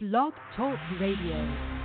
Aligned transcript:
Blog 0.00 0.32
Talk 0.54 0.78
Radio. 1.00 1.77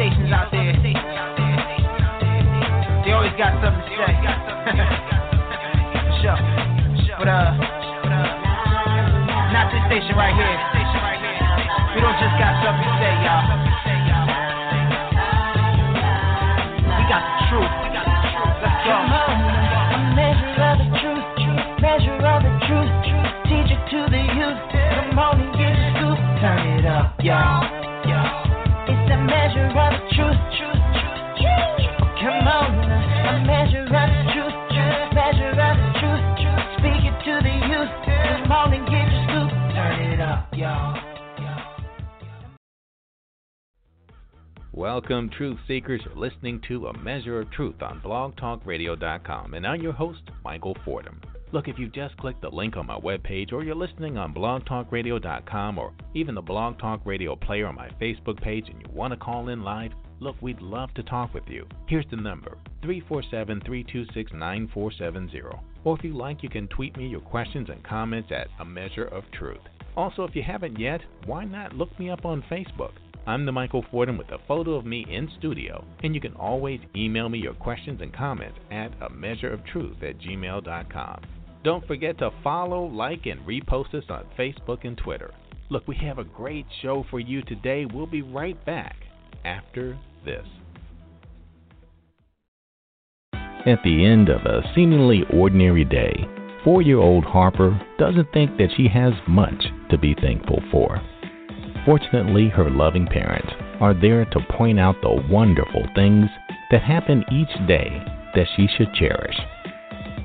Stations 0.00 0.32
out 0.32 0.48
there, 0.48 0.72
they 0.80 0.96
always 3.12 3.36
got 3.36 3.52
something 3.60 3.84
to 3.84 3.92
say. 4.00 4.16
For 6.08 6.24
sure. 6.24 6.40
But 7.20 7.28
uh, 7.28 7.52
not 9.52 9.68
this 9.68 9.84
station 9.92 10.16
right 10.16 10.32
here. 10.32 10.56
We 11.92 12.00
don't 12.00 12.16
just 12.16 12.32
got 12.40 12.64
something 12.64 12.80
to 12.80 12.96
say, 12.96 13.12
y'all. 13.28 13.44
We 16.96 17.04
got 17.04 17.20
the 17.20 17.44
truth. 17.52 17.68
Let's 18.56 18.80
go. 18.88 18.96
A 19.04 20.00
measure 20.16 20.64
of 20.64 20.80
the 20.80 20.88
truth, 20.96 21.28
truth, 21.44 21.76
measure 21.84 22.24
of 22.24 22.40
the 22.40 22.56
truth, 22.64 22.88
truth. 23.04 23.28
Teach 23.52 23.68
it 23.68 23.84
to 23.92 24.08
the 24.08 24.22
youth. 24.32 24.64
Come 24.96 25.20
on 25.20 25.44
and 25.44 25.52
get 25.60 25.76
a 25.76 25.92
scoop, 25.92 26.16
turn 26.40 26.80
it 26.80 26.88
up, 26.88 27.20
y'all. 27.20 27.79
Welcome, 45.00 45.30
truth 45.30 45.58
seekers. 45.66 46.02
You're 46.04 46.14
listening 46.14 46.60
to 46.68 46.88
A 46.88 46.98
Measure 46.98 47.40
of 47.40 47.50
Truth 47.52 47.80
on 47.80 48.02
blogtalkradio.com, 48.02 49.54
and 49.54 49.66
I'm 49.66 49.80
your 49.80 49.94
host, 49.94 50.20
Michael 50.44 50.76
Fordham. 50.84 51.22
Look, 51.52 51.68
if 51.68 51.78
you've 51.78 51.94
just 51.94 52.18
clicked 52.18 52.42
the 52.42 52.50
link 52.50 52.76
on 52.76 52.86
my 52.86 52.98
webpage, 52.98 53.50
or 53.54 53.64
you're 53.64 53.74
listening 53.74 54.18
on 54.18 54.34
blogtalkradio.com, 54.34 55.78
or 55.78 55.94
even 56.12 56.34
the 56.34 56.42
Blog 56.42 56.78
Talk 56.78 57.00
Radio 57.06 57.34
player 57.34 57.66
on 57.66 57.76
my 57.76 57.88
Facebook 57.98 58.42
page, 58.42 58.68
and 58.68 58.78
you 58.78 58.86
want 58.92 59.14
to 59.14 59.16
call 59.16 59.48
in 59.48 59.62
live, 59.62 59.92
look, 60.20 60.36
we'd 60.42 60.60
love 60.60 60.92
to 60.92 61.02
talk 61.02 61.32
with 61.32 61.48
you. 61.48 61.66
Here's 61.86 62.04
the 62.10 62.16
number 62.16 62.58
347 62.82 63.62
326 63.64 64.32
9470. 64.34 65.40
Or 65.82 65.96
if 65.96 66.04
you 66.04 66.14
like, 66.14 66.42
you 66.42 66.50
can 66.50 66.68
tweet 66.68 66.94
me 66.98 67.08
your 67.08 67.20
questions 67.20 67.70
and 67.70 67.82
comments 67.82 68.30
at 68.30 68.48
A 68.60 68.66
Measure 68.66 69.06
of 69.06 69.24
Truth. 69.32 69.62
Also, 69.96 70.24
if 70.24 70.36
you 70.36 70.42
haven't 70.42 70.78
yet, 70.78 71.00
why 71.24 71.46
not 71.46 71.74
look 71.74 71.98
me 71.98 72.10
up 72.10 72.26
on 72.26 72.44
Facebook? 72.50 72.92
I'm 73.30 73.46
the 73.46 73.52
Michael 73.52 73.84
Fordham 73.92 74.18
with 74.18 74.32
a 74.32 74.40
photo 74.48 74.74
of 74.74 74.84
me 74.84 75.06
in 75.08 75.30
studio, 75.38 75.84
and 76.02 76.16
you 76.16 76.20
can 76.20 76.34
always 76.34 76.80
email 76.96 77.28
me 77.28 77.38
your 77.38 77.54
questions 77.54 78.00
and 78.02 78.12
comments 78.12 78.58
at 78.72 78.90
a 79.00 79.08
measure 79.08 79.52
of 79.52 79.64
truth 79.64 80.02
at 80.02 80.18
gmail.com. 80.18 81.22
Don't 81.62 81.86
forget 81.86 82.18
to 82.18 82.32
follow, 82.42 82.86
like, 82.86 83.26
and 83.26 83.40
repost 83.46 83.94
us 83.94 84.02
on 84.08 84.26
Facebook 84.36 84.78
and 84.82 84.98
Twitter. 84.98 85.30
Look, 85.68 85.86
we 85.86 85.94
have 85.98 86.18
a 86.18 86.24
great 86.24 86.66
show 86.82 87.06
for 87.08 87.20
you 87.20 87.40
today. 87.42 87.84
We'll 87.84 88.08
be 88.08 88.22
right 88.22 88.62
back 88.66 88.96
after 89.44 89.96
this. 90.24 90.44
At 93.32 93.78
the 93.84 94.04
end 94.04 94.28
of 94.28 94.40
a 94.40 94.62
seemingly 94.74 95.22
ordinary 95.32 95.84
day, 95.84 96.16
four 96.64 96.82
year 96.82 96.98
old 96.98 97.22
Harper 97.22 97.80
doesn't 97.96 98.32
think 98.32 98.56
that 98.56 98.70
she 98.76 98.88
has 98.88 99.12
much 99.28 99.62
to 99.90 99.98
be 99.98 100.16
thankful 100.20 100.60
for. 100.72 101.00
Fortunately, 101.84 102.48
her 102.48 102.70
loving 102.70 103.06
parents 103.06 103.50
are 103.80 103.94
there 103.94 104.26
to 104.26 104.40
point 104.50 104.78
out 104.78 104.96
the 105.00 105.24
wonderful 105.30 105.86
things 105.94 106.28
that 106.70 106.82
happen 106.82 107.24
each 107.32 107.66
day 107.66 107.88
that 108.34 108.46
she 108.54 108.68
should 108.76 108.92
cherish. 108.92 109.36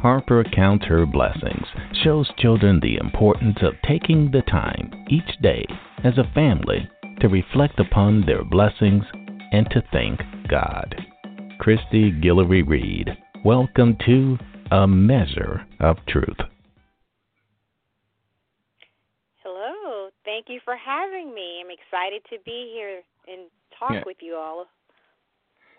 Harper 0.01 0.43
counts 0.43 0.85
her 0.85 1.05
blessings, 1.05 1.66
shows 2.03 2.29
children 2.38 2.79
the 2.81 2.97
importance 2.97 3.57
of 3.61 3.73
taking 3.88 4.29
the 4.29 4.41
time 4.43 4.91
each 5.09 5.38
day 5.41 5.66
as 6.03 6.17
a 6.17 6.31
family 6.33 6.88
to 7.21 7.29
reflect 7.29 7.79
upon 7.79 8.25
their 8.25 8.43
blessings 8.43 9.03
and 9.51 9.67
to 9.72 9.81
thank 9.91 10.19
God. 10.49 10.93
Kristi 11.59 12.22
Guillory 12.22 12.67
Reid, 12.67 13.17
welcome 13.43 13.97
to 14.05 14.37
A 14.72 14.85
Measure 14.85 15.66
of 15.79 15.97
Truth. 16.07 16.37
Thank 20.35 20.50
you 20.50 20.59
for 20.66 20.75
having 20.75 21.34
me. 21.34 21.62
I'm 21.63 21.72
excited 21.72 22.22
to 22.29 22.44
be 22.44 22.69
here 22.73 23.01
and 23.25 23.50
talk 23.79 23.94
Yeah. 23.94 24.03
with 24.06 24.18
you 24.22 24.35
all. 24.35 24.68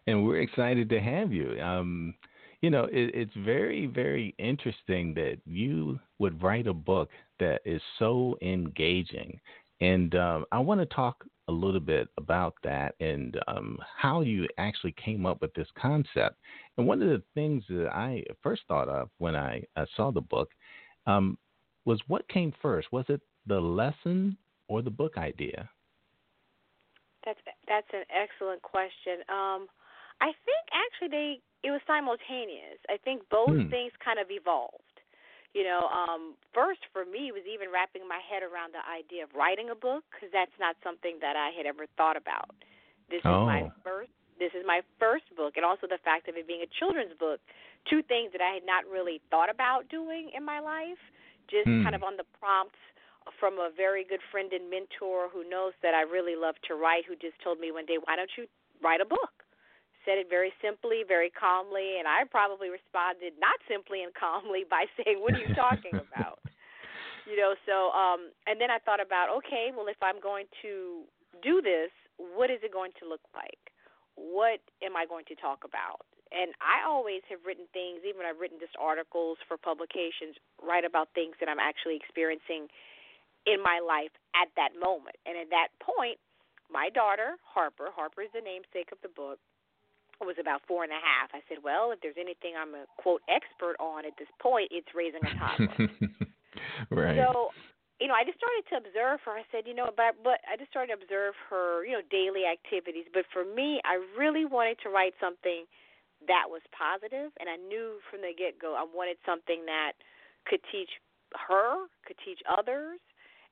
and 0.06 0.24
we're 0.24 0.40
excited 0.40 0.88
to 0.88 1.00
have 1.00 1.30
you. 1.30 1.60
Um, 1.60 2.14
you 2.62 2.70
know, 2.70 2.84
it, 2.84 3.14
it's 3.14 3.34
very, 3.34 3.84
very 3.86 4.34
interesting 4.38 5.12
that 5.14 5.38
you 5.44 5.98
would 6.18 6.40
write 6.42 6.68
a 6.68 6.72
book 6.72 7.10
that 7.38 7.60
is 7.66 7.82
so 7.98 8.38
engaging, 8.40 9.38
and 9.82 10.14
um, 10.14 10.46
I 10.52 10.60
want 10.60 10.80
to 10.80 10.86
talk 10.86 11.26
a 11.48 11.52
little 11.52 11.80
bit 11.80 12.08
about 12.16 12.54
that 12.62 12.94
and 12.98 13.38
um, 13.48 13.78
how 13.94 14.22
you 14.22 14.48
actually 14.56 14.92
came 14.92 15.26
up 15.26 15.42
with 15.42 15.52
this 15.52 15.68
concept. 15.76 16.36
And 16.78 16.86
one 16.86 17.02
of 17.02 17.08
the 17.08 17.22
things 17.34 17.62
that 17.68 17.90
I 17.92 18.22
first 18.42 18.62
thought 18.68 18.88
of 18.88 19.10
when 19.18 19.36
I, 19.36 19.62
I 19.76 19.84
saw 19.96 20.10
the 20.10 20.22
book 20.22 20.48
um, 21.06 21.36
was 21.84 22.00
what 22.06 22.26
came 22.28 22.54
first? 22.62 22.90
Was 22.90 23.04
it 23.08 23.20
the 23.46 23.60
lesson 23.60 24.38
or 24.68 24.82
the 24.82 24.90
book 24.90 25.16
idea? 25.16 25.70
That's 27.24 27.40
that's 27.66 27.90
an 27.92 28.06
excellent 28.06 28.62
question. 28.62 29.26
Um, 29.28 29.66
I 30.22 30.30
think 30.46 30.62
actually 30.70 31.10
they 31.10 31.30
it 31.66 31.70
was 31.74 31.82
simultaneous. 31.86 32.78
I 32.88 32.96
think 33.02 33.26
both 33.28 33.58
Hmm. 33.58 33.68
things 33.70 33.92
kind 33.98 34.18
of 34.22 34.30
evolved. 34.30 34.82
You 35.54 35.64
know, 35.64 35.88
um, 35.88 36.36
first 36.52 36.84
for 36.92 37.04
me 37.08 37.32
was 37.32 37.42
even 37.48 37.72
wrapping 37.72 38.06
my 38.06 38.20
head 38.22 38.44
around 38.44 38.76
the 38.76 38.84
idea 38.84 39.24
of 39.24 39.32
writing 39.34 39.70
a 39.72 39.78
book 39.78 40.04
because 40.12 40.28
that's 40.30 40.54
not 40.60 40.76
something 40.84 41.18
that 41.24 41.34
I 41.34 41.50
had 41.56 41.64
ever 41.66 41.86
thought 41.96 42.14
about. 42.16 42.54
This 43.10 43.24
is 43.24 43.40
my 43.42 43.64
Oh. 43.64 43.72
first. 43.82 44.12
This 44.38 44.52
is 44.52 44.68
my 44.68 44.84
first 45.00 45.24
book, 45.34 45.56
and 45.56 45.64
also 45.64 45.88
the 45.88 45.98
fact 46.04 46.28
of 46.28 46.36
it 46.36 46.46
being 46.46 46.60
a 46.60 46.70
children's 46.78 47.16
book. 47.16 47.40
Two 47.88 48.04
things 48.04 48.30
that 48.36 48.44
I 48.44 48.52
had 48.52 48.68
not 48.68 48.84
really 48.84 49.22
thought 49.32 49.48
about 49.48 49.88
doing 49.88 50.28
in 50.36 50.44
my 50.44 50.60
life, 50.60 51.00
just 51.48 51.66
Hmm. 51.66 51.82
kind 51.82 51.96
of 51.96 52.04
on 52.04 52.20
the 52.20 52.28
prompts 52.38 52.76
from 53.38 53.58
a 53.58 53.70
very 53.74 54.04
good 54.04 54.20
friend 54.30 54.52
and 54.52 54.70
mentor 54.70 55.28
who 55.32 55.48
knows 55.48 55.72
that 55.82 55.94
I 55.94 56.02
really 56.02 56.36
love 56.36 56.54
to 56.68 56.74
write, 56.74 57.04
who 57.06 57.16
just 57.16 57.38
told 57.42 57.60
me 57.60 57.72
one 57.72 57.86
day, 57.86 57.98
"Why 57.98 58.16
don't 58.16 58.30
you 58.36 58.46
write 58.80 59.00
a 59.00 59.04
book?" 59.04 59.44
Said 60.04 60.18
it 60.18 60.28
very 60.28 60.52
simply, 60.62 61.02
very 61.02 61.30
calmly, 61.30 61.98
and 61.98 62.06
I 62.06 62.24
probably 62.24 62.70
responded 62.70 63.38
not 63.38 63.58
simply 63.66 64.02
and 64.02 64.14
calmly 64.14 64.64
by 64.64 64.86
saying, 64.96 65.20
"What 65.20 65.34
are 65.34 65.40
you 65.40 65.54
talking 65.54 65.94
about?" 65.96 66.38
you 67.26 67.36
know. 67.36 67.54
So, 67.66 67.90
um, 67.90 68.30
and 68.46 68.60
then 68.62 68.70
I 68.70 68.78
thought 68.78 69.02
about, 69.02 69.28
okay, 69.42 69.74
well, 69.74 69.90
if 69.90 69.98
I'm 70.00 70.22
going 70.22 70.46
to 70.62 71.02
do 71.42 71.60
this, 71.60 71.90
what 72.16 72.48
is 72.48 72.62
it 72.62 72.72
going 72.72 72.94
to 73.02 73.04
look 73.04 73.20
like? 73.34 73.74
What 74.14 74.62
am 74.80 74.96
I 74.96 75.04
going 75.04 75.26
to 75.28 75.36
talk 75.36 75.66
about? 75.66 76.06
And 76.32 76.54
I 76.58 76.82
always 76.88 77.22
have 77.28 77.44
written 77.44 77.68
things, 77.70 78.02
even 78.02 78.24
I've 78.24 78.40
written 78.40 78.58
just 78.58 78.74
articles 78.80 79.38
for 79.46 79.58
publications, 79.58 80.34
write 80.58 80.86
about 80.86 81.12
things 81.14 81.36
that 81.38 81.50
I'm 81.50 81.60
actually 81.60 81.94
experiencing 81.94 82.66
in 83.46 83.62
my 83.62 83.78
life 83.78 84.12
at 84.34 84.50
that 84.58 84.74
moment. 84.74 85.16
And 85.24 85.38
at 85.38 85.50
that 85.50 85.70
point, 85.78 86.18
my 86.70 86.90
daughter, 86.90 87.38
Harper, 87.46 87.94
Harper 87.94 88.26
is 88.26 88.32
the 88.34 88.42
namesake 88.42 88.90
of 88.90 88.98
the 89.02 89.12
book, 89.14 89.38
was 90.20 90.36
about 90.40 90.64
four 90.66 90.82
and 90.82 90.92
a 90.92 90.98
half. 90.98 91.30
I 91.36 91.44
said, 91.48 91.62
Well, 91.62 91.92
if 91.92 92.00
there's 92.00 92.18
anything 92.18 92.56
I'm 92.56 92.74
a 92.74 92.88
quote 92.96 93.20
expert 93.28 93.76
on 93.78 94.04
at 94.08 94.16
this 94.18 94.30
point, 94.40 94.72
it's 94.72 94.88
raising 94.96 95.20
a 95.22 95.32
toddler. 95.36 95.76
right. 96.90 97.20
So, 97.20 97.52
you 98.00 98.08
know, 98.08 98.16
I 98.16 98.24
just 98.24 98.40
started 98.40 98.64
to 98.72 98.76
observe 98.80 99.20
her. 99.24 99.36
I 99.36 99.44
said, 99.52 99.68
you 99.68 99.76
know, 99.76 99.92
but 99.92 100.16
but 100.24 100.40
I 100.48 100.56
just 100.56 100.72
started 100.72 100.96
to 100.96 100.98
observe 101.00 101.36
her, 101.48 101.84
you 101.84 101.92
know, 101.92 102.04
daily 102.08 102.48
activities. 102.48 103.08
But 103.12 103.28
for 103.28 103.44
me, 103.44 103.80
I 103.84 104.00
really 104.16 104.44
wanted 104.44 104.80
to 104.84 104.88
write 104.88 105.12
something 105.20 105.68
that 106.24 106.48
was 106.48 106.64
positive, 106.72 107.28
and 107.36 107.48
I 107.48 107.60
knew 107.60 108.00
from 108.08 108.24
the 108.24 108.32
get 108.32 108.56
go 108.56 108.72
I 108.72 108.88
wanted 108.88 109.20
something 109.28 109.68
that 109.68 110.00
could 110.48 110.64
teach 110.72 110.90
her, 111.36 111.88
could 112.08 112.16
teach 112.24 112.40
others, 112.48 113.00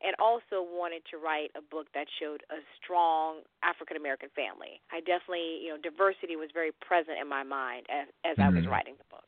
and 0.03 0.15
also 0.19 0.63
wanted 0.63 1.03
to 1.11 1.19
write 1.19 1.51
a 1.57 1.63
book 1.63 1.87
that 1.95 2.07
showed 2.21 2.43
a 2.51 2.59
strong 2.83 3.41
African 3.63 3.97
American 3.97 4.29
family. 4.35 4.81
I 4.91 5.01
definitely, 5.01 5.61
you 5.63 5.71
know, 5.71 5.79
diversity 5.83 6.37
was 6.37 6.51
very 6.53 6.73
present 6.87 7.19
in 7.21 7.29
my 7.29 7.43
mind 7.43 7.87
as 7.91 8.09
as 8.25 8.37
mm-hmm. 8.37 8.43
I 8.43 8.49
was 8.49 8.65
mm-hmm. 8.65 8.71
writing 8.71 8.95
the 8.99 9.05
book. 9.11 9.25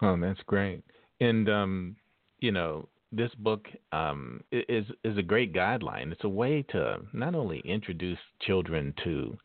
Oh, 0.00 0.16
that's 0.20 0.40
great. 0.46 0.82
And 1.20 1.48
um, 1.48 1.96
you 2.38 2.52
know, 2.52 2.88
this 3.12 3.34
book 3.38 3.66
um, 3.92 4.42
is 4.52 4.86
is 5.04 5.18
a 5.18 5.22
great 5.22 5.52
guideline. 5.54 6.12
It's 6.12 6.24
a 6.24 6.28
way 6.28 6.62
to 6.70 6.98
not 7.12 7.34
only 7.34 7.60
introduce 7.60 8.18
children 8.42 8.94
to 9.04 9.36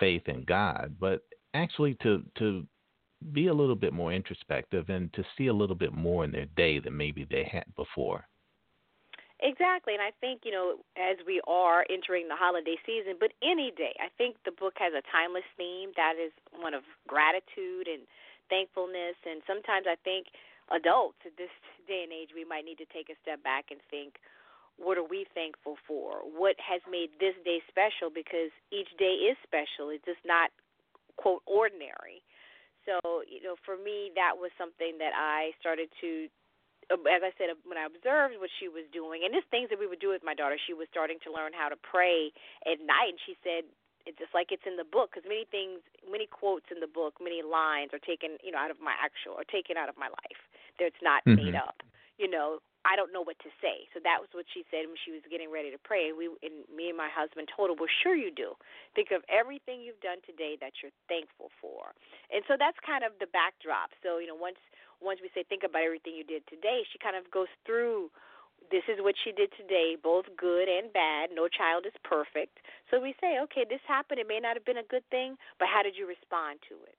faith 0.00 0.22
in 0.26 0.44
God, 0.44 0.96
but 0.98 1.22
actually 1.54 1.96
to 2.02 2.22
to 2.38 2.66
be 3.32 3.46
a 3.46 3.54
little 3.54 3.76
bit 3.76 3.92
more 3.92 4.12
introspective 4.12 4.88
and 4.88 5.12
to 5.14 5.24
see 5.36 5.46
a 5.46 5.52
little 5.52 5.76
bit 5.76 5.92
more 5.92 6.24
in 6.24 6.30
their 6.32 6.46
day 6.56 6.78
than 6.78 6.96
maybe 6.96 7.24
they 7.24 7.44
had 7.44 7.64
before. 7.76 8.26
Exactly, 9.40 9.92
and 9.92 10.00
I 10.02 10.12
think 10.20 10.42
you 10.44 10.52
know 10.52 10.80
as 10.96 11.18
we 11.26 11.42
are 11.46 11.84
entering 11.90 12.28
the 12.28 12.36
holiday 12.38 12.76
season, 12.86 13.16
but 13.18 13.32
any 13.42 13.72
day, 13.76 13.92
I 14.00 14.08
think 14.16 14.36
the 14.44 14.52
book 14.52 14.74
has 14.78 14.94
a 14.94 15.04
timeless 15.10 15.44
theme 15.56 15.90
that 15.96 16.14
is 16.16 16.32
one 16.56 16.72
of 16.72 16.82
gratitude 17.06 17.88
and 17.88 18.06
thankfulness, 18.48 19.18
and 19.26 19.42
sometimes 19.44 19.84
I 19.88 19.96
think 20.00 20.32
adults 20.72 21.20
at 21.26 21.36
this 21.36 21.52
day 21.86 22.04
and 22.04 22.12
age, 22.12 22.32
we 22.32 22.44
might 22.44 22.64
need 22.64 22.80
to 22.80 22.88
take 22.88 23.12
a 23.12 23.20
step 23.20 23.42
back 23.44 23.68
and 23.68 23.80
think, 23.90 24.16
what 24.76 24.96
are 24.96 25.06
we 25.06 25.26
thankful 25.34 25.76
for? 25.86 26.24
What 26.24 26.56
has 26.58 26.80
made 26.88 27.12
this 27.20 27.36
day 27.44 27.60
special? 27.68 28.08
Because 28.08 28.50
each 28.72 28.88
day 28.96 29.28
is 29.28 29.36
special. 29.44 29.92
It's 29.92 30.04
just 30.04 30.24
not, 30.24 30.50
quote, 31.16 31.42
ordinary. 31.46 32.24
So, 32.84 33.24
you 33.24 33.40
know, 33.40 33.56
for 33.64 33.80
me, 33.80 34.12
that 34.14 34.36
was 34.36 34.52
something 34.60 35.00
that 35.00 35.16
I 35.16 35.56
started 35.58 35.88
to, 36.04 36.28
as 36.92 37.24
I 37.24 37.32
said, 37.40 37.48
when 37.64 37.80
I 37.80 37.88
observed 37.88 38.36
what 38.36 38.52
she 38.60 38.68
was 38.68 38.84
doing, 38.92 39.24
and 39.24 39.32
just 39.32 39.48
things 39.48 39.72
that 39.72 39.80
we 39.80 39.88
would 39.88 40.04
do 40.04 40.12
with 40.12 40.20
my 40.20 40.36
daughter, 40.36 40.60
she 40.60 40.76
was 40.76 40.88
starting 40.92 41.16
to 41.24 41.32
learn 41.32 41.56
how 41.56 41.72
to 41.72 41.80
pray 41.80 42.28
at 42.68 42.76
night. 42.84 43.16
And 43.16 43.20
she 43.24 43.40
said, 43.40 43.64
it's 44.04 44.20
just 44.20 44.36
like 44.36 44.52
it's 44.52 44.68
in 44.68 44.76
the 44.76 44.84
book 44.84 45.16
because 45.16 45.24
many 45.24 45.48
things, 45.48 45.80
many 46.04 46.28
quotes 46.28 46.68
in 46.68 46.84
the 46.84 46.90
book, 46.90 47.16
many 47.24 47.40
lines 47.40 47.96
are 47.96 48.04
taken, 48.04 48.36
you 48.44 48.52
know, 48.52 48.60
out 48.60 48.68
of 48.68 48.76
my 48.84 48.92
actual 49.00 49.32
or 49.40 49.48
taken 49.48 49.80
out 49.80 49.88
of 49.88 49.96
my 49.96 50.12
life. 50.12 50.40
That's 50.76 51.00
not 51.00 51.24
mm-hmm. 51.24 51.40
made 51.40 51.56
up. 51.56 51.80
You 52.20 52.28
know, 52.28 52.60
I 52.84 52.96
don't 52.96 53.12
know 53.12 53.24
what 53.24 53.40
to 53.40 53.50
say. 53.64 53.88
So 53.96 54.00
that 54.04 54.20
was 54.20 54.28
what 54.36 54.44
she 54.52 54.64
said 54.68 54.84
when 54.84 55.00
she 55.00 55.12
was 55.12 55.24
getting 55.32 55.48
ready 55.48 55.72
to 55.72 55.80
pray. 55.80 56.12
We 56.12 56.28
and 56.44 56.68
me 56.68 56.92
and 56.92 56.98
my 57.00 57.08
husband 57.08 57.48
told 57.48 57.72
her, 57.72 57.76
"Well, 57.76 57.90
sure 58.04 58.14
you 58.14 58.30
do. 58.30 58.56
Think 58.94 59.10
of 59.10 59.24
everything 59.28 59.80
you've 59.80 60.00
done 60.04 60.20
today 60.24 60.56
that 60.60 60.84
you're 60.84 60.94
thankful 61.08 61.50
for." 61.60 61.96
And 62.30 62.44
so 62.46 62.56
that's 62.60 62.78
kind 62.84 63.02
of 63.02 63.16
the 63.18 63.26
backdrop. 63.32 63.90
So 64.04 64.18
you 64.20 64.28
know, 64.28 64.36
once 64.36 64.60
once 65.00 65.20
we 65.20 65.28
say 65.32 65.44
think 65.44 65.64
about 65.64 65.82
everything 65.82 66.14
you 66.14 66.24
did 66.24 66.46
today, 66.46 66.84
she 66.92 66.98
kind 66.98 67.16
of 67.16 67.30
goes 67.30 67.50
through 67.64 68.10
this 68.70 68.84
is 68.88 69.00
what 69.00 69.14
she 69.22 69.32
did 69.32 69.52
today, 69.56 69.96
both 70.00 70.24
good 70.36 70.68
and 70.68 70.92
bad. 70.92 71.30
No 71.32 71.48
child 71.48 71.84
is 71.86 71.92
perfect. 72.02 72.60
So 72.90 73.00
we 73.00 73.14
say, 73.20 73.38
okay, 73.44 73.64
this 73.68 73.80
happened. 73.86 74.20
It 74.20 74.28
may 74.28 74.40
not 74.40 74.56
have 74.56 74.64
been 74.64 74.80
a 74.80 74.88
good 74.88 75.04
thing, 75.10 75.36
but 75.58 75.68
how 75.68 75.82
did 75.82 75.96
you 75.96 76.08
respond 76.08 76.60
to 76.68 76.74
it? 76.88 76.96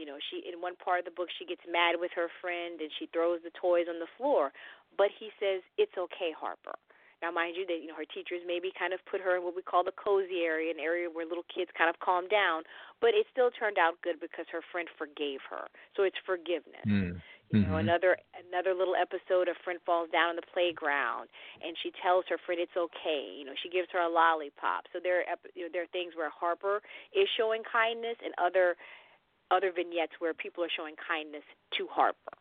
You 0.00 0.08
know, 0.08 0.16
she 0.32 0.40
in 0.48 0.64
one 0.64 0.80
part 0.80 1.04
of 1.04 1.04
the 1.04 1.12
book 1.12 1.28
she 1.36 1.44
gets 1.44 1.60
mad 1.68 2.00
with 2.00 2.10
her 2.16 2.32
friend 2.40 2.80
and 2.80 2.88
she 2.96 3.04
throws 3.12 3.44
the 3.44 3.52
toys 3.52 3.84
on 3.84 4.00
the 4.00 4.08
floor, 4.16 4.48
but 4.96 5.12
he 5.12 5.28
says 5.36 5.60
it's 5.76 5.92
okay, 6.00 6.32
Harper. 6.32 6.80
Now, 7.20 7.28
mind 7.28 7.52
you, 7.52 7.68
that 7.68 7.84
you 7.84 7.88
know 7.92 8.00
her 8.00 8.08
teachers 8.08 8.40
maybe 8.48 8.72
kind 8.72 8.96
of 8.96 9.00
put 9.04 9.20
her 9.20 9.36
in 9.36 9.44
what 9.44 9.52
we 9.52 9.60
call 9.60 9.84
the 9.84 9.92
cozy 9.92 10.40
area, 10.40 10.72
an 10.72 10.80
area 10.80 11.04
where 11.04 11.28
little 11.28 11.44
kids 11.52 11.68
kind 11.76 11.92
of 11.92 12.00
calm 12.00 12.32
down. 12.32 12.64
But 13.04 13.12
it 13.12 13.28
still 13.28 13.52
turned 13.52 13.76
out 13.76 14.00
good 14.00 14.16
because 14.24 14.48
her 14.48 14.64
friend 14.72 14.88
forgave 14.96 15.44
her. 15.52 15.68
So 15.96 16.08
it's 16.08 16.16
forgiveness. 16.24 16.88
Mm. 16.88 17.20
You 17.52 17.66
know, 17.66 17.76
mm-hmm. 17.76 17.90
another 17.90 18.16
another 18.48 18.72
little 18.72 18.94
episode. 18.96 19.52
A 19.52 19.58
friend 19.66 19.82
falls 19.84 20.08
down 20.08 20.32
on 20.32 20.36
the 20.36 20.48
playground, 20.48 21.28
and 21.60 21.76
she 21.82 21.92
tells 22.00 22.24
her 22.30 22.38
friend 22.40 22.56
it's 22.62 22.78
okay. 22.78 23.36
You 23.36 23.44
know, 23.44 23.58
she 23.58 23.68
gives 23.68 23.92
her 23.92 24.00
a 24.00 24.08
lollipop. 24.08 24.88
So 24.94 25.02
there, 25.02 25.26
are, 25.26 25.36
you 25.52 25.66
know, 25.66 25.70
there 25.74 25.82
are 25.84 25.92
things 25.92 26.14
where 26.16 26.30
Harper 26.30 26.80
is 27.12 27.28
showing 27.36 27.66
kindness, 27.66 28.16
and 28.24 28.32
other 28.38 28.78
other 29.50 29.72
vignettes 29.74 30.14
where 30.18 30.34
people 30.34 30.64
are 30.64 30.72
showing 30.74 30.94
kindness 30.96 31.44
to 31.78 31.86
Harper. 31.90 32.36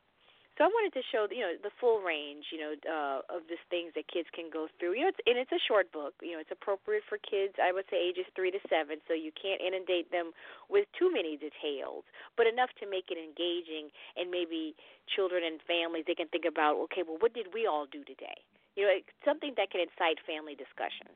So 0.59 0.67
I 0.67 0.75
wanted 0.75 0.91
to 1.00 1.03
show 1.07 1.23
you 1.31 1.39
know 1.39 1.56
the 1.56 1.71
full 1.79 2.03
range 2.03 2.51
you 2.51 2.59
know 2.59 2.75
uh, 2.83 3.23
of 3.31 3.47
these 3.47 3.63
things 3.71 3.95
that 3.95 4.11
kids 4.11 4.27
can 4.35 4.51
go 4.51 4.67
through. 4.75 5.00
You 5.00 5.07
know, 5.07 5.11
it's, 5.15 5.23
and 5.23 5.39
it's 5.39 5.56
a 5.56 5.63
short 5.71 5.88
book. 5.95 6.19
You 6.19 6.35
know, 6.35 6.44
it's 6.44 6.51
appropriate 6.51 7.07
for 7.07 7.15
kids. 7.15 7.56
I 7.63 7.71
would 7.71 7.88
say 7.88 7.95
ages 7.95 8.27
three 8.35 8.51
to 8.51 8.59
seven, 8.67 9.00
so 9.07 9.15
you 9.15 9.31
can't 9.31 9.63
inundate 9.63 10.11
them 10.11 10.35
with 10.67 10.83
too 11.00 11.07
many 11.07 11.39
details, 11.39 12.03
but 12.35 12.44
enough 12.44 12.75
to 12.83 12.91
make 12.91 13.07
it 13.07 13.15
engaging 13.15 13.88
and 14.19 14.27
maybe 14.27 14.75
children 15.07 15.47
and 15.47 15.63
families 15.63 16.03
they 16.12 16.19
can 16.19 16.27
think 16.27 16.44
about. 16.44 16.75
Okay, 16.91 17.07
well, 17.07 17.23
what 17.23 17.31
did 17.31 17.55
we 17.55 17.63
all 17.63 17.88
do 17.88 18.03
today? 18.03 18.44
You 18.75 18.83
know, 18.83 19.00
something 19.23 19.55
that 19.55 19.71
can 19.71 19.79
incite 19.79 20.19
family 20.27 20.59
discussion. 20.59 21.07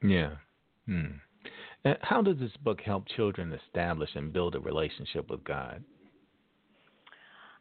Yeah. 0.00 0.40
Hmm. 0.88 1.20
How 2.02 2.22
does 2.22 2.38
this 2.38 2.56
book 2.64 2.80
help 2.80 3.04
children 3.16 3.52
establish 3.52 4.10
and 4.14 4.32
build 4.32 4.54
a 4.54 4.60
relationship 4.60 5.30
with 5.30 5.44
God? 5.44 5.82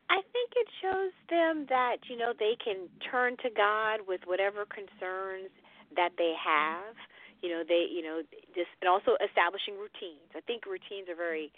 I 0.10 0.22
think 0.34 0.52
it 0.56 0.68
shows 0.82 1.14
them 1.30 1.66
that, 1.70 1.98
you 2.10 2.18
know, 2.18 2.34
they 2.38 2.58
can 2.64 2.90
turn 3.12 3.38
to 3.42 3.50
God 3.50 4.02
with 4.08 4.22
whatever 4.26 4.66
concerns 4.66 5.50
that 5.96 6.14
they 6.18 6.34
have. 6.38 6.94
You 7.42 7.50
know, 7.50 7.64
they, 7.68 7.86
you 7.90 8.02
know, 8.02 8.22
just 8.54 8.70
and 8.82 8.90
also 8.90 9.18
establishing 9.22 9.76
routines. 9.78 10.30
I 10.34 10.42
think 10.42 10.66
routines 10.66 11.10
are 11.10 11.18
very 11.18 11.52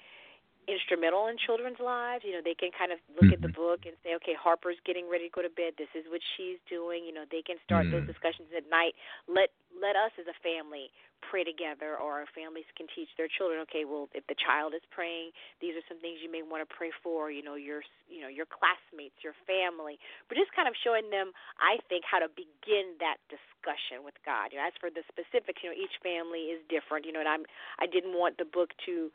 instrumental 0.68 1.32
in 1.32 1.40
children's 1.40 1.80
lives. 1.80 2.28
You 2.28 2.36
know, 2.36 2.44
they 2.44 2.56
can 2.56 2.76
kind 2.76 2.92
of 2.92 3.00
look 3.16 3.32
mm-hmm. 3.32 3.40
at 3.40 3.42
the 3.44 3.52
mm-hmm. 3.52 3.64
book 3.64 3.88
and 3.88 3.96
say, 4.04 4.16
okay, 4.20 4.36
Harper's 4.36 4.80
getting 4.84 5.08
ready 5.08 5.32
to 5.32 5.34
go 5.34 5.44
to 5.44 5.52
bed. 5.52 5.80
This 5.80 5.92
is 5.96 6.04
what 6.12 6.20
she's 6.36 6.60
doing. 6.68 7.08
You 7.08 7.16
know, 7.16 7.24
they 7.32 7.44
can 7.44 7.56
start 7.64 7.88
mm-hmm. 7.88 8.04
those 8.04 8.08
discussions 8.08 8.52
at 8.52 8.68
night. 8.68 8.96
Let 9.28 9.52
let 9.76 9.96
us 9.96 10.12
as 10.20 10.28
a 10.28 10.38
family 10.44 10.92
pray 11.22 11.44
together, 11.44 11.98
or 11.98 12.24
our 12.24 12.30
families 12.34 12.68
can 12.78 12.88
teach 12.94 13.10
their 13.18 13.28
children. 13.28 13.62
Okay, 13.68 13.86
well, 13.86 14.10
if 14.14 14.26
the 14.28 14.38
child 14.38 14.74
is 14.74 14.84
praying, 14.92 15.32
these 15.60 15.76
are 15.76 15.86
some 15.90 16.00
things 16.00 16.20
you 16.22 16.32
may 16.32 16.42
want 16.42 16.62
to 16.62 16.70
pray 16.70 16.92
for. 17.04 17.30
You 17.30 17.44
know, 17.44 17.56
your 17.56 17.82
you 18.08 18.22
know 18.22 18.32
your 18.32 18.48
classmates, 18.48 19.18
your 19.22 19.36
family, 19.46 20.00
but 20.30 20.38
just 20.38 20.54
kind 20.54 20.68
of 20.68 20.76
showing 20.84 21.10
them, 21.10 21.36
I 21.60 21.82
think, 21.90 22.06
how 22.06 22.20
to 22.20 22.30
begin 22.34 22.98
that 23.02 23.18
discussion 23.28 24.06
with 24.06 24.16
God. 24.24 24.54
You 24.54 24.62
know, 24.62 24.68
as 24.70 24.76
for 24.80 24.90
the 24.90 25.04
specifics, 25.10 25.62
you 25.64 25.74
know, 25.74 25.78
each 25.78 25.96
family 26.00 26.54
is 26.54 26.62
different. 26.70 27.06
You 27.06 27.14
know, 27.14 27.22
and 27.24 27.30
I'm 27.30 27.44
I 27.82 27.86
didn't 27.86 28.16
want 28.16 28.38
the 28.38 28.48
book 28.48 28.72
to 28.88 29.12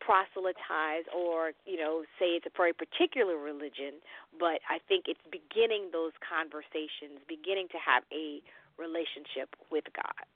proselytize 0.00 1.06
or 1.14 1.52
you 1.64 1.78
know 1.78 2.02
say 2.18 2.36
it's 2.36 2.46
a 2.46 2.52
very 2.56 2.72
particular 2.74 3.38
religion 3.38 3.94
but 4.38 4.60
i 4.68 4.76
think 4.88 5.06
it's 5.06 5.22
beginning 5.30 5.88
those 5.92 6.12
conversations 6.20 7.22
beginning 7.28 7.70
to 7.70 7.78
have 7.78 8.02
a 8.12 8.42
relationship 8.76 9.54
with 9.70 9.84
god 9.94 10.26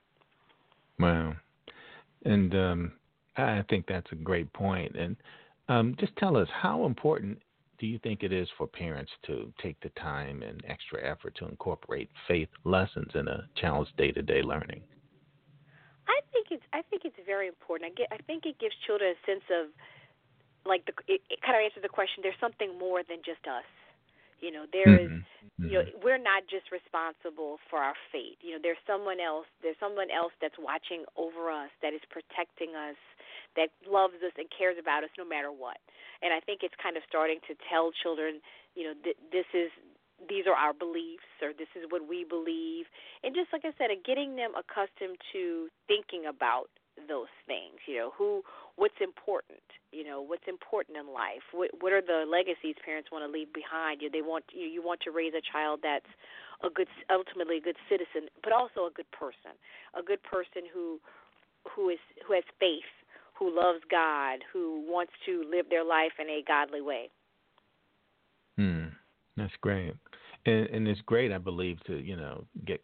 wow 0.99 1.35
and 2.25 2.55
um 2.55 2.93
i 3.37 3.65
think 3.69 3.87
that's 3.87 4.11
a 4.13 4.17
great 4.17 4.53
point. 4.53 4.95
and 4.97 5.17
um 5.69 5.95
just 5.99 6.15
tell 6.17 6.37
us 6.37 6.49
how 6.53 6.87
important 6.87 7.39
do 7.79 7.87
you 7.87 7.99
think 8.01 8.23
it 8.23 8.33
is 8.33 8.49
for 8.59 8.67
parents 8.67 9.13
to 9.25 9.53
take 9.63 9.79
the 9.81 9.91
time 9.91 10.43
and 10.43 10.63
extra 10.67 11.01
effort 11.09 11.35
to 11.37 11.47
incorporate 11.47 12.11
faith 12.27 12.49
lessons 12.65 13.11
in 13.15 13.29
a 13.29 13.49
child's 13.57 13.91
day-to-day 13.97 14.43
learning 14.43 14.83
I 16.09 16.21
think 16.33 16.49
it's 16.51 16.65
I 16.73 16.83
think 16.89 17.03
it's 17.05 17.21
very 17.27 17.47
important. 17.49 17.93
I 17.93 17.95
get 17.95 18.09
I 18.11 18.17
think 18.27 18.47
it 18.47 18.59
gives 18.59 18.75
children 18.87 19.13
a 19.13 19.19
sense 19.29 19.45
of 19.53 19.69
like 20.65 20.85
the 20.87 20.93
it, 21.07 21.21
it 21.29 21.39
kind 21.45 21.55
of 21.57 21.63
answers 21.63 21.83
the 21.85 21.93
question. 21.93 22.25
There's 22.25 22.41
something 22.41 22.77
more 22.79 23.05
than 23.05 23.19
just 23.25 23.45
us. 23.47 23.69
You 24.39 24.53
know, 24.55 24.65
there 24.71 24.89
is, 24.95 25.11
mm-hmm. 25.11 25.65
you 25.67 25.75
know, 25.79 25.85
mm-hmm. 25.85 26.03
we're 26.03 26.23
not 26.23 26.47
just 26.47 26.71
responsible 26.71 27.59
for 27.67 27.83
our 27.83 27.99
fate. 28.15 28.39
You 28.41 28.55
know, 28.55 28.61
there's 28.63 28.81
someone 28.87 29.19
else. 29.19 29.51
There's 29.63 29.79
someone 29.83 30.11
else 30.15 30.33
that's 30.39 30.57
watching 30.59 31.03
over 31.19 31.51
us, 31.51 31.71
that 31.83 31.91
is 31.91 32.03
protecting 32.09 32.79
us, 32.79 32.99
that 33.59 33.75
loves 33.83 34.23
us 34.23 34.35
and 34.39 34.47
cares 34.51 34.79
about 34.79 35.03
us 35.03 35.11
no 35.19 35.27
matter 35.27 35.51
what. 35.51 35.83
And 36.23 36.31
I 36.35 36.39
think 36.39 36.63
it's 36.63 36.77
kind 36.79 36.97
of 36.97 37.03
starting 37.07 37.43
to 37.51 37.55
tell 37.67 37.91
children, 37.91 38.39
you 38.79 38.91
know, 38.91 38.95
th- 39.03 39.19
this 39.35 39.47
is 39.55 39.71
these 40.27 40.51
are 40.51 40.59
our 40.59 40.75
beliefs 40.75 41.31
or 41.39 41.55
this 41.55 41.71
is 41.79 41.87
what 41.95 42.03
we 42.03 42.27
believe 42.27 42.91
and 43.23 43.39
just 43.39 43.47
like 43.55 43.63
i 43.63 43.71
said 43.79 43.87
getting 44.03 44.35
them 44.35 44.51
accustomed 44.59 45.15
to 45.31 45.71
thinking 45.87 46.27
about 46.27 46.67
those 47.07 47.31
things 47.47 47.79
you 47.87 47.97
know 47.97 48.11
who 48.17 48.43
what's 48.77 48.99
important 49.01 49.63
you 49.93 50.03
know 50.03 50.21
what's 50.21 50.47
important 50.49 50.97
in 50.97 51.07
life 51.13 51.45
what 51.53 51.71
what 51.81 51.93
are 51.93 52.03
the 52.03 52.25
legacies 52.27 52.75
parents 52.85 53.11
want 53.13 53.25
to 53.25 53.31
leave 53.31 53.53
behind? 53.53 54.03
You 54.03 54.11
they 54.11 54.23
want 54.23 54.45
you 54.53 54.67
you 54.67 54.83
want 54.83 55.01
to 55.03 55.11
raise 55.11 55.33
a 55.35 55.45
child 55.45 55.81
that's 55.83 56.11
a 56.65 56.71
good 56.71 56.89
ultimately 57.11 57.59
a 57.59 57.61
good 57.61 57.79
citizen 57.89 58.29
but 58.43 58.53
also 58.53 58.87
a 58.87 58.93
good 58.95 59.11
person 59.13 59.55
a 59.95 60.03
good 60.03 60.23
person 60.23 60.67
who 60.73 60.99
who 61.75 61.91
is 61.91 62.03
who 62.27 62.35
has 62.35 62.45
faith 62.59 62.91
who 63.39 63.55
loves 63.55 63.81
god 63.91 64.41
who 64.53 64.83
wants 64.89 65.13
to 65.25 65.45
live 65.51 65.67
their 65.71 65.85
life 65.85 66.13
in 66.19 66.29
a 66.29 66.43
godly 66.47 66.81
way. 66.81 67.11
Hmm. 68.57 68.89
That's 69.37 69.55
great. 69.61 69.95
And, 70.47 70.67
and 70.67 70.89
it's 70.89 71.01
great, 71.03 71.33
I 71.33 71.39
believe, 71.39 71.79
to 71.87 71.97
you 71.97 72.17
know 72.17 72.45
get 72.67 72.83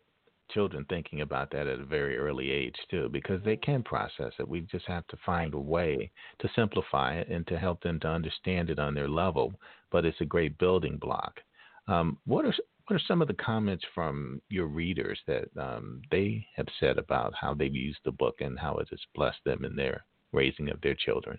children 0.52 0.84
thinking 0.88 1.20
about 1.20 1.50
that 1.50 1.66
at 1.66 1.80
a 1.80 1.84
very 1.84 2.16
early 2.16 2.50
age 2.50 2.76
too, 2.90 3.08
because 3.10 3.40
they 3.44 3.56
can 3.56 3.82
process 3.82 4.32
it. 4.38 4.48
We 4.48 4.60
just 4.62 4.86
have 4.86 5.06
to 5.08 5.16
find 5.24 5.54
a 5.54 5.58
way 5.58 6.10
to 6.40 6.48
simplify 6.54 7.14
it 7.14 7.28
and 7.28 7.46
to 7.48 7.58
help 7.58 7.82
them 7.82 8.00
to 8.00 8.08
understand 8.08 8.70
it 8.70 8.78
on 8.78 8.94
their 8.94 9.08
level. 9.08 9.54
But 9.90 10.04
it's 10.04 10.20
a 10.20 10.26
great 10.26 10.58
building 10.58 10.98
block. 11.00 11.40
Um, 11.88 12.18
what 12.24 12.44
are 12.44 12.54
what 12.86 12.96
are 12.96 13.04
some 13.08 13.22
of 13.22 13.28
the 13.28 13.34
comments 13.34 13.84
from 13.94 14.42
your 14.50 14.66
readers 14.66 15.18
that 15.26 15.48
um, 15.58 16.02
they 16.10 16.46
have 16.54 16.66
said 16.78 16.98
about 16.98 17.32
how 17.34 17.54
they've 17.54 17.74
used 17.74 18.00
the 18.04 18.12
book 18.12 18.36
and 18.40 18.58
how 18.58 18.76
it 18.76 18.88
has 18.90 19.00
blessed 19.14 19.40
them 19.46 19.64
in 19.64 19.74
their 19.74 20.04
raising 20.32 20.68
of 20.68 20.80
their 20.82 20.94
children? 20.94 21.38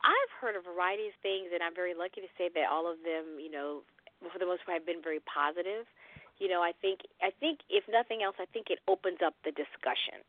I've 0.00 0.32
heard 0.40 0.56
a 0.56 0.64
variety 0.64 1.08
of 1.08 1.16
things, 1.20 1.52
and 1.52 1.62
I'm 1.62 1.74
very 1.74 1.92
lucky 1.92 2.24
to 2.24 2.32
say 2.38 2.48
that 2.54 2.72
all 2.72 2.90
of 2.90 2.96
them, 3.04 3.36
you 3.36 3.50
know, 3.50 3.82
for 4.32 4.38
the 4.38 4.46
most 4.46 4.64
part, 4.64 4.80
have 4.80 4.86
been 4.86 5.04
very 5.04 5.20
positive. 5.28 5.84
You 6.40 6.48
know, 6.48 6.64
I 6.64 6.72
think 6.80 7.04
I 7.20 7.30
think 7.36 7.60
if 7.68 7.84
nothing 7.86 8.24
else, 8.24 8.34
I 8.40 8.48
think 8.48 8.72
it 8.72 8.80
opens 8.88 9.20
up 9.20 9.36
the 9.44 9.52
discussion. 9.52 10.24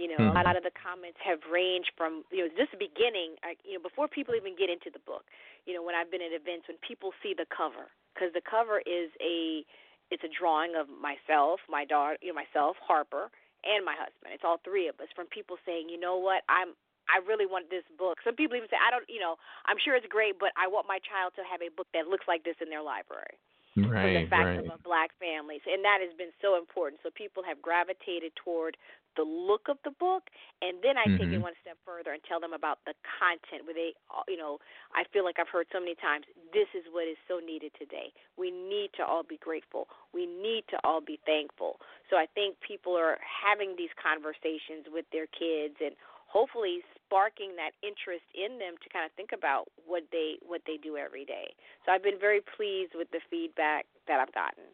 You 0.00 0.10
know, 0.10 0.18
mm-hmm. 0.18 0.34
a 0.34 0.42
lot 0.42 0.58
of 0.58 0.66
the 0.66 0.74
comments 0.74 1.20
have 1.22 1.38
ranged 1.46 1.94
from 1.94 2.24
you 2.32 2.42
know 2.42 2.50
just 2.56 2.72
the 2.72 2.80
beginning. 2.80 3.36
I, 3.44 3.54
you 3.62 3.78
know, 3.78 3.84
before 3.84 4.08
people 4.08 4.34
even 4.34 4.56
get 4.56 4.72
into 4.72 4.88
the 4.90 5.04
book. 5.04 5.28
You 5.68 5.76
know, 5.76 5.84
when 5.84 5.94
I've 5.94 6.10
been 6.10 6.24
at 6.24 6.34
events, 6.34 6.66
when 6.66 6.80
people 6.82 7.14
see 7.22 7.36
the 7.36 7.46
cover, 7.52 7.92
because 8.10 8.32
the 8.34 8.42
cover 8.42 8.80
is 8.82 9.12
a 9.20 9.62
it's 10.08 10.24
a 10.24 10.32
drawing 10.32 10.74
of 10.74 10.88
myself, 10.88 11.60
my 11.68 11.84
daughter, 11.84 12.16
you 12.24 12.32
know, 12.32 12.36
myself, 12.40 12.80
Harper, 12.80 13.28
and 13.64 13.84
my 13.84 13.96
husband. 13.96 14.32
It's 14.32 14.44
all 14.44 14.60
three 14.64 14.88
of 14.88 14.96
us. 14.98 15.08
From 15.12 15.28
people 15.28 15.56
saying, 15.64 15.88
you 15.92 16.00
know 16.00 16.16
what, 16.16 16.42
I'm 16.48 16.72
I 17.08 17.20
really 17.24 17.44
want 17.44 17.68
this 17.68 17.84
book. 18.00 18.20
Some 18.24 18.36
people 18.36 18.56
even 18.56 18.68
say, 18.72 18.80
I 18.80 18.88
don't, 18.88 19.04
you 19.08 19.20
know, 19.20 19.36
I'm 19.68 19.76
sure 19.76 19.92
it's 19.92 20.08
great, 20.08 20.40
but 20.40 20.56
I 20.56 20.68
want 20.72 20.88
my 20.88 20.98
child 21.04 21.36
to 21.36 21.44
have 21.44 21.60
a 21.60 21.68
book 21.72 21.88
that 21.92 22.08
looks 22.08 22.24
like 22.24 22.44
this 22.44 22.56
in 22.64 22.72
their 22.72 22.82
library. 22.82 23.36
Right, 23.74 23.90
from 23.90 24.14
the 24.14 24.30
fact 24.30 24.50
right. 24.62 24.70
of 24.70 24.82
black 24.86 25.10
families, 25.18 25.62
and 25.66 25.82
that 25.82 25.98
has 25.98 26.14
been 26.14 26.30
so 26.38 26.54
important. 26.54 27.02
So 27.02 27.10
people 27.10 27.42
have 27.42 27.58
gravitated 27.58 28.30
toward 28.38 28.78
the 29.16 29.26
look 29.26 29.66
of 29.66 29.78
the 29.82 29.90
book, 29.90 30.30
and 30.62 30.78
then 30.82 30.98
I 30.98 31.06
mm-hmm. 31.06 31.18
take 31.18 31.30
it 31.34 31.42
one 31.42 31.58
step 31.62 31.78
further 31.86 32.14
and 32.14 32.22
tell 32.22 32.38
them 32.38 32.54
about 32.54 32.82
the 32.86 32.94
content. 33.18 33.66
Where 33.66 33.74
they, 33.74 33.94
uh, 34.10 34.22
you 34.30 34.38
know, 34.38 34.58
I 34.94 35.02
feel 35.10 35.26
like 35.26 35.42
I've 35.42 35.50
heard 35.50 35.66
so 35.74 35.78
many 35.78 35.94
times, 35.98 36.26
this 36.54 36.70
is 36.74 36.86
what 36.90 37.06
is 37.10 37.18
so 37.26 37.42
needed 37.42 37.74
today. 37.74 38.14
We 38.38 38.50
need 38.50 38.90
to 38.98 39.02
all 39.02 39.26
be 39.26 39.38
grateful. 39.38 39.90
We 40.14 40.26
need 40.26 40.70
to 40.70 40.78
all 40.86 41.02
be 41.02 41.18
thankful. 41.26 41.82
So 42.10 42.16
I 42.16 42.26
think 42.30 42.58
people 42.62 42.94
are 42.94 43.18
having 43.22 43.74
these 43.74 43.94
conversations 43.98 44.86
with 44.90 45.06
their 45.10 45.26
kids 45.30 45.78
and 45.82 45.98
hopefully 46.34 46.80
sparking 47.06 47.54
that 47.54 47.70
interest 47.86 48.26
in 48.34 48.58
them 48.58 48.74
to 48.82 48.88
kind 48.90 49.06
of 49.06 49.12
think 49.12 49.30
about 49.32 49.66
what 49.86 50.02
they 50.10 50.34
what 50.42 50.60
they 50.66 50.76
do 50.76 50.96
every 50.96 51.24
day. 51.24 51.46
So 51.86 51.92
I've 51.92 52.02
been 52.02 52.18
very 52.18 52.40
pleased 52.56 52.92
with 52.94 53.08
the 53.12 53.20
feedback 53.30 53.86
that 54.08 54.18
I've 54.18 54.34
gotten. 54.34 54.64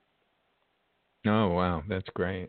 Oh 1.26 1.48
wow, 1.48 1.82
that's 1.86 2.08
great. 2.14 2.48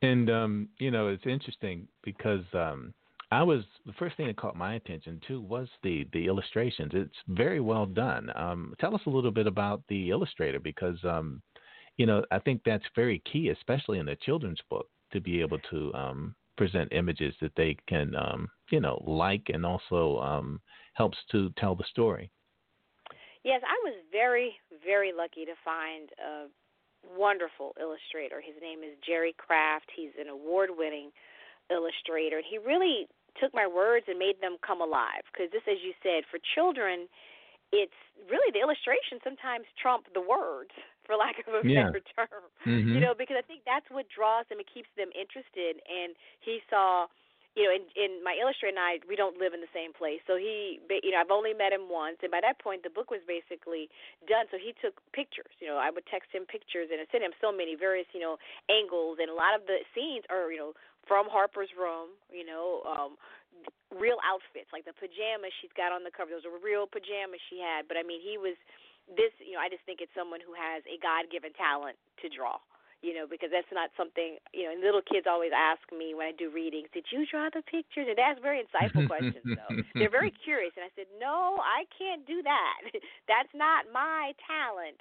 And 0.00 0.30
um, 0.30 0.68
you 0.78 0.92
know, 0.92 1.08
it's 1.08 1.26
interesting 1.26 1.88
because 2.04 2.44
um 2.54 2.94
I 3.32 3.42
was 3.42 3.64
the 3.84 3.92
first 3.94 4.16
thing 4.16 4.28
that 4.28 4.36
caught 4.36 4.54
my 4.54 4.74
attention 4.74 5.20
too 5.26 5.40
was 5.40 5.68
the 5.82 6.06
the 6.12 6.26
illustrations. 6.26 6.92
It's 6.94 7.16
very 7.26 7.60
well 7.60 7.86
done. 7.86 8.30
Um, 8.36 8.74
tell 8.78 8.94
us 8.94 9.00
a 9.06 9.10
little 9.10 9.32
bit 9.32 9.48
about 9.48 9.82
the 9.88 10.10
illustrator 10.10 10.60
because 10.60 10.98
um, 11.04 11.42
you 11.96 12.06
know 12.06 12.24
I 12.30 12.38
think 12.38 12.62
that's 12.64 12.84
very 12.94 13.20
key, 13.30 13.48
especially 13.48 13.98
in 13.98 14.08
a 14.08 14.16
children's 14.16 14.60
book, 14.70 14.86
to 15.12 15.20
be 15.20 15.40
able 15.40 15.58
to 15.70 15.92
um, 15.94 16.36
present 16.56 16.92
images 16.92 17.34
that 17.40 17.52
they 17.56 17.76
can, 17.88 18.14
um, 18.14 18.48
you 18.70 18.80
know, 18.80 19.02
like 19.06 19.50
and 19.52 19.64
also 19.64 20.18
um, 20.18 20.60
helps 20.94 21.18
to 21.32 21.50
tell 21.58 21.74
the 21.74 21.84
story. 21.90 22.30
Yes, 23.44 23.62
I 23.62 23.78
was 23.84 23.94
very, 24.10 24.56
very 24.84 25.12
lucky 25.12 25.44
to 25.44 25.54
find 25.64 26.10
a 26.18 26.46
wonderful 27.16 27.74
illustrator. 27.78 28.42
His 28.42 28.56
name 28.60 28.80
is 28.82 28.98
Jerry 29.06 29.34
Craft. 29.38 29.86
He's 29.94 30.10
an 30.18 30.28
award 30.28 30.70
winning 30.74 31.10
illustrator. 31.70 32.38
And 32.38 32.46
he 32.48 32.58
really 32.58 33.06
took 33.40 33.54
my 33.54 33.66
words 33.66 34.06
and 34.08 34.18
made 34.18 34.40
them 34.40 34.56
come 34.66 34.80
alive. 34.80 35.22
Because 35.30 35.52
this, 35.52 35.62
as 35.70 35.78
you 35.84 35.94
said, 36.02 36.24
for 36.26 36.42
children, 36.58 37.06
it's 37.70 37.94
really 38.30 38.50
the 38.50 38.62
illustration 38.62 39.22
sometimes 39.22 39.66
trump 39.78 40.06
the 40.14 40.22
words 40.22 40.74
for 41.06 41.14
lack 41.14 41.38
of 41.46 41.54
a 41.54 41.62
yeah. 41.62 41.88
better 41.88 42.02
term. 42.18 42.44
Mm-hmm. 42.66 42.92
You 42.92 43.00
know, 43.00 43.14
because 43.14 43.38
I 43.38 43.46
think 43.46 43.62
that's 43.62 43.86
what 43.88 44.10
draws 44.10 44.44
them 44.50 44.58
and 44.58 44.66
keeps 44.66 44.90
them 44.98 45.14
interested. 45.14 45.78
And 45.86 46.18
he 46.42 46.60
saw, 46.66 47.06
you 47.54 47.64
know, 47.64 47.72
in, 47.72 47.86
in 47.96 48.10
my 48.20 48.36
illustrator 48.36 48.74
and 48.74 48.82
I, 48.82 49.00
we 49.08 49.16
don't 49.16 49.38
live 49.40 49.54
in 49.54 49.64
the 49.64 49.70
same 49.72 49.94
place. 49.94 50.20
So 50.26 50.36
he, 50.36 50.82
you 50.90 51.14
know, 51.14 51.22
I've 51.22 51.32
only 51.32 51.56
met 51.56 51.72
him 51.72 51.88
once, 51.88 52.20
and 52.20 52.28
by 52.28 52.44
that 52.44 52.60
point, 52.60 52.84
the 52.84 52.92
book 52.92 53.08
was 53.08 53.24
basically 53.24 53.88
done. 54.28 54.44
So 54.52 54.60
he 54.60 54.76
took 54.76 55.00
pictures. 55.16 55.54
You 55.62 55.72
know, 55.72 55.80
I 55.80 55.88
would 55.88 56.04
text 56.10 56.34
him 56.34 56.44
pictures, 56.44 56.92
and 56.92 57.00
I 57.00 57.08
sent 57.08 57.24
him 57.24 57.32
so 57.40 57.48
many 57.48 57.72
various, 57.78 58.10
you 58.12 58.20
know, 58.20 58.36
angles, 58.68 59.22
and 59.22 59.32
a 59.32 59.36
lot 59.38 59.56
of 59.56 59.64
the 59.64 59.80
scenes 59.96 60.26
are, 60.28 60.52
you 60.52 60.60
know, 60.60 60.72
from 61.08 61.30
Harper's 61.32 61.72
room. 61.72 62.12
You 62.28 62.44
know, 62.44 62.84
um, 62.84 63.16
real 63.94 64.20
outfits 64.20 64.68
like 64.74 64.84
the 64.84 64.92
pajamas 64.92 65.54
she's 65.62 65.72
got 65.72 65.94
on 65.94 66.04
the 66.04 66.12
cover. 66.12 66.34
Those 66.34 66.44
are 66.44 66.52
real 66.60 66.84
pajamas 66.84 67.40
she 67.48 67.56
had. 67.62 67.88
But 67.88 67.96
I 67.96 68.04
mean, 68.04 68.20
he 68.20 68.36
was 68.36 68.58
this, 69.10 69.30
you 69.38 69.54
know, 69.54 69.62
I 69.62 69.70
just 69.70 69.86
think 69.86 70.02
it's 70.02 70.12
someone 70.14 70.42
who 70.42 70.54
has 70.54 70.82
a 70.90 70.98
God 70.98 71.30
given 71.30 71.54
talent 71.54 71.96
to 72.22 72.26
draw. 72.28 72.58
You 73.04 73.12
know, 73.12 73.28
because 73.28 73.52
that's 73.52 73.68
not 73.70 73.92
something 73.92 74.40
you 74.56 74.64
know. 74.66 74.72
And 74.72 74.80
little 74.80 75.04
kids 75.04 75.28
always 75.28 75.52
ask 75.52 75.84
me 75.92 76.16
when 76.16 76.32
I 76.32 76.34
do 76.34 76.48
readings, 76.48 76.88
"Did 76.96 77.04
you 77.12 77.28
draw 77.28 77.52
the 77.52 77.60
pictures?" 77.62 78.08
And 78.08 78.16
they 78.16 78.24
ask 78.24 78.40
very 78.40 78.64
insightful 78.64 79.04
questions. 79.12 79.44
Though 79.44 79.84
they're 79.94 80.10
very 80.10 80.32
curious, 80.32 80.72
and 80.80 80.82
I 80.82 80.90
said, 80.96 81.06
"No, 81.20 81.60
I 81.60 81.84
can't 81.92 82.24
do 82.24 82.42
that. 82.42 82.78
that's 83.30 83.52
not 83.52 83.84
my 83.92 84.32
talent." 84.48 84.96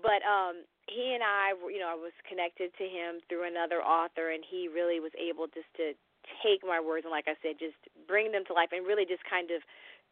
But 0.00 0.24
um 0.24 0.64
he 0.88 1.14
and 1.14 1.22
I, 1.22 1.52
you 1.68 1.78
know, 1.78 1.92
I 1.92 1.94
was 1.94 2.16
connected 2.28 2.72
to 2.80 2.84
him 2.88 3.20
through 3.28 3.44
another 3.46 3.84
author, 3.84 4.32
and 4.32 4.42
he 4.42 4.66
really 4.66 4.98
was 4.98 5.12
able 5.14 5.46
just 5.46 5.68
to 5.76 5.92
take 6.40 6.64
my 6.64 6.80
words 6.80 7.04
and, 7.04 7.12
like 7.12 7.28
I 7.28 7.36
said, 7.44 7.60
just 7.60 7.76
bring 8.08 8.32
them 8.32 8.44
to 8.48 8.52
life 8.56 8.72
and 8.72 8.88
really 8.88 9.04
just 9.04 9.24
kind 9.28 9.52
of 9.52 9.60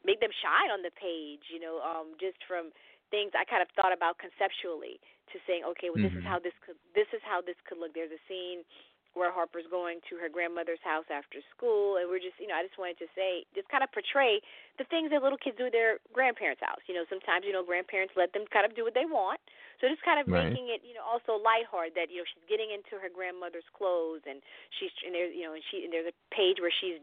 make 0.04 0.20
them 0.20 0.32
shine 0.44 0.68
on 0.68 0.84
the 0.84 0.92
page. 0.94 1.48
You 1.48 1.60
know, 1.60 1.80
um, 1.80 2.12
just 2.20 2.38
from 2.44 2.70
things 3.12 3.36
I 3.36 3.44
kind 3.44 3.60
of 3.60 3.68
thought 3.76 3.92
about 3.92 4.16
conceptually 4.16 4.96
to 5.30 5.36
saying, 5.44 5.68
okay, 5.76 5.92
well, 5.92 6.00
this 6.00 6.10
mm-hmm. 6.10 6.24
is 6.24 6.32
how 6.32 6.40
this 6.40 6.56
could 6.64 6.80
this 6.96 7.06
is 7.12 7.20
how 7.22 7.44
this 7.44 7.60
could 7.68 7.76
look. 7.76 7.92
There's 7.92 8.10
a 8.10 8.22
scene 8.24 8.64
where 9.12 9.28
Harper's 9.28 9.68
going 9.68 10.00
to 10.08 10.16
her 10.16 10.32
grandmother's 10.32 10.80
house 10.80 11.04
after 11.12 11.44
school, 11.52 12.00
and 12.00 12.08
we're 12.08 12.22
just, 12.22 12.40
you 12.40 12.48
know, 12.48 12.56
I 12.56 12.64
just 12.64 12.80
wanted 12.80 12.96
to 13.04 13.08
say, 13.12 13.44
just 13.52 13.68
kind 13.68 13.84
of 13.84 13.92
portray 13.92 14.40
the 14.80 14.88
things 14.88 15.12
that 15.12 15.20
little 15.20 15.36
kids 15.36 15.60
do 15.60 15.68
at 15.68 15.74
their 15.76 16.00
grandparents' 16.16 16.64
house. 16.64 16.80
You 16.88 16.96
know, 16.96 17.04
sometimes, 17.12 17.44
you 17.44 17.52
know, 17.52 17.60
grandparents 17.60 18.16
let 18.16 18.32
them 18.32 18.48
kind 18.48 18.64
of 18.64 18.72
do 18.72 18.88
what 18.88 18.96
they 18.96 19.04
want. 19.04 19.36
So 19.80 19.88
just 19.92 20.00
kind 20.00 20.16
of 20.16 20.32
right. 20.32 20.48
making 20.48 20.72
it, 20.72 20.80
you 20.80 20.96
know, 20.96 21.04
also 21.04 21.36
lighthearted 21.36 21.92
that, 21.92 22.08
you 22.08 22.24
know, 22.24 22.28
she's 22.32 22.48
getting 22.48 22.72
into 22.72 22.96
her 22.96 23.12
grandmother's 23.12 23.68
clothes, 23.76 24.24
and 24.24 24.40
she's, 24.80 24.92
and 25.04 25.12
there's, 25.12 25.36
you 25.36 25.44
know, 25.44 25.52
and 25.52 25.64
she, 25.68 25.84
and 25.84 25.92
there's 25.92 26.08
a 26.08 26.16
page 26.32 26.56
where 26.56 26.72
she's 26.72 26.96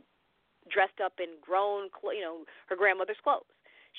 dressed 0.74 0.98
up 0.98 1.22
in 1.22 1.38
grown, 1.46 1.94
you 2.10 2.26
know, 2.26 2.42
her 2.74 2.78
grandmother's 2.78 3.22
clothes. 3.22 3.46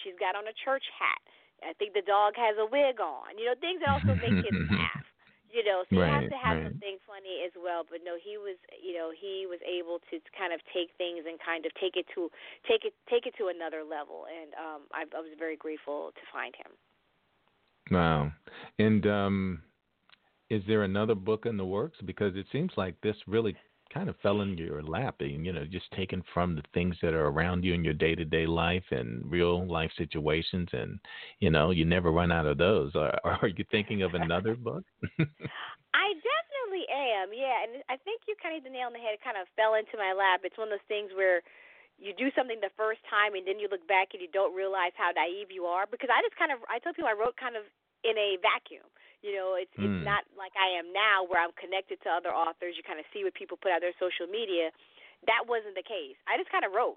She's 0.03 0.19
got 0.19 0.35
on 0.35 0.51
a 0.51 0.55
church 0.67 0.87
hat 0.99 1.23
I 1.63 1.73
think 1.79 1.95
the 1.95 2.05
dog 2.05 2.35
has 2.37 2.57
a 2.59 2.67
wig 2.67 3.01
on. 3.01 3.37
You 3.39 3.53
know, 3.53 3.57
things 3.61 3.81
that 3.85 3.91
also 3.91 4.15
make 4.17 4.45
kids 4.45 4.57
laugh. 4.71 5.07
You 5.51 5.67
know, 5.67 5.83
so 5.91 5.99
right, 5.99 6.07
you 6.07 6.15
have 6.15 6.31
to 6.31 6.39
have 6.39 6.57
right. 6.63 6.67
something 6.71 6.97
funny 7.11 7.43
as 7.43 7.51
well. 7.59 7.83
But 7.83 8.07
no, 8.07 8.15
he 8.15 8.39
was, 8.39 8.55
you 8.79 8.95
know, 8.95 9.11
he 9.11 9.51
was 9.51 9.59
able 9.67 9.99
to 10.15 10.23
kind 10.39 10.55
of 10.55 10.63
take 10.71 10.95
things 10.95 11.27
and 11.27 11.43
kind 11.43 11.67
of 11.67 11.75
take 11.75 11.99
it 11.99 12.07
to 12.15 12.31
take 12.71 12.87
it 12.87 12.95
take 13.11 13.27
it 13.27 13.35
to 13.43 13.51
another 13.51 13.83
level. 13.83 14.31
And 14.31 14.55
um, 14.55 14.81
I, 14.95 15.03
I 15.11 15.21
was 15.21 15.35
very 15.39 15.59
grateful 15.59 16.15
to 16.15 16.25
find 16.31 16.55
him. 16.55 16.71
Wow. 17.91 18.31
And 18.79 19.03
um, 19.07 19.63
is 20.51 20.63
there 20.67 20.85
another 20.85 21.15
book 21.15 21.47
in 21.47 21.57
the 21.57 21.67
works? 21.67 21.99
Because 22.05 22.37
it 22.37 22.47
seems 22.53 22.71
like 22.77 23.01
this 23.01 23.17
really 23.27 23.57
kind 23.93 24.09
of 24.09 24.17
fell 24.23 24.41
in 24.41 24.57
your 24.57 24.83
lap 24.83 25.17
and 25.21 25.45
you 25.45 25.53
know 25.53 25.65
just 25.65 25.91
taken 25.93 26.23
from 26.33 26.55
the 26.55 26.63
things 26.73 26.97
that 27.03 27.15
are 27.15 27.27
around 27.27 27.65
you 27.65 27.75
in 27.75 27.85
your 27.85 27.95
day-to-day 27.95 28.47
life 28.47 28.85
and 28.91 29.29
real 29.31 29.67
life 29.67 29.91
situations 29.99 30.69
and 30.73 30.99
you 31.41 31.51
know 31.51 31.71
you 31.71 31.85
never 31.85 32.13
run 32.13 32.33
out 32.33 32.47
of 32.47 32.59
those. 32.59 32.95
Are, 32.95 33.19
are 33.25 33.49
you 33.49 33.65
thinking 33.71 34.03
of 34.03 34.15
another 34.15 34.55
book? 34.55 34.85
I 35.03 36.09
definitely 36.15 36.87
am 36.91 37.35
yeah 37.35 37.67
and 37.67 37.83
i 37.91 37.99
think 38.07 38.23
you 38.31 38.39
kind 38.39 38.55
of 38.55 38.63
hit 38.63 38.71
the 38.71 38.75
nail 38.75 38.87
on 38.87 38.95
the 38.95 39.03
head 39.03 39.19
it 39.19 39.25
kind 39.27 39.37
of 39.37 39.51
fell 39.57 39.75
into 39.75 39.99
my 39.99 40.15
lap. 40.15 40.43
It's 40.45 40.57
one 40.57 40.71
of 40.71 40.79
those 40.79 40.89
things 40.89 41.11
where 41.15 41.43
you 42.01 42.17
do 42.17 42.33
something 42.33 42.57
the 42.65 42.73
first 42.81 43.05
time 43.11 43.37
and 43.37 43.45
then 43.45 43.61
you 43.61 43.69
look 43.69 43.85
back 43.85 44.17
and 44.17 44.25
you 44.25 44.31
don't 44.33 44.57
realize 44.57 44.97
how 44.97 45.13
naive 45.13 45.53
you 45.53 45.69
are 45.69 45.85
because 45.85 46.09
i 46.09 46.25
just 46.25 46.35
kind 46.41 46.49
of 46.49 46.65
i 46.73 46.81
tell 46.81 46.97
people 46.97 47.11
i 47.11 47.17
wrote 47.17 47.37
kind 47.37 47.61
of 47.61 47.69
in 48.03 48.17
a 48.17 48.41
vacuum 48.41 48.89
you 49.21 49.37
know, 49.37 49.57
it's 49.57 49.73
mm. 49.77 49.85
it's 49.85 50.05
not 50.05 50.25
like 50.37 50.53
I 50.57 50.77
am 50.81 50.93
now 50.93 51.25
where 51.29 51.41
I'm 51.41 51.53
connected 51.57 52.01
to 52.05 52.09
other 52.09 52.33
authors. 52.33 52.77
You 52.77 52.85
kind 52.85 53.01
of 53.01 53.07
see 53.13 53.25
what 53.25 53.37
people 53.37 53.61
put 53.61 53.73
out 53.73 53.85
their 53.85 53.97
social 54.01 54.29
media. 54.29 54.73
That 55.29 55.45
wasn't 55.45 55.77
the 55.77 55.85
case. 55.85 56.17
I 56.25 56.41
just 56.41 56.49
kind 56.49 56.65
of 56.65 56.73
wrote. 56.73 56.97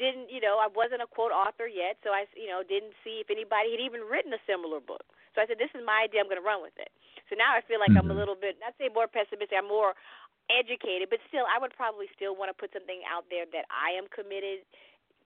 Didn't 0.00 0.32
you 0.32 0.40
know? 0.40 0.56
I 0.56 0.72
wasn't 0.72 1.04
a 1.04 1.08
quote 1.10 1.34
author 1.34 1.68
yet, 1.68 2.00
so 2.00 2.16
I 2.16 2.24
you 2.32 2.48
know 2.48 2.64
didn't 2.64 2.96
see 3.04 3.20
if 3.20 3.28
anybody 3.28 3.76
had 3.76 3.82
even 3.84 4.00
written 4.06 4.32
a 4.32 4.40
similar 4.48 4.80
book. 4.80 5.04
So 5.34 5.42
I 5.42 5.46
said, 5.46 5.62
this 5.62 5.70
is 5.78 5.86
my 5.86 6.10
idea. 6.10 6.18
I'm 6.24 6.26
going 6.26 6.42
to 6.42 6.46
run 6.46 6.58
with 6.58 6.74
it. 6.74 6.90
So 7.30 7.38
now 7.38 7.54
I 7.54 7.62
feel 7.62 7.78
like 7.78 7.94
mm-hmm. 7.94 8.10
I'm 8.10 8.10
a 8.10 8.18
little 8.18 8.34
bit, 8.34 8.58
not 8.58 8.74
say 8.82 8.90
more 8.90 9.06
pessimistic. 9.06 9.54
I'm 9.54 9.70
more 9.70 9.94
educated, 10.50 11.06
but 11.06 11.22
still, 11.30 11.46
I 11.46 11.62
would 11.62 11.70
probably 11.78 12.10
still 12.10 12.34
want 12.34 12.50
to 12.50 12.56
put 12.56 12.74
something 12.74 13.06
out 13.06 13.30
there 13.30 13.46
that 13.54 13.70
I 13.70 13.94
am 13.94 14.10
committed 14.10 14.66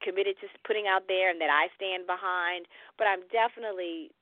committed 0.03 0.37
to 0.45 0.51
putting 0.69 0.85
out 0.85 1.09
there 1.09 1.33
and 1.33 1.41
that 1.41 1.49
I 1.49 1.73
stand 1.81 2.05
behind. 2.05 2.69
But 3.01 3.09
I'm 3.09 3.25
definitely 3.33 4.13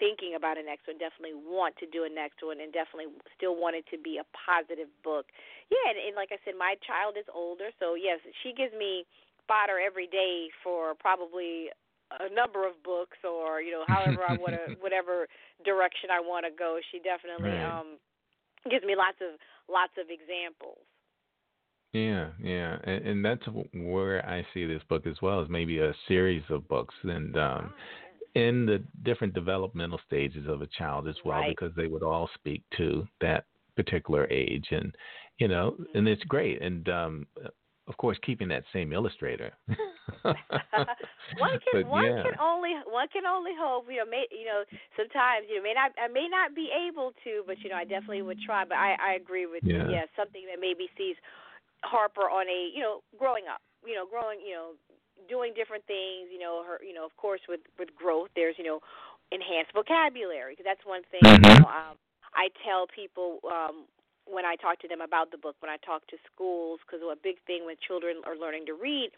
thinking 0.00 0.34
about 0.34 0.56
a 0.56 0.64
next 0.64 0.88
one, 0.88 0.96
definitely 0.96 1.36
want 1.36 1.76
to 1.78 1.86
do 1.86 2.08
a 2.08 2.10
next 2.10 2.40
one, 2.42 2.58
and 2.58 2.72
definitely 2.72 3.12
still 3.36 3.54
want 3.54 3.76
it 3.76 3.84
to 3.92 4.00
be 4.00 4.16
a 4.16 4.26
positive 4.32 4.88
book. 5.04 5.28
Yeah, 5.68 5.92
and, 5.92 6.00
and 6.00 6.14
like 6.16 6.32
I 6.32 6.40
said, 6.42 6.56
my 6.56 6.74
child 6.82 7.20
is 7.20 7.28
older, 7.28 7.70
so 7.78 7.94
yes, 7.94 8.18
she 8.42 8.56
gives 8.56 8.72
me 8.72 9.04
fodder 9.46 9.78
every 9.78 10.08
day 10.08 10.48
for 10.64 10.96
probably 10.96 11.68
a 12.18 12.32
number 12.32 12.66
of 12.66 12.74
books 12.82 13.18
or 13.22 13.62
you 13.62 13.70
know 13.70 13.84
however 13.86 14.26
I 14.26 14.34
want 14.34 14.56
to 14.58 14.74
whatever 14.82 15.28
direction 15.62 16.10
I 16.10 16.18
want 16.18 16.42
to 16.48 16.50
go. 16.50 16.80
She 16.90 16.98
definitely 16.98 17.54
Right. 17.54 17.62
um 17.62 18.00
gives 18.68 18.84
me 18.84 18.96
lots 18.96 19.20
of 19.22 19.38
lots 19.68 19.92
of 20.00 20.10
examples. 20.10 20.82
Yeah, 21.92 22.30
yeah, 22.40 22.78
and, 22.84 23.06
and 23.06 23.24
that's 23.24 23.42
where 23.74 24.24
I 24.24 24.46
see 24.54 24.64
this 24.64 24.82
book 24.88 25.06
as 25.08 25.16
well 25.20 25.42
as 25.42 25.48
maybe 25.48 25.78
a 25.78 25.92
series 26.06 26.44
of 26.48 26.68
books, 26.68 26.94
and 27.02 27.36
um, 27.36 27.74
in 28.34 28.66
the 28.66 28.82
different 29.02 29.34
developmental 29.34 30.00
stages 30.06 30.46
of 30.48 30.62
a 30.62 30.66
child 30.66 31.08
as 31.08 31.16
well, 31.24 31.40
Right. 31.40 31.56
because 31.58 31.74
they 31.76 31.86
would 31.86 32.02
all 32.02 32.28
speak 32.34 32.62
to 32.76 33.06
that 33.20 33.44
particular 33.76 34.26
age, 34.30 34.66
and 34.70 34.94
you 35.38 35.48
know, 35.48 35.72
Mm-hmm. 35.72 35.98
and 35.98 36.08
it's 36.08 36.22
great, 36.24 36.60
and 36.62 36.88
um, 36.88 37.26
of 37.88 37.96
course, 37.96 38.18
keeping 38.22 38.48
that 38.48 38.64
same 38.72 38.92
illustrator. 38.92 39.52
one 41.38 41.56
can 41.64 41.76
But 41.82 41.90
one 41.90 42.04
yeah. 42.04 42.22
can 42.22 42.36
only 42.40 42.74
one 42.86 43.08
can 43.08 43.26
only 43.26 43.52
hope. 43.58 43.86
You 43.90 43.98
know, 43.98 44.06
may 44.10 44.26
you 44.30 44.44
know 44.46 44.62
sometimes 44.96 45.46
you 45.48 45.56
know 45.56 45.62
may 45.62 45.74
not 45.74 45.90
I 45.98 46.08
may 46.08 46.28
not 46.30 46.54
be 46.54 46.70
able 46.70 47.12
to, 47.24 47.42
but 47.46 47.58
you 47.62 47.70
know 47.70 47.76
I 47.76 47.84
definitely 47.84 48.22
would 48.22 48.38
try. 48.44 48.64
But 48.64 48.78
I 48.78 48.96
I 49.00 49.12
agree 49.14 49.46
with 49.46 49.64
Yeah. 49.64 49.86
you. 49.86 49.92
Yeah, 49.96 50.04
something 50.16 50.42
that 50.50 50.60
maybe 50.60 50.88
sees 50.96 51.16
Harper 51.82 52.28
on 52.30 52.46
a 52.48 52.70
you 52.74 52.82
know 52.82 53.00
growing 53.18 53.44
up. 53.52 53.60
You 53.84 53.94
know, 53.94 54.06
growing. 54.06 54.38
You 54.44 54.54
know, 54.54 54.68
doing 55.28 55.52
different 55.54 55.84
things. 55.86 56.28
You 56.32 56.38
know, 56.38 56.62
her. 56.64 56.80
You 56.84 56.94
know, 56.94 57.04
of 57.04 57.16
course 57.16 57.40
with 57.48 57.60
with 57.78 57.94
growth, 57.94 58.30
there's 58.34 58.56
you 58.58 58.64
know 58.64 58.80
enhanced 59.32 59.72
vocabulary 59.72 60.52
because 60.54 60.66
that's 60.66 60.84
one 60.84 61.02
thing. 61.10 61.22
You 61.22 61.38
Mhm. 61.38 61.62
know, 61.62 61.66
um, 61.68 61.94
I 62.34 62.48
tell 62.64 62.86
people 62.86 63.40
um, 63.46 63.86
when 64.26 64.44
I 64.44 64.56
talk 64.56 64.78
to 64.80 64.88
them 64.88 65.00
about 65.00 65.30
the 65.30 65.38
book, 65.38 65.56
when 65.60 65.70
I 65.70 65.78
talk 65.78 66.06
to 66.08 66.16
schools, 66.32 66.80
because 66.84 67.02
a 67.02 67.16
big 67.16 67.40
thing 67.46 67.64
when 67.64 67.76
children 67.78 68.22
are 68.26 68.36
learning 68.36 68.66
to 68.66 68.74
read, 68.74 69.10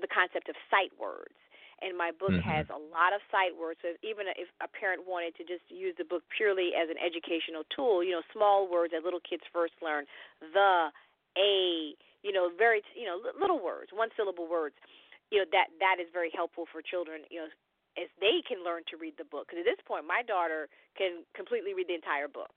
the 0.00 0.06
concept 0.08 0.48
of 0.48 0.56
sight 0.70 0.92
words. 0.98 1.34
And 1.82 1.96
my 1.96 2.10
book 2.12 2.34
Mhm. 2.36 2.44
has 2.44 2.68
a 2.68 2.76
lot 2.76 3.14
of 3.14 3.22
sight 3.30 3.56
words. 3.56 3.80
So 3.80 3.96
even 4.02 4.28
if 4.28 4.52
a 4.60 4.68
parent 4.68 5.06
wanted 5.06 5.34
to 5.36 5.44
just 5.44 5.64
use 5.70 5.96
the 5.96 6.04
book 6.04 6.22
purely 6.28 6.74
as 6.74 6.90
an 6.90 6.98
educational 6.98 7.64
tool, 7.64 8.04
you 8.04 8.12
know, 8.12 8.22
small 8.32 8.68
words 8.68 8.92
that 8.92 9.02
little 9.02 9.20
kids 9.20 9.44
first 9.50 9.72
learn, 9.80 10.06
the, 10.40 10.92
a, 11.38 11.94
you 12.22 12.32
know, 12.32 12.50
very, 12.50 12.82
you 12.94 13.06
know, 13.06 13.18
little 13.40 13.58
words, 13.58 13.92
one 13.92 14.10
syllable 14.14 14.46
words. 14.46 14.76
You 15.30 15.42
know 15.42 15.48
that 15.52 15.70
that 15.78 15.96
is 16.02 16.08
very 16.12 16.30
helpful 16.34 16.66
for 16.70 16.82
children. 16.82 17.22
You 17.30 17.46
know, 17.46 17.50
as 17.98 18.08
they 18.20 18.42
can 18.46 18.62
learn 18.62 18.82
to 18.90 18.96
read 18.96 19.14
the 19.18 19.26
book. 19.26 19.48
Because 19.48 19.62
at 19.62 19.68
this 19.70 19.82
point, 19.86 20.06
my 20.06 20.22
daughter 20.22 20.68
can 20.98 21.24
completely 21.34 21.74
read 21.74 21.88
the 21.88 21.94
entire 21.98 22.28
book. 22.28 22.52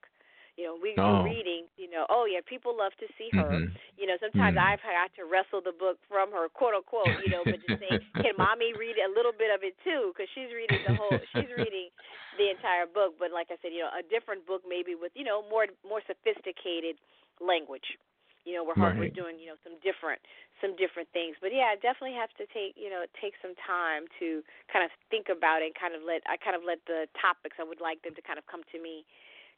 You 0.58 0.66
know, 0.70 0.76
we 0.78 0.94
Oh. 0.98 1.22
do 1.22 1.26
reading. 1.26 1.66
You 1.78 1.90
know, 1.90 2.06
oh 2.10 2.26
yeah, 2.30 2.42
people 2.46 2.78
love 2.78 2.94
to 3.02 3.08
see 3.18 3.30
her. 3.34 3.58
Mhm. 3.58 3.74
You 3.98 4.06
know, 4.06 4.18
sometimes 4.22 4.58
Mm. 4.58 4.62
I've 4.62 4.82
had 4.82 5.14
to 5.18 5.26
wrestle 5.26 5.62
the 5.62 5.72
book 5.74 5.98
from 6.08 6.32
her, 6.32 6.50
quote 6.50 6.74
unquote. 6.78 7.18
You 7.22 7.30
know, 7.30 7.46
but 7.46 7.62
just 7.62 7.78
say, 7.80 7.98
can 8.22 8.38
mommy 8.38 8.74
read 8.74 8.98
a 9.02 9.10
little 9.10 9.34
bit 9.34 9.50
of 9.54 9.64
it 9.64 9.74
too? 9.84 10.14
Because 10.14 10.30
she's 10.34 10.54
reading 10.54 10.84
the 10.86 10.94
whole. 10.94 11.22
She's 11.34 11.50
reading 11.50 11.90
the 12.38 12.50
entire 12.50 12.86
book. 12.86 13.18
But 13.18 13.32
like 13.32 13.50
I 13.50 13.58
said, 13.62 13.74
you 13.74 13.82
know, 13.82 13.90
a 13.98 14.04
different 14.06 14.46
book 14.46 14.62
maybe 14.68 14.94
with 14.94 15.12
you 15.16 15.26
know 15.26 15.42
more 15.50 15.66
more 15.88 16.02
sophisticated 16.06 16.98
language. 17.42 17.98
You 18.44 18.60
know, 18.60 18.64
where 18.64 18.76
Harper's 18.76 19.08
Right. 19.12 19.16
doing 19.16 19.40
you 19.40 19.48
know 19.52 19.60
some 19.64 19.80
different 19.80 20.20
some 20.60 20.76
different 20.76 21.08
things. 21.16 21.36
But 21.40 21.52
yeah, 21.56 21.72
I 21.72 21.80
definitely 21.80 22.16
have 22.20 22.32
to 22.40 22.46
take 22.52 22.76
you 22.76 22.90
know 22.92 23.08
take 23.20 23.34
some 23.42 23.56
time 23.64 24.06
to 24.20 24.44
kind 24.72 24.84
of 24.84 24.92
think 25.10 25.28
about 25.32 25.64
it 25.64 25.72
and 25.72 25.76
kind 25.76 25.96
of 25.96 26.04
let 26.04 26.22
I 26.28 26.36
kind 26.38 26.56
of 26.56 26.64
let 26.68 26.84
the 26.86 27.08
topics 27.20 27.58
I 27.60 27.64
would 27.64 27.82
like 27.82 28.04
them 28.04 28.16
to 28.16 28.24
kind 28.24 28.38
of 28.38 28.46
come 28.48 28.62
to 28.76 28.78
me 28.82 29.06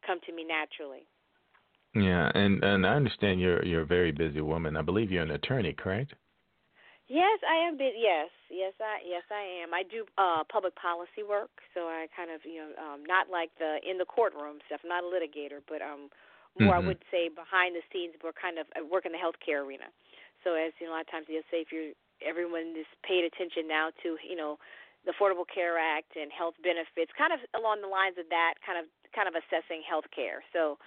come 0.05 0.19
to 0.25 0.31
me 0.33 0.45
naturally. 0.45 1.09
Yeah, 1.95 2.29
and 2.35 2.63
and 2.63 2.85
I 2.85 2.93
understand 2.93 3.39
you're 3.39 3.63
you're 3.65 3.81
a 3.81 3.85
very 3.85 4.11
busy 4.11 4.41
woman. 4.41 4.75
I 4.77 4.81
believe 4.81 5.11
you're 5.11 5.23
an 5.23 5.31
attorney, 5.31 5.73
correct? 5.73 6.13
Yes, 7.07 7.37
I 7.47 7.67
am. 7.67 7.77
Bit 7.77 7.93
yes, 7.97 8.29
yes, 8.49 8.73
I 8.81 8.97
yes 9.05 9.23
I 9.29 9.61
am. 9.61 9.73
I 9.73 9.83
do 9.83 10.05
uh 10.17 10.43
public 10.51 10.75
policy 10.75 11.21
work, 11.27 11.51
so 11.73 11.81
I 11.85 12.07
kind 12.17 12.31
of 12.31 12.41
you 12.43 12.57
know 12.65 12.71
um 12.81 13.05
not 13.05 13.29
like 13.29 13.51
the 13.59 13.77
in 13.87 13.97
the 13.97 14.05
courtroom 14.05 14.57
stuff. 14.65 14.81
I'm 14.83 14.89
not 14.89 15.03
a 15.05 15.07
litigator, 15.07 15.61
but 15.69 15.81
um 15.81 16.09
more 16.57 16.75
I 16.75 16.79
Mhm. 16.79 16.87
would 16.87 17.03
say 17.11 17.29
behind 17.29 17.75
the 17.75 17.83
scenes. 17.91 18.15
We're 18.23 18.33
kind 18.33 18.57
of 18.57 18.67
I 18.75 18.81
work 18.81 19.05
in 19.05 19.11
the 19.11 19.19
healthcare 19.21 19.63
arena. 19.65 19.91
So 20.43 20.53
as 20.55 20.73
you 20.79 20.87
know, 20.87 20.93
a 20.93 20.95
lot 21.01 21.07
of 21.07 21.11
times 21.11 21.27
you'll 21.29 21.47
say 21.51 21.61
if 21.61 21.71
you're 21.71 21.93
everyone 22.23 22.75
is 22.79 22.87
paid 23.03 23.23
attention 23.25 23.67
now 23.67 23.91
to 24.03 24.17
you 24.23 24.35
know 24.35 24.57
the 25.05 25.13
Affordable 25.13 25.45
Care 25.45 25.77
Act 25.77 26.15
and 26.17 26.31
health 26.33 26.55
benefits, 26.63 27.11
kind 27.17 27.31
of 27.33 27.39
along 27.53 27.81
the 27.81 27.87
lines 27.91 28.17
of 28.17 28.25
that, 28.29 28.55
kind 28.65 28.79
of 28.79 28.85
kind 29.13 29.27
of 29.27 29.35
assessing 29.37 29.81
health 29.85 30.05
care. 30.15 30.43
So 30.53 30.77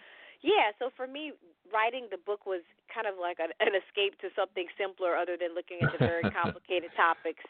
yeah, 0.40 0.71
so 0.79 0.90
for 0.95 1.07
me, 1.07 1.33
writing 1.73 2.07
the 2.11 2.19
book 2.19 2.47
was 2.47 2.62
kind 2.93 3.07
of 3.11 3.19
like 3.19 3.38
an, 3.43 3.51
an 3.59 3.75
escape 3.75 4.14
to 4.23 4.31
something 4.38 4.71
simpler, 4.79 5.16
other 5.19 5.35
than 5.37 5.55
looking 5.55 5.83
at 5.83 5.90
the 5.90 5.99
very 5.99 6.27
complicated 6.31 6.95
topics 6.95 7.43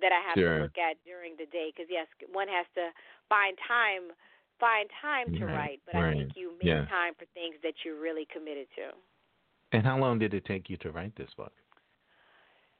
that 0.00 0.12
I 0.14 0.20
have 0.22 0.38
Sure. 0.38 0.54
to 0.58 0.62
look 0.62 0.78
at 0.78 0.96
during 1.04 1.34
the 1.36 1.46
day. 1.50 1.72
Because 1.74 1.90
yes, 1.90 2.06
one 2.30 2.46
has 2.48 2.66
to 2.78 2.90
find 3.28 3.58
time, 3.66 4.14
find 4.58 4.88
time 5.02 5.28
to 5.38 5.46
Right, 5.46 5.52
write, 5.52 5.80
but 5.86 5.94
I 5.96 6.04
think 6.12 6.30
you 6.34 6.52
make 6.58 6.68
yeah. 6.68 6.86
time 6.88 7.14
for 7.18 7.26
things 7.34 7.56
that 7.62 7.74
you're 7.84 8.00
really 8.00 8.26
committed 8.32 8.66
to. 8.76 8.92
And 9.72 9.84
how 9.84 9.98
long 9.98 10.18
did 10.18 10.34
it 10.34 10.44
take 10.44 10.68
you 10.70 10.76
to 10.78 10.90
write 10.90 11.14
this 11.16 11.30
book? 11.36 11.52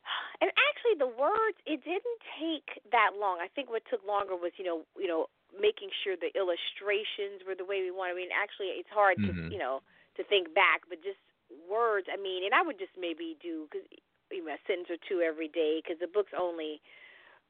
And 0.41 0.51
actually, 0.53 0.97
the 1.01 1.09
words 1.09 1.57
it 1.65 1.81
didn't 1.85 2.21
take 2.37 2.69
that 2.93 3.17
long. 3.19 3.41
I 3.41 3.49
think 3.49 3.71
what 3.71 3.83
took 3.89 4.05
longer 4.05 4.37
was 4.37 4.53
you 4.61 4.65
know 4.65 4.85
you 4.99 5.09
know 5.09 5.27
making 5.55 5.89
sure 6.05 6.17
the 6.17 6.33
illustrations 6.37 7.41
were 7.47 7.57
the 7.57 7.65
way 7.65 7.81
we 7.81 7.91
wanted. 7.91 8.15
I 8.15 8.21
mean, 8.21 8.35
actually, 8.35 8.77
it's 8.77 8.91
hard 8.93 9.17
Mhm. 9.19 9.49
to 9.49 9.53
you 9.53 9.59
know 9.59 9.81
to 10.17 10.25
think 10.25 10.53
back, 10.55 10.85
but 10.89 11.01
just 11.03 11.21
words. 11.69 12.09
I 12.13 12.17
mean, 12.21 12.45
and 12.45 12.53
I 12.55 12.63
would 12.63 12.79
just 12.79 12.93
maybe 12.99 13.37
do 13.41 13.69
cause, 13.73 13.87
you 14.33 14.45
know, 14.45 14.53
a 14.55 14.61
sentence 14.67 14.91
or 14.91 15.01
two 15.09 15.23
every 15.23 15.49
day 15.49 15.81
because 15.81 15.99
the 16.01 16.11
book's 16.11 16.35
only 16.37 16.81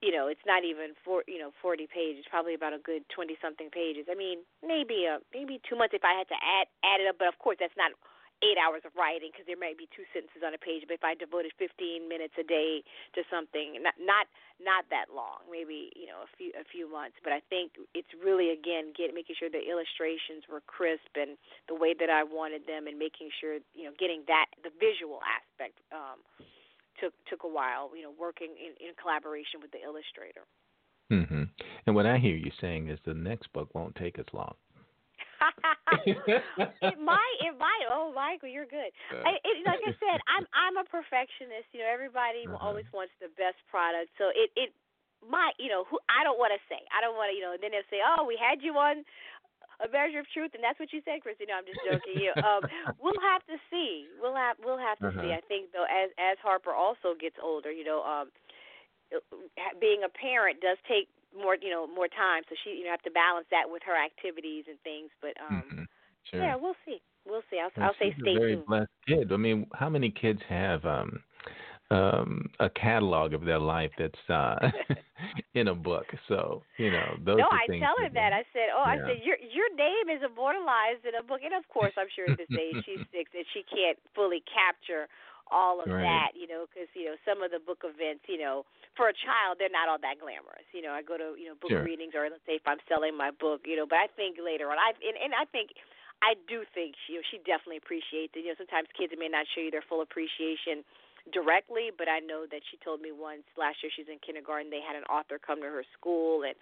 you 0.03 0.13
know 0.13 0.29
it's 0.29 0.45
not 0.47 0.65
even 0.65 0.93
four 1.05 1.25
you 1.27 1.39
know 1.39 1.51
forty 1.63 1.87
pages 1.89 2.25
probably 2.29 2.55
about 2.55 2.73
a 2.73 2.81
good 2.81 3.03
twenty 3.09 3.37
something 3.41 3.71
pages. 3.71 4.07
I 4.11 4.15
mean 4.15 4.45
maybe 4.61 5.09
uh 5.09 5.21
maybe 5.33 5.61
two 5.65 5.77
months 5.77 5.95
if 5.97 6.05
i 6.05 6.13
had 6.17 6.29
to 6.29 6.39
add 6.39 6.69
add 6.85 7.01
it 7.01 7.09
up 7.09 7.17
but 7.19 7.29
of 7.29 7.39
course 7.39 7.57
that's 7.61 7.77
not 7.77 7.93
eight 8.45 8.61
hours 8.61 8.85
of 8.85 8.93
writing 8.93 9.33
because 9.33 9.49
there 9.49 9.57
might 9.57 9.81
be 9.81 9.89
two 9.97 10.05
sentences 10.13 10.45
on 10.45 10.53
a 10.53 10.61
page 10.61 10.85
but 10.85 11.01
if 11.01 11.05
i 11.05 11.17
devoted 11.17 11.49
fifteen 11.57 12.05
minutes 12.05 12.37
a 12.37 12.45
day 12.45 12.85
to 13.17 13.25
something 13.33 13.81
not 13.81 13.97
not 13.97 14.29
not 14.61 14.85
that 14.93 15.09
long 15.09 15.41
maybe 15.49 15.89
you 15.97 16.05
know 16.05 16.21
a 16.21 16.31
few 16.37 16.53
a 16.53 16.65
few 16.69 16.85
months. 16.85 17.17
But 17.25 17.33
i 17.33 17.41
think 17.49 17.73
it's 17.97 18.13
really 18.21 18.53
again 18.53 18.93
get 18.93 19.17
making 19.17 19.41
sure 19.41 19.49
the 19.49 19.65
illustrations 19.65 20.45
were 20.53 20.61
crisp 20.69 21.09
and 21.17 21.41
the 21.73 21.77
way 21.77 21.97
that 21.97 22.13
i 22.13 22.21
wanted 22.21 22.69
them 22.69 22.85
and 22.85 23.01
making 23.01 23.33
sure 23.33 23.57
you 23.73 23.89
know 23.89 23.97
getting 23.97 24.29
that 24.29 24.53
the 24.61 24.73
visual 24.77 25.25
aspect 25.25 25.81
um 25.89 26.21
took 27.01 27.13
took 27.29 27.45
a 27.45 27.49
while, 27.49 27.91
you 27.97 28.03
know, 28.03 28.13
working 28.19 28.55
in, 28.59 28.73
in 28.85 28.95
collaboration 29.01 29.61
with 29.61 29.71
the 29.71 29.83
illustrator. 29.83 30.45
Mm-hmm. 31.13 31.45
And 31.87 31.95
what 31.95 32.07
I 32.07 32.19
hear 32.19 32.35
you 32.35 32.51
saying 32.61 32.89
is 32.89 32.99
the 33.05 33.15
next 33.15 33.53
book 33.53 33.71
won't 33.75 33.95
take 33.95 34.19
as 34.19 34.27
long. 34.33 34.55
it 36.07 36.99
might, 36.99 37.37
it 37.45 37.55
might. 37.59 37.85
Oh, 37.93 38.11
Michael, 38.15 38.49
you're 38.49 38.67
good. 38.67 38.91
I, 39.13 39.37
it, 39.45 39.63
like 39.65 39.81
I 39.85 39.93
said, 40.01 40.19
I'm 40.27 40.47
I'm 40.57 40.77
a 40.81 40.87
perfectionist. 40.89 41.71
You 41.73 41.85
know, 41.85 41.91
everybody 41.93 42.47
Uh-huh. 42.49 42.59
always 42.59 42.87
wants 42.93 43.13
the 43.21 43.29
best 43.37 43.61
product. 43.71 44.11
So 44.19 44.33
it 44.35 44.51
it 44.57 44.73
might, 45.25 45.55
you 45.59 45.69
know, 45.69 45.85
who 45.89 45.99
I 46.09 46.25
don't 46.25 46.39
want 46.39 46.53
to 46.55 46.61
say. 46.69 46.81
I 46.95 47.01
don't 47.01 47.17
want 47.17 47.31
to, 47.31 47.35
you 47.37 47.43
know. 47.43 47.53
And 47.55 47.63
then 47.63 47.73
they'll 47.73 47.87
say, 47.91 48.01
oh, 48.03 48.25
we 48.25 48.37
had 48.39 48.63
you 48.63 48.75
on 48.79 49.05
a 49.85 49.89
measure 49.93 50.21
of 50.21 50.29
truth, 50.33 50.53
and 50.55 50.62
that's 50.65 50.79
what 50.81 50.93
you 50.93 51.03
said, 51.05 51.21
Chrissy. 51.21 51.45
No, 51.49 51.61
I'm 51.61 51.69
just 51.69 51.83
joking. 51.87 52.17
You, 52.17 52.33
um, 52.41 52.65
we'll 53.01 53.21
have 53.21 53.45
to 53.47 53.57
see. 53.71 54.09
We'll 54.21 54.37
have 54.37 54.57
we'll 54.62 54.81
have 54.81 54.99
to 55.05 55.11
see. 55.21 55.31
Uh-huh. 55.31 55.37
I 55.37 55.43
think 55.49 55.73
though, 55.73 55.87
as 55.89 56.11
as 56.17 56.37
Harper 56.43 56.73
also 56.73 57.15
gets 57.19 57.37
older, 57.43 57.71
you 57.73 57.85
know, 57.85 58.03
um, 58.05 58.31
being 59.81 60.03
a 60.05 60.11
parent 60.11 60.61
does 60.61 60.79
take 60.89 61.09
more, 61.37 61.57
you 61.61 61.71
know, 61.71 61.87
more 61.87 62.09
time. 62.09 62.43
So 62.49 62.57
she, 62.65 62.71
you 62.81 62.85
know, 62.85 62.91
have 62.91 63.03
to 63.03 63.11
balance 63.11 63.47
that 63.51 63.69
with 63.69 63.83
her 63.85 63.97
activities 63.97 64.65
and 64.69 64.81
things. 64.81 65.11
But 65.21 65.37
um, 65.41 65.65
Mhm. 65.69 65.87
Sure. 66.31 66.41
yeah, 66.43 66.57
we'll 66.57 66.77
see. 66.85 67.01
We'll 67.27 67.43
see. 67.51 67.59
I'll, 67.61 67.71
Well, 67.77 67.87
I'll 67.89 67.95
say 67.99 68.15
stay 68.21 68.33
a 68.35 68.39
very 68.39 68.55
tuned. 68.57 68.67
blessed 68.67 68.91
kid. 69.07 69.33
I 69.33 69.37
mean, 69.37 69.67
how 69.75 69.89
many 69.89 70.11
kids 70.11 70.41
have 70.49 70.85
um 70.85 71.23
um 71.90 72.51
a 72.61 72.68
catalog 72.70 73.33
of 73.33 73.44
their 73.44 73.59
life 73.61 73.92
that's 73.99 74.31
uh 74.31 74.70
in 75.55 75.68
a 75.68 75.75
book? 75.75 76.12
So, 76.29 76.64
you 76.79 76.90
know, 76.90 77.18
those 77.25 77.44
no, 77.44 77.51
I 77.51 77.68
tell 77.77 77.94
her 77.99 78.11
that. 78.14 78.33
I 78.33 78.44
said, 78.55 78.70
"Oh, 78.72 78.83
I 78.87 78.96
said 79.05 79.18
your 79.20 79.37
your 79.42 79.68
name 79.75 80.09
is 80.09 80.22
immortalized 80.22 81.05
in 81.05 81.14
a 81.18 81.22
book." 81.22 81.42
And 81.42 81.53
of 81.53 81.66
course, 81.68 81.92
I'm 81.99 82.09
sure 82.14 82.27
at 82.31 82.37
this 82.38 82.51
age 82.57 82.79
she's 82.87 83.03
six 83.11 83.31
and 83.35 83.44
she 83.53 83.66
can't 83.66 83.99
fully 84.14 84.40
capture 84.46 85.09
all 85.51 85.79
of 85.83 85.90
Right. 85.90 86.03
that, 86.03 86.35
you 86.35 86.46
know, 86.49 86.66
because 86.66 86.88
you 86.96 87.07
know 87.07 87.16
some 87.27 87.42
of 87.42 87.51
the 87.51 87.61
book 87.61 87.83
events, 87.85 88.25
you 88.31 88.38
know, 88.38 88.64
for 88.96 89.11
a 89.11 89.16
child 89.16 89.59
they're 89.59 89.72
not 89.72 89.90
all 89.90 90.01
that 90.01 90.18
glamorous. 90.22 90.66
You 90.72 90.83
know, 90.87 90.94
I 90.94 91.03
go 91.03 91.18
to 91.18 91.35
you 91.37 91.51
know 91.51 91.57
book 91.59 91.75
Sure. 91.75 91.83
readings 91.83 92.14
or 92.16 92.25
let's 92.31 92.42
say 92.46 92.57
if 92.57 92.66
I'm 92.66 92.81
selling 92.88 93.16
my 93.18 93.31
book, 93.35 93.66
you 93.68 93.77
know, 93.77 93.87
but 93.87 94.01
I 94.01 94.09
think 94.14 94.38
later 94.40 94.70
on, 94.70 94.79
I 94.79 94.94
and, 95.03 95.16
and 95.18 95.33
I 95.35 95.44
think. 95.51 95.75
I 96.25 96.33
do 96.49 96.64
think 96.72 96.96
she, 97.05 97.12
you 97.12 97.20
know, 97.20 97.29
she 97.29 97.37
definitely 97.44 97.77
appreciates 97.77 98.33
it. 98.33 98.40
You 98.40 98.57
know, 98.57 98.57
sometimes 98.57 98.88
kids 98.96 99.12
may 99.20 99.29
not 99.29 99.44
show 99.53 99.61
you 99.61 99.68
their 99.68 99.85
full 99.85 100.01
appreciation 100.01 100.81
directly, 101.33 101.91
but 101.91 102.09
I 102.09 102.21
know 102.21 102.47
that 102.51 102.62
she 102.71 102.79
told 102.83 103.01
me 103.01 103.11
once 103.11 103.43
last 103.59 103.83
year 103.83 103.91
she's 103.95 104.09
in 104.09 104.19
kindergarten. 104.23 104.71
They 104.71 104.83
had 104.83 104.97
an 104.97 105.07
author 105.11 105.39
come 105.39 105.61
to 105.62 105.71
her 105.71 105.85
school, 105.97 106.43
and 106.45 106.55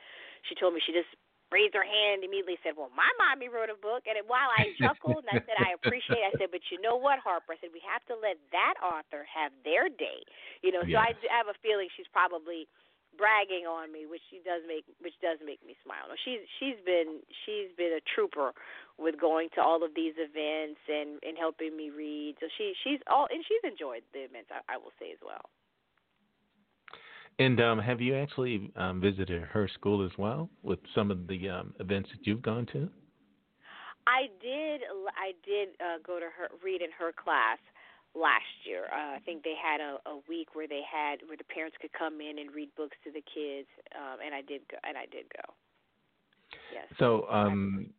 she 0.49 0.55
told 0.55 0.73
me 0.73 0.81
she 0.85 0.93
just 0.93 1.11
raised 1.53 1.77
her 1.77 1.85
hand 1.87 2.25
immediately 2.25 2.59
said, 2.65 2.75
"Well, 2.75 2.91
my 2.97 3.07
mommy 3.21 3.47
wrote 3.53 3.71
a 3.71 3.79
book." 3.79 4.09
And 4.09 4.17
while 4.27 4.51
I 4.57 4.73
chuckled 4.81 5.23
and 5.29 5.31
I 5.31 5.39
said, 5.45 5.57
"I 5.61 5.77
appreciate," 5.77 6.25
it, 6.25 6.33
I 6.33 6.39
said, 6.39 6.51
"But 6.51 6.65
you 6.73 6.81
know 6.81 6.97
what, 6.97 7.21
Harper?" 7.21 7.55
I 7.55 7.59
said, 7.61 7.71
"We 7.73 7.85
have 7.85 8.03
to 8.11 8.17
let 8.17 8.41
that 8.51 8.75
author 8.83 9.23
have 9.29 9.53
their 9.63 9.89
day." 9.89 10.25
You 10.65 10.73
know, 10.73 10.83
so 10.83 10.97
I, 10.97 11.13
I 11.15 11.37
have 11.37 11.53
a 11.53 11.59
feeling 11.63 11.89
she's 11.95 12.11
probably 12.11 12.67
bragging 13.17 13.67
on 13.67 13.93
me, 13.93 14.07
which 14.07 14.23
she 14.31 14.39
does 14.45 14.63
make 14.67 14.85
which 15.01 15.15
does 15.23 15.39
make 15.45 15.65
me 15.67 15.77
smile. 15.85 16.09
No, 16.09 16.15
she's 16.25 16.43
she's 16.59 16.79
been 16.85 17.21
she's 17.45 17.71
been 17.77 17.97
a 17.97 18.03
trooper 18.15 18.53
with 18.99 19.19
going 19.21 19.49
to 19.55 19.61
all 19.63 19.83
of 19.83 19.95
these 19.95 20.15
events 20.19 20.81
and 20.89 21.23
and 21.23 21.39
helping 21.39 21.77
me 21.77 21.91
read. 21.91 22.37
So 22.41 22.47
she 22.59 22.75
she's 22.85 23.01
all 23.11 23.27
and 23.31 23.45
she's 23.47 23.65
enjoyed 23.65 24.03
the 24.13 24.27
events. 24.27 24.51
I, 24.51 24.75
I 24.75 24.77
will 24.77 24.93
say 24.99 25.13
as 25.13 25.23
well. 25.25 25.47
And 27.39 27.61
um, 27.61 27.79
have 27.81 28.01
you 28.01 28.15
actually 28.15 28.71
um, 28.77 29.01
visited 29.01 29.43
her 29.43 29.67
school 29.67 30.05
as 30.05 30.13
well 30.17 30.49
with 30.63 30.79
some 30.95 31.11
of 31.11 31.27
the 31.27 31.49
um, 31.49 31.75
events 31.81 32.09
that 32.15 32.27
you've 32.27 32.43
gone 32.43 32.67
to? 32.67 32.89
I 34.07 34.29
did. 34.41 34.83
I 35.17 35.33
did 35.45 35.71
uh, 35.81 35.99
go 36.07 36.21
to 36.21 36.27
her 36.27 36.49
read 36.63 36.83
in 36.83 36.91
her 36.99 37.11
class 37.13 37.59
last 38.15 38.55
year. 38.65 38.85
Uh, 38.93 39.17
I 39.17 39.19
think 39.25 39.43
they 39.43 39.55
had 39.61 39.81
a, 39.81 39.99
a 40.09 40.21
week 40.29 40.55
where 40.55 40.69
they 40.69 40.83
had 40.91 41.21
where 41.27 41.37
the 41.37 41.45
parents 41.45 41.77
could 41.81 41.93
come 41.93 42.21
in 42.21 42.39
and 42.39 42.55
read 42.55 42.71
books 42.77 42.97
to 43.05 43.11
the 43.11 43.23
kids, 43.23 43.69
um, 43.95 44.19
and 44.25 44.35
I 44.35 44.43
did 44.43 44.63
go. 44.71 44.77
And 44.85 44.97
I 44.97 45.07
did 45.11 45.27
go. 45.37 45.53
Yes. 46.73 46.87
So, 46.99 47.27
um, 47.31 47.91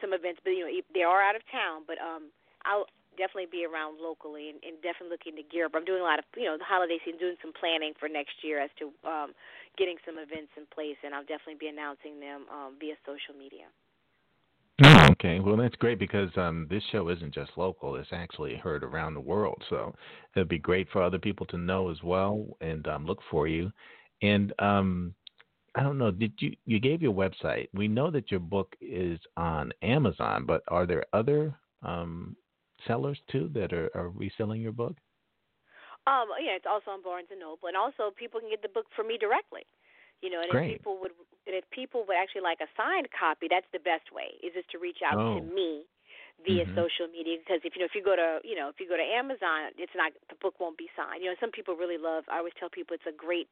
some 0.00 0.10
events, 0.12 0.40
but 0.42 0.56
you 0.56 0.66
know 0.66 0.72
they 0.94 1.06
are 1.06 1.22
out 1.22 1.38
of 1.38 1.42
town. 1.52 1.86
But 1.86 2.02
um, 2.02 2.34
I'll 2.66 2.90
definitely 3.16 3.50
be 3.52 3.68
around 3.68 4.00
locally 4.00 4.48
and, 4.48 4.58
and 4.64 4.80
definitely 4.80 5.12
looking 5.12 5.36
to 5.36 5.44
gear 5.44 5.68
up. 5.68 5.76
I'm 5.76 5.84
doing 5.84 6.00
a 6.00 6.08
lot 6.08 6.18
of 6.18 6.24
you 6.36 6.48
know 6.48 6.56
the 6.56 6.66
holiday 6.66 6.98
season, 7.04 7.20
doing 7.20 7.38
some 7.38 7.52
planning 7.52 7.92
for 7.98 8.08
next 8.08 8.40
year 8.42 8.58
as 8.58 8.72
to 8.80 8.90
um, 9.06 9.36
getting 9.76 9.96
some 10.02 10.18
events 10.18 10.52
in 10.56 10.64
place, 10.72 10.98
and 11.04 11.14
I'll 11.14 11.26
definitely 11.28 11.60
be 11.60 11.68
announcing 11.68 12.20
them 12.20 12.48
um, 12.50 12.76
via 12.80 12.96
social 13.04 13.36
media. 13.36 13.68
Oh, 14.82 15.08
okay. 15.12 15.38
Well, 15.38 15.56
that's 15.56 15.76
great 15.76 15.98
because 15.98 16.30
um, 16.36 16.66
this 16.70 16.82
show 16.90 17.08
isn't 17.10 17.34
just 17.34 17.52
local; 17.56 17.96
it's 17.96 18.08
actually 18.12 18.56
heard 18.56 18.82
around 18.82 19.14
the 19.14 19.20
world. 19.20 19.62
So 19.68 19.94
it'd 20.34 20.48
be 20.48 20.58
great 20.58 20.88
for 20.90 21.02
other 21.02 21.18
people 21.18 21.46
to 21.46 21.58
know 21.58 21.90
as 21.90 22.02
well 22.02 22.46
and 22.60 22.86
um, 22.88 23.06
look 23.06 23.20
for 23.30 23.46
you. 23.46 23.70
And 24.22 24.52
um, 24.58 25.14
I 25.74 25.82
don't 25.82 25.98
know, 25.98 26.10
did 26.10 26.32
you 26.38 26.56
you 26.64 26.80
gave 26.80 27.02
your 27.02 27.14
website? 27.14 27.68
We 27.74 27.88
know 27.88 28.10
that 28.10 28.30
your 28.30 28.40
book 28.40 28.74
is 28.80 29.18
on 29.36 29.72
Amazon, 29.82 30.44
but 30.46 30.62
are 30.68 30.86
there 30.86 31.04
other 31.12 31.54
um, 31.82 32.36
sellers 32.86 33.18
too 33.30 33.50
that 33.54 33.72
are, 33.72 33.90
are 33.94 34.08
reselling 34.08 34.60
your 34.60 34.72
book? 34.72 34.96
Um, 36.06 36.26
yeah, 36.42 36.56
it's 36.56 36.66
also 36.68 36.90
on 36.90 37.02
Barnes 37.02 37.28
and 37.30 37.40
Noble, 37.40 37.68
and 37.68 37.76
also 37.76 38.10
people 38.18 38.40
can 38.40 38.50
get 38.50 38.60
the 38.60 38.68
book 38.68 38.86
from 38.96 39.06
me 39.06 39.16
directly. 39.18 39.62
You 40.22 40.30
know, 40.30 40.40
and 40.40 40.50
Great. 40.50 40.78
if 40.78 40.80
people 40.80 40.96
would, 41.02 41.12
and 41.46 41.54
if 41.58 41.66
people 41.74 42.06
would 42.06 42.16
actually 42.16 42.46
like 42.46 42.62
a 42.62 42.70
signed 42.78 43.10
copy, 43.10 43.50
that's 43.50 43.68
the 43.74 43.82
best 43.82 44.14
way. 44.14 44.38
Is 44.40 44.54
just 44.54 44.70
to 44.72 44.78
reach 44.78 45.02
out 45.02 45.18
oh. 45.18 45.38
to 45.38 45.42
me 45.42 45.84
via 46.46 46.64
mm-hmm. 46.66 46.74
social 46.74 47.06
media 47.10 47.38
because 47.38 47.62
if 47.62 47.74
you 47.74 47.82
know 47.82 47.90
if 47.90 47.94
you 47.94 48.02
go 48.02 48.14
to 48.14 48.42
you 48.42 48.54
know 48.54 48.70
if 48.70 48.78
you 48.78 48.86
go 48.88 48.96
to 48.96 49.04
Amazon, 49.04 49.74
it's 49.76 49.94
not 49.98 50.14
the 50.30 50.38
book 50.38 50.58
won't 50.62 50.78
be 50.78 50.88
signed. 50.94 51.20
You 51.20 51.34
know, 51.34 51.38
some 51.42 51.50
people 51.50 51.74
really 51.74 51.98
love. 51.98 52.24
I 52.30 52.38
always 52.38 52.54
tell 52.58 52.70
people 52.70 52.94
it's 52.94 53.10
a 53.10 53.14
great 53.14 53.50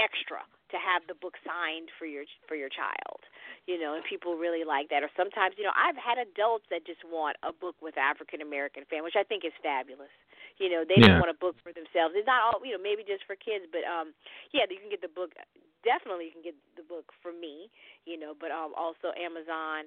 extra 0.00 0.40
to 0.72 0.80
have 0.80 1.04
the 1.04 1.12
book 1.20 1.36
signed 1.44 1.92
for 2.00 2.08
your 2.08 2.24
for 2.48 2.56
your 2.56 2.72
child 2.72 3.20
you 3.68 3.76
know 3.76 3.92
and 3.92 4.00
people 4.08 4.40
really 4.40 4.64
like 4.64 4.88
that 4.88 5.04
or 5.04 5.12
sometimes 5.12 5.52
you 5.60 5.64
know 5.64 5.74
i've 5.76 6.00
had 6.00 6.16
adults 6.16 6.64
that 6.72 6.80
just 6.88 7.04
want 7.04 7.36
a 7.44 7.52
book 7.52 7.76
with 7.84 7.92
african 8.00 8.40
american 8.40 8.88
fan 8.88 9.04
which 9.04 9.20
i 9.20 9.22
think 9.22 9.44
is 9.44 9.52
fabulous 9.60 10.12
you 10.56 10.72
know 10.72 10.80
they 10.80 10.96
yeah. 10.96 11.12
don't 11.12 11.20
want 11.20 11.28
a 11.28 11.36
book 11.36 11.60
for 11.60 11.76
themselves 11.76 12.16
it's 12.16 12.24
not 12.24 12.40
all 12.40 12.56
you 12.64 12.72
know 12.72 12.80
maybe 12.80 13.04
just 13.04 13.20
for 13.28 13.36
kids 13.36 13.68
but 13.68 13.84
um 13.84 14.16
yeah 14.56 14.64
you 14.64 14.80
can 14.80 14.88
get 14.88 15.04
the 15.04 15.12
book 15.12 15.36
definitely 15.84 16.30
you 16.30 16.34
can 16.34 16.42
get 16.42 16.56
the 16.78 16.86
book 16.86 17.12
from 17.22 17.40
me 17.40 17.68
you 18.06 18.18
know 18.18 18.32
but 18.38 18.50
um 18.50 18.72
also 18.78 19.14
amazon 19.18 19.86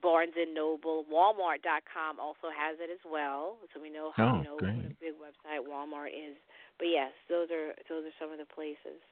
Barnes 0.00 0.32
and 0.40 0.54
Noble, 0.54 1.04
Walmart.com 1.12 2.16
also 2.18 2.48
has 2.48 2.78
it 2.80 2.88
as 2.88 3.02
well. 3.04 3.58
So 3.74 3.80
we 3.82 3.90
know 3.90 4.12
how 4.16 4.32
oh, 4.32 4.38
you 4.38 4.44
know 4.44 4.56
great. 4.56 4.76
what 4.76 4.86
a 4.86 4.96
big 5.04 5.16
website 5.20 5.60
Walmart 5.68 6.08
is. 6.08 6.36
But 6.78 6.88
yes, 6.88 7.12
those 7.28 7.48
are 7.50 7.76
those 7.90 8.08
are 8.08 8.16
some 8.18 8.32
of 8.32 8.38
the 8.38 8.48
places. 8.54 9.04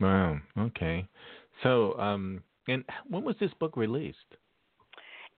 Wow. 0.00 0.38
Okay. 0.58 1.06
So, 1.62 1.98
um, 1.98 2.42
and 2.66 2.84
when 3.08 3.24
was 3.24 3.36
this 3.40 3.52
book 3.60 3.76
released? 3.76 4.18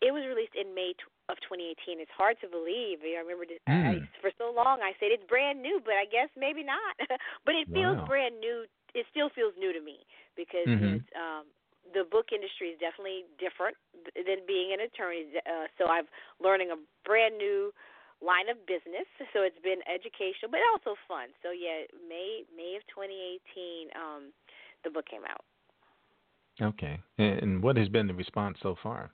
It 0.00 0.12
was 0.12 0.24
released 0.28 0.52
in 0.52 0.74
May 0.74 0.92
of 1.28 1.36
2018. 1.48 2.00
It's 2.00 2.12
hard 2.12 2.36
to 2.44 2.48
believe. 2.48 3.00
I 3.00 3.20
remember 3.24 3.48
this, 3.48 3.60
mm. 3.64 4.04
I, 4.04 4.08
for 4.20 4.30
so 4.36 4.52
long 4.52 4.84
I 4.84 4.92
said 5.00 5.08
it's 5.08 5.24
brand 5.24 5.60
new, 5.62 5.80
but 5.82 5.96
I 5.96 6.04
guess 6.04 6.28
maybe 6.36 6.62
not. 6.62 6.94
but 7.44 7.54
it 7.56 7.66
feels 7.72 7.96
wow. 7.98 8.06
brand 8.06 8.38
new. 8.40 8.68
It 8.96 9.04
still 9.12 9.28
feels 9.28 9.52
new 9.60 9.76
to 9.76 9.82
me 9.84 10.00
because 10.40 10.64
mm-hmm. 10.64 11.04
it's, 11.04 11.10
um, 11.12 11.44
the 11.92 12.08
book 12.08 12.32
industry 12.32 12.72
is 12.72 12.80
definitely 12.80 13.28
different 13.36 13.76
than 14.16 14.42
being 14.48 14.72
an 14.72 14.80
attorney. 14.80 15.28
Uh, 15.44 15.68
so 15.76 15.86
I'm 15.86 16.08
learning 16.40 16.72
a 16.72 16.78
brand 17.04 17.36
new 17.36 17.70
line 18.24 18.48
of 18.48 18.56
business. 18.66 19.04
So 19.36 19.44
it's 19.44 19.60
been 19.60 19.84
educational, 19.84 20.48
but 20.48 20.64
also 20.72 20.96
fun. 21.06 21.28
So 21.44 21.52
yeah, 21.52 21.84
May 22.08 22.48
May 22.56 22.80
of 22.80 22.84
2018, 22.88 23.92
um, 23.92 24.32
the 24.84 24.90
book 24.90 25.06
came 25.06 25.28
out. 25.28 25.44
Okay, 26.56 26.98
and 27.18 27.62
what 27.62 27.76
has 27.76 27.88
been 27.88 28.06
the 28.06 28.14
response 28.14 28.56
so 28.62 28.76
far? 28.82 29.12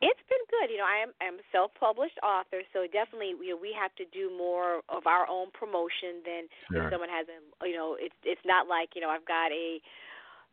It's 0.00 0.24
been 0.32 0.44
good. 0.48 0.72
You 0.72 0.80
know, 0.80 0.88
I 0.88 1.04
am 1.04 1.12
I'm 1.20 1.36
a 1.36 1.46
self-published 1.52 2.16
author, 2.24 2.64
so 2.72 2.88
definitely 2.88 3.36
you 3.36 3.52
know 3.52 3.60
we 3.60 3.76
have 3.76 3.92
to 4.00 4.08
do 4.08 4.32
more 4.32 4.80
of 4.88 5.04
our 5.04 5.28
own 5.28 5.52
promotion 5.52 6.24
than 6.24 6.42
sure. 6.72 6.88
if 6.88 6.92
someone 6.92 7.12
has 7.12 7.28
a 7.28 7.36
you 7.68 7.76
know 7.76 8.00
it's 8.00 8.16
it's 8.24 8.44
not 8.48 8.64
like 8.64 8.96
you 8.96 9.04
know 9.04 9.12
I've 9.12 9.28
got 9.28 9.52
a 9.52 9.80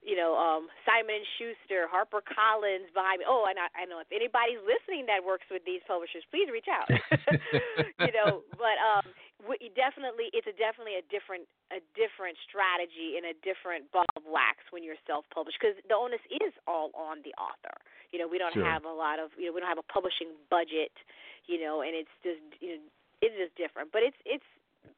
you 0.06 0.16
know, 0.16 0.38
um, 0.38 0.70
Simon 0.86 1.20
and 1.20 1.28
Schuster, 1.36 1.90
Harper 1.90 2.22
Collins 2.22 2.88
behind 2.94 3.20
me. 3.20 3.26
Oh, 3.28 3.50
and 3.50 3.58
I, 3.58 3.68
I 3.74 3.84
know 3.90 4.00
if 4.00 4.08
anybody's 4.14 4.62
listening 4.62 5.10
that 5.10 5.26
works 5.26 5.44
with 5.50 5.66
these 5.66 5.82
publishers, 5.90 6.24
please 6.30 6.48
reach 6.48 6.70
out. 6.70 6.88
you 8.06 8.14
know, 8.14 8.46
but 8.56 8.78
um, 8.78 9.04
we 9.45 9.69
definitely, 9.78 10.34
it's 10.34 10.50
a 10.50 10.56
definitely 10.58 10.97
a 10.97 11.06
different 11.13 11.45
a 11.69 11.84
different 11.93 12.39
strategy 12.47 13.19
and 13.19 13.28
a 13.28 13.36
different 13.45 13.91
ball 13.91 14.08
of 14.15 14.23
wax 14.26 14.63
when 14.71 14.82
you're 14.82 14.97
self-published 15.06 15.60
because 15.60 15.76
the 15.86 15.93
onus 15.93 16.23
is 16.32 16.56
all 16.65 16.89
on 16.95 17.21
the 17.21 17.36
author. 17.38 17.76
You 18.10 18.23
know, 18.23 18.28
we 18.28 18.39
don't 18.39 18.56
sure. 18.56 18.63
have 18.63 18.88
a 18.88 18.93
lot 18.93 19.19
of, 19.19 19.36
you 19.36 19.52
know, 19.52 19.54
we 19.54 19.60
don't 19.60 19.69
have 19.69 19.82
a 19.82 19.89
publishing 19.91 20.32
budget. 20.50 20.95
You 21.45 21.62
know, 21.62 21.84
and 21.86 21.93
it's 21.95 22.12
just, 22.23 22.43
you 22.60 22.80
know, 22.80 22.84
it's 23.21 23.36
just 23.38 23.54
different. 23.56 23.93
But 23.93 24.04
it's 24.04 24.17
it's 24.26 24.47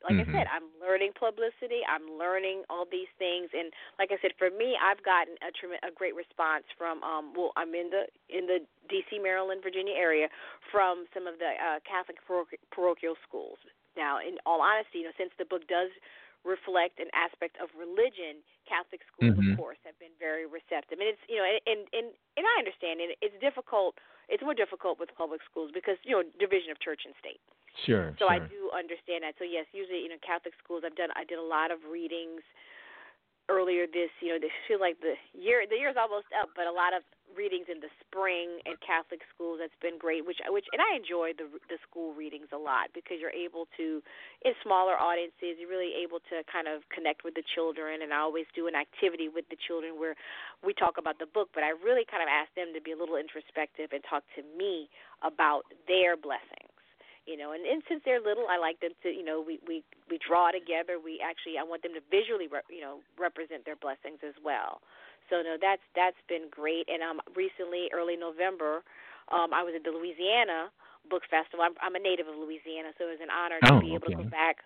like 0.03 0.15
mm-hmm. 0.15 0.31
I 0.31 0.45
said, 0.45 0.47
I'm 0.47 0.69
learning 0.79 1.11
publicity. 1.17 1.83
I'm 1.83 2.15
learning 2.15 2.63
all 2.69 2.85
these 2.87 3.09
things, 3.17 3.49
and 3.51 3.73
like 3.97 4.13
I 4.13 4.17
said, 4.21 4.31
for 4.37 4.49
me, 4.49 4.77
I've 4.79 5.01
gotten 5.03 5.35
a 5.43 5.51
trem- 5.51 5.81
a 5.83 5.91
great 5.91 6.15
response 6.15 6.63
from. 6.77 7.03
Um, 7.03 7.33
well, 7.35 7.51
I'm 7.57 7.73
in 7.75 7.91
the 7.91 8.07
in 8.31 8.47
the 8.47 8.63
D.C., 8.87 9.19
Maryland, 9.19 9.61
Virginia 9.61 9.93
area 9.93 10.29
from 10.71 11.05
some 11.13 11.27
of 11.27 11.37
the 11.41 11.51
uh, 11.57 11.79
Catholic 11.83 12.17
paroch- 12.23 12.61
parochial 12.71 13.15
schools. 13.27 13.59
Now, 13.97 14.19
in 14.19 14.37
all 14.45 14.61
honesty, 14.61 15.01
you 15.03 15.07
know, 15.09 15.15
since 15.17 15.31
the 15.37 15.45
book 15.45 15.65
does 15.69 15.89
reflect 16.47 17.03
an 17.03 17.11
aspect 17.11 17.59
of 17.59 17.67
religion, 17.75 18.39
Catholic 18.63 19.03
schools, 19.11 19.35
mm-hmm. 19.35 19.55
of 19.55 19.59
course, 19.59 19.79
have 19.83 19.97
been 19.99 20.13
very 20.21 20.47
receptive. 20.47 21.03
And 21.03 21.09
it's 21.09 21.23
you 21.27 21.37
know, 21.41 21.47
and 21.47 21.83
and 21.91 22.13
and 22.37 22.43
I 22.45 22.55
understand 22.59 23.03
it. 23.03 23.19
It's 23.19 23.35
difficult. 23.43 23.99
It's 24.29 24.45
more 24.45 24.55
difficult 24.55 25.01
with 25.01 25.09
public 25.17 25.41
schools 25.43 25.73
because 25.73 25.99
you 26.05 26.15
know 26.15 26.23
division 26.39 26.71
of 26.71 26.79
church 26.79 27.03
and 27.03 27.15
state. 27.19 27.41
Sure. 27.85 28.15
So 28.17 28.27
sure. 28.27 28.31
I 28.31 28.39
do 28.39 28.71
understand 28.71 29.27
that. 29.27 29.35
So 29.37 29.43
yes, 29.43 29.67
usually 29.75 30.05
you 30.05 30.11
know 30.11 30.21
Catholic 30.23 30.55
schools. 30.61 30.85
I've 30.85 30.95
done. 30.95 31.11
I 31.17 31.27
did 31.27 31.41
a 31.41 31.45
lot 31.45 31.73
of 31.73 31.83
readings 31.89 32.45
earlier 33.49 33.89
this, 33.89 34.13
you 34.21 34.29
know, 34.29 34.39
they 34.39 34.53
feel 34.69 34.79
like 34.79 35.01
the 35.01 35.17
year 35.33 35.65
the 35.67 35.75
year's 35.75 35.97
almost 35.99 36.29
up, 36.37 36.53
but 36.55 36.69
a 36.69 36.71
lot 36.71 36.93
of 36.93 37.01
readings 37.35 37.69
in 37.69 37.81
the 37.81 37.91
spring 38.01 38.61
at 38.69 38.77
Catholic 38.81 39.21
schools. 39.33 39.59
That's 39.59 39.75
been 39.81 39.97
great, 39.97 40.23
which 40.23 40.39
which 40.47 40.69
and 40.71 40.79
I 40.79 40.95
enjoy 40.95 41.33
the 41.33 41.49
the 41.67 41.81
school 41.83 42.13
readings 42.13 42.53
a 42.53 42.61
lot 42.61 42.93
because 42.93 43.17
you're 43.19 43.35
able 43.35 43.67
to 43.75 44.05
in 44.45 44.53
smaller 44.63 44.95
audiences, 44.95 45.59
you're 45.59 45.69
really 45.69 45.97
able 45.99 46.23
to 46.31 46.45
kind 46.47 46.69
of 46.69 46.85
connect 46.93 47.25
with 47.25 47.33
the 47.33 47.43
children. 47.43 48.05
And 48.05 48.13
I 48.13 48.23
always 48.23 48.45
do 48.55 48.69
an 48.69 48.77
activity 48.77 49.27
with 49.27 49.49
the 49.49 49.59
children 49.59 49.99
where 49.99 50.15
we 50.63 50.71
talk 50.71 50.95
about 51.01 51.19
the 51.19 51.27
book, 51.27 51.49
but 51.51 51.65
I 51.65 51.75
really 51.75 52.07
kind 52.07 52.23
of 52.23 52.29
ask 52.31 52.53
them 52.55 52.71
to 52.71 52.81
be 52.81 52.95
a 52.95 52.97
little 52.97 53.17
introspective 53.19 53.91
and 53.91 54.05
talk 54.05 54.23
to 54.39 54.41
me 54.55 54.87
about 55.25 55.67
their 55.89 56.15
blessings 56.15 56.78
you 57.29 57.37
know 57.37 57.53
and, 57.53 57.61
and 57.61 57.85
since 57.85 58.01
they're 58.01 58.17
little 58.17 58.49
i 58.49 58.57
like 58.57 58.81
them 58.81 58.97
to 59.05 59.13
you 59.13 59.21
know 59.21 59.37
we 59.37 59.61
we 59.69 59.85
we 60.09 60.17
draw 60.17 60.49
together. 60.49 60.97
We 60.97 61.21
actually 61.21 61.61
i 61.61 61.63
want 61.63 61.85
them 61.85 61.93
to 61.93 62.01
visually 62.09 62.49
re- 62.49 62.65
you 62.73 62.81
know 62.81 63.05
represent 63.21 63.69
their 63.69 63.77
blessings 63.77 64.25
as 64.25 64.33
well. 64.41 64.81
So 65.29 65.45
no 65.45 65.61
that's 65.61 65.85
that's 65.93 66.17
been 66.25 66.49
great. 66.49 66.89
And 66.89 67.05
um 67.05 67.21
recently 67.37 67.93
early 67.93 68.17
november 68.17 68.81
um 69.29 69.53
i 69.53 69.61
was 69.61 69.77
at 69.77 69.85
the 69.85 69.93
louisiana 69.93 70.73
book 71.05 71.21
festival. 71.29 71.61
I'm 71.61 71.77
i'm 71.85 71.93
a 71.93 72.01
native 72.01 72.25
of 72.25 72.33
louisiana 72.33 72.97
so 72.97 73.05
it 73.05 73.21
was 73.21 73.23
an 73.23 73.29
honor 73.29 73.61
to 73.69 73.77
oh, 73.77 73.79
be 73.79 73.93
able 73.93 74.09
okay. 74.09 74.17
to 74.17 74.25
go 74.25 74.33
back 74.33 74.65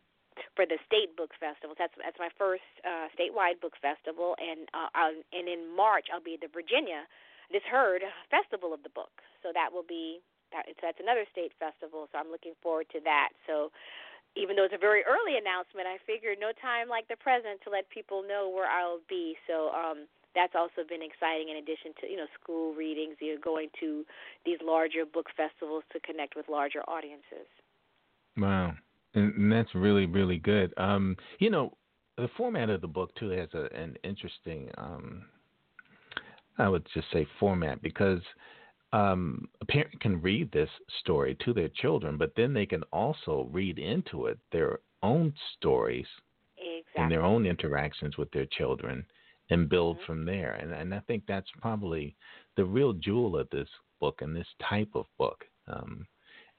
for 0.58 0.66
the 0.66 0.82
state 0.88 1.14
book 1.14 1.36
festival 1.38 1.76
that's 1.76 1.94
that's 2.00 2.18
my 2.18 2.32
first 2.40 2.66
uh 2.88 3.12
statewide 3.12 3.60
book 3.60 3.76
festival. 3.84 4.40
And 4.40 4.72
uh 4.72 4.88
I'll, 4.96 5.20
and 5.36 5.52
in 5.52 5.68
march 5.68 6.08
i'll 6.16 6.24
be 6.24 6.40
at 6.40 6.42
the 6.42 6.50
virginia 6.50 7.04
this 7.52 7.66
heard 7.70 8.02
festival 8.32 8.74
of 8.74 8.82
the 8.82 8.90
book. 8.90 9.22
So 9.44 9.52
that 9.54 9.70
will 9.70 9.86
be 9.86 10.24
that, 10.54 10.70
so 10.70 10.82
that's 10.88 11.02
another 11.02 11.26
state 11.34 11.52
festival. 11.58 12.08
So 12.14 12.22
I'm 12.22 12.30
looking 12.30 12.54
forward 12.62 12.88
to 12.94 13.02
that. 13.04 13.34
So 13.50 13.74
even 14.36 14.56
though 14.56 14.66
it's 14.66 14.74
a 14.74 14.82
very 14.82 15.04
early 15.06 15.38
announcement, 15.38 15.86
I 15.86 15.98
figured 16.06 16.38
no 16.40 16.52
time 16.62 16.90
like 16.90 17.08
the 17.08 17.18
present 17.18 17.62
to 17.66 17.70
let 17.70 17.90
people 17.90 18.24
know 18.24 18.50
where 18.50 18.70
I'll 18.70 19.02
be. 19.10 19.38
So 19.46 19.70
um, 19.70 20.10
that's 20.36 20.54
also 20.56 20.82
been 20.88 21.02
exciting. 21.02 21.50
In 21.50 21.58
addition 21.58 21.94
to 22.02 22.08
you 22.10 22.18
know 22.18 22.30
school 22.42 22.74
readings, 22.74 23.18
you 23.22 23.36
know, 23.36 23.42
going 23.42 23.70
to 23.80 24.06
these 24.46 24.58
larger 24.64 25.06
book 25.06 25.28
festivals 25.38 25.84
to 25.94 26.00
connect 26.02 26.36
with 26.36 26.50
larger 26.50 26.82
audiences. 26.90 27.48
Wow, 28.38 28.74
and, 29.14 29.52
that's 29.52 29.74
really 29.76 30.06
really 30.06 30.38
good. 30.38 30.74
Um, 30.78 31.16
you 31.40 31.50
know, 31.50 31.78
the 32.18 32.30
format 32.38 32.70
of 32.70 32.82
the 32.82 32.88
book 32.88 33.14
too 33.16 33.30
has 33.30 33.50
a, 33.54 33.70
an 33.76 33.98
interesting, 34.04 34.70
um, 34.78 35.26
I 36.58 36.68
would 36.70 36.88
just 36.94 37.08
say, 37.14 37.28
format 37.40 37.82
because 37.82 38.22
um, 38.94 39.50
a 39.60 39.66
parent 39.66 40.00
can 40.00 40.22
read 40.22 40.52
this 40.52 40.70
story 41.00 41.36
to 41.44 41.54
their 41.54 41.70
children, 41.70 42.16
but 42.18 42.34
then 42.38 42.54
they 42.54 42.68
can 42.68 42.84
also 42.94 43.50
read 43.52 43.80
into 43.80 44.28
it 44.28 44.38
their 44.52 44.80
own 45.02 45.34
stories 45.58 46.06
exactly. 46.58 47.02
and 47.02 47.12
their 47.12 47.24
own 47.24 47.46
interactions 47.46 48.18
with 48.18 48.32
their 48.32 48.46
children 48.46 49.04
and 49.50 49.68
build 49.68 49.98
mm-hmm. 49.98 50.06
from 50.06 50.26
there. 50.26 50.54
And, 50.54 50.72
and 50.72 50.94
I 50.94 51.00
think 51.02 51.24
that's 51.28 51.50
probably 51.60 52.16
the 52.56 52.64
real 52.64 52.94
jewel 52.94 53.38
of 53.38 53.50
this 53.50 53.68
book 54.00 54.22
and 54.22 54.36
this 54.36 54.48
type 54.70 54.92
of 54.94 55.06
book. 55.18 55.44
Um, 55.68 56.06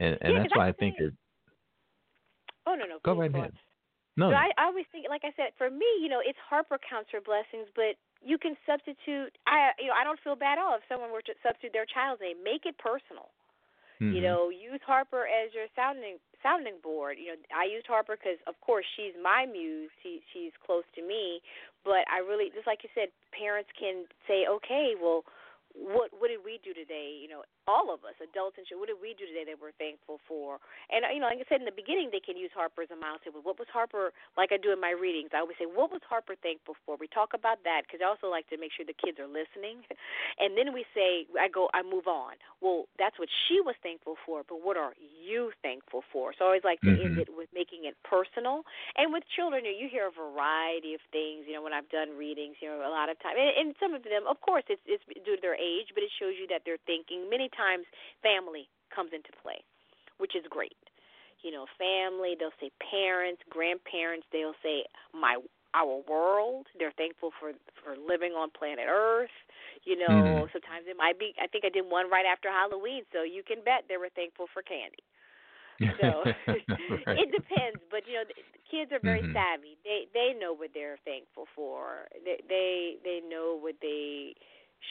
and 0.01 0.19
and 0.21 0.33
yeah, 0.33 0.39
that's 0.41 0.57
why 0.57 0.69
I 0.69 0.73
think 0.73 0.97
it. 0.99 1.15
Oh 2.67 2.75
no 2.75 2.85
no. 2.85 2.99
Go 3.05 3.15
right 3.15 3.33
ahead. 3.33 3.53
No, 4.17 4.31
I, 4.31 4.51
I 4.57 4.67
always 4.67 4.87
think, 4.93 5.07
like 5.11 5.23
I 5.25 5.33
said, 5.37 5.51
for 5.59 5.71
me, 5.71 5.87
you 6.01 6.09
know, 6.09 6.21
it's 6.25 6.39
Harper 6.49 6.79
counts 6.89 7.11
her 7.11 7.21
blessings, 7.21 7.67
but 7.75 7.99
you 8.25 8.39
can 8.39 8.57
substitute. 8.67 9.37
I 9.47 9.77
you 9.79 9.89
know 9.89 9.97
I 9.99 10.03
don't 10.05 10.19
feel 10.25 10.35
bad 10.35 10.59
at 10.59 10.65
all 10.65 10.77
if 10.77 10.85
someone 10.89 11.13
were 11.13 11.23
to 11.29 11.35
substitute 11.45 11.73
their 11.77 11.87
child's 11.87 12.21
name. 12.25 12.41
Make 12.43 12.65
it 12.65 12.77
personal. 12.81 13.29
mm-hmm. 14.01 14.17
You 14.17 14.23
know, 14.23 14.49
use 14.51 14.81
Harper 14.87 15.29
as 15.29 15.53
your 15.55 15.69
sounding 15.77 16.19
sounding 16.43 16.81
board. 16.83 17.17
You 17.21 17.37
know, 17.37 17.41
I 17.55 17.65
used 17.65 17.87
Harper 17.87 18.17
because, 18.17 18.39
of 18.47 18.55
course, 18.61 18.85
she's 18.97 19.15
my 19.23 19.47
muse. 19.47 19.91
She 20.03 20.21
she's 20.33 20.53
close 20.65 20.85
to 20.97 21.03
me. 21.03 21.41
But 21.85 22.09
I 22.09 22.25
really, 22.25 22.49
just 22.55 22.67
like 22.67 22.81
you 22.83 22.89
said, 22.95 23.09
parents 23.37 23.69
can 23.79 24.09
say, 24.27 24.49
okay, 24.49 24.97
well, 24.97 25.25
what 25.75 26.15
what 26.15 26.31
did 26.31 26.47
we 26.47 26.63
do 26.63 26.71
today? 26.71 27.19
You 27.19 27.27
know, 27.27 27.43
all 27.67 27.91
of 27.91 28.07
us, 28.07 28.15
adults 28.23 28.57
and 28.57 28.65
children, 28.67 28.87
what 28.87 28.91
did 28.95 29.03
we 29.03 29.19
do 29.19 29.27
today 29.27 29.43
that 29.51 29.59
we're 29.59 29.75
thankful 29.75 30.23
for? 30.31 30.63
And 30.89 31.03
you 31.11 31.19
know, 31.19 31.27
like 31.27 31.43
I 31.43 31.47
said 31.51 31.59
in 31.59 31.69
the 31.69 31.75
beginning, 31.75 32.15
they 32.15 32.23
can 32.23 32.39
use 32.39 32.55
Harper 32.55 32.87
as 32.87 32.95
a 32.95 32.99
milestone. 32.99 33.35
What 33.43 33.59
was 33.59 33.67
Harper 33.75 34.15
like? 34.39 34.55
I 34.55 34.59
do 34.59 34.71
in 34.71 34.79
my 34.79 34.95
readings. 34.95 35.35
I 35.35 35.43
always 35.43 35.59
say, 35.59 35.67
what 35.67 35.91
was 35.91 36.01
Harper 36.07 36.39
thankful 36.39 36.79
for? 36.87 36.95
We 36.95 37.11
talk 37.11 37.35
about 37.35 37.67
that 37.67 37.85
because 37.85 37.99
I 37.99 38.07
also 38.07 38.31
like 38.31 38.47
to 38.55 38.57
make 38.57 38.71
sure 38.71 38.87
the 38.87 38.95
kids 38.95 39.19
are 39.19 39.29
listening. 39.29 39.83
and 40.43 40.55
then 40.55 40.71
we 40.71 40.87
say, 40.95 41.27
I 41.35 41.51
go, 41.51 41.67
I 41.75 41.83
move 41.83 42.07
on. 42.07 42.39
Well, 42.63 42.87
that's 42.97 43.19
what 43.19 43.29
she 43.51 43.59
was 43.61 43.75
thankful 43.83 44.15
for, 44.23 44.47
but 44.47 44.63
what 44.63 44.79
are 44.79 44.95
you 45.03 45.51
thankful 45.61 46.07
for? 46.15 46.33
So 46.39 46.47
I 46.47 46.55
always 46.55 46.65
like 46.65 46.81
to 46.87 46.95
mm-hmm. 46.95 47.19
end 47.19 47.19
it 47.19 47.29
with 47.35 47.51
making 47.51 47.85
it 47.85 47.99
personal. 48.07 48.63
And 48.95 49.11
with 49.11 49.27
children, 49.35 49.67
you 49.67 49.91
hear 49.91 50.09
a 50.09 50.15
variety 50.15 50.95
of 50.95 51.03
things. 51.11 51.51
You 51.51 51.59
know, 51.59 51.63
when 51.67 51.75
I've 51.75 51.91
done 51.91 52.15
readings, 52.15 52.63
you 52.63 52.71
know, 52.71 52.87
a 52.87 52.93
lot 52.93 53.11
of 53.11 53.19
time, 53.19 53.35
and, 53.37 53.53
and 53.59 53.69
some 53.83 53.93
of 53.93 54.07
them, 54.07 54.25
of 54.31 54.41
course, 54.41 54.65
it's 54.71 54.83
it's 54.87 55.03
due 55.25 55.37
to 55.37 55.43
their 55.43 55.59
age, 55.65 55.97
but 55.97 56.05
it 56.05 56.13
shows 56.21 56.37
you 56.37 56.45
that 56.53 56.69
they're 56.69 56.83
thinking. 56.85 57.33
Many 57.33 57.49
times, 57.57 57.89
family 58.21 58.69
comes 58.93 59.17
into 59.17 59.33
play, 59.41 59.65
which 60.21 60.37
is 60.37 60.45
great. 60.53 60.77
You 61.41 61.53
know, 61.53 61.65
family. 61.81 62.37
They'll 62.37 62.57
say 62.61 62.69
parents, 62.79 63.41
grandparents. 63.49 64.29
They'll 64.29 64.57
say 64.61 64.85
my 65.17 65.41
our 65.75 66.01
world. 66.09 66.67
They're 66.79 66.95
thankful 66.97 67.33
for 67.41 67.53
for 67.83 67.97
living 67.97 68.33
on 68.33 68.53
planet 68.53 68.87
Earth. 68.89 69.35
You 69.85 69.99
know, 69.99 70.13
mm-hmm. 70.13 70.53
sometimes 70.53 70.87
it 70.87 70.97
might 70.97 71.19
be. 71.19 71.35
I 71.41 71.49
think 71.49 71.65
I 71.65 71.73
did 71.73 71.85
one 71.85 72.09
right 72.09 72.25
after 72.25 72.49
Halloween, 72.49 73.03
so 73.13 73.25
you 73.25 73.43
can 73.43 73.65
bet 73.65 73.85
they 73.89 73.99
were 73.99 74.13
thankful 74.15 74.47
for 74.53 74.63
candy. 74.63 75.03
So 76.01 76.23
right. 76.49 76.65
it 77.19 77.29
depends, 77.35 77.83
but 77.91 78.07
you 78.07 78.15
know, 78.15 78.27
the 78.29 78.39
kids 78.71 78.93
are 78.93 79.03
very 79.03 79.23
mm-hmm. 79.23 79.35
savvy. 79.35 79.77
They 79.85 80.07
they 80.15 80.39
know 80.39 80.55
what 80.55 80.71
they're 80.73 80.99
thankful 81.05 81.47
for. 81.55 82.07
They 82.25 82.41
they 82.49 82.97
they 83.03 83.21
know 83.27 83.59
what 83.59 83.75
they 83.83 84.35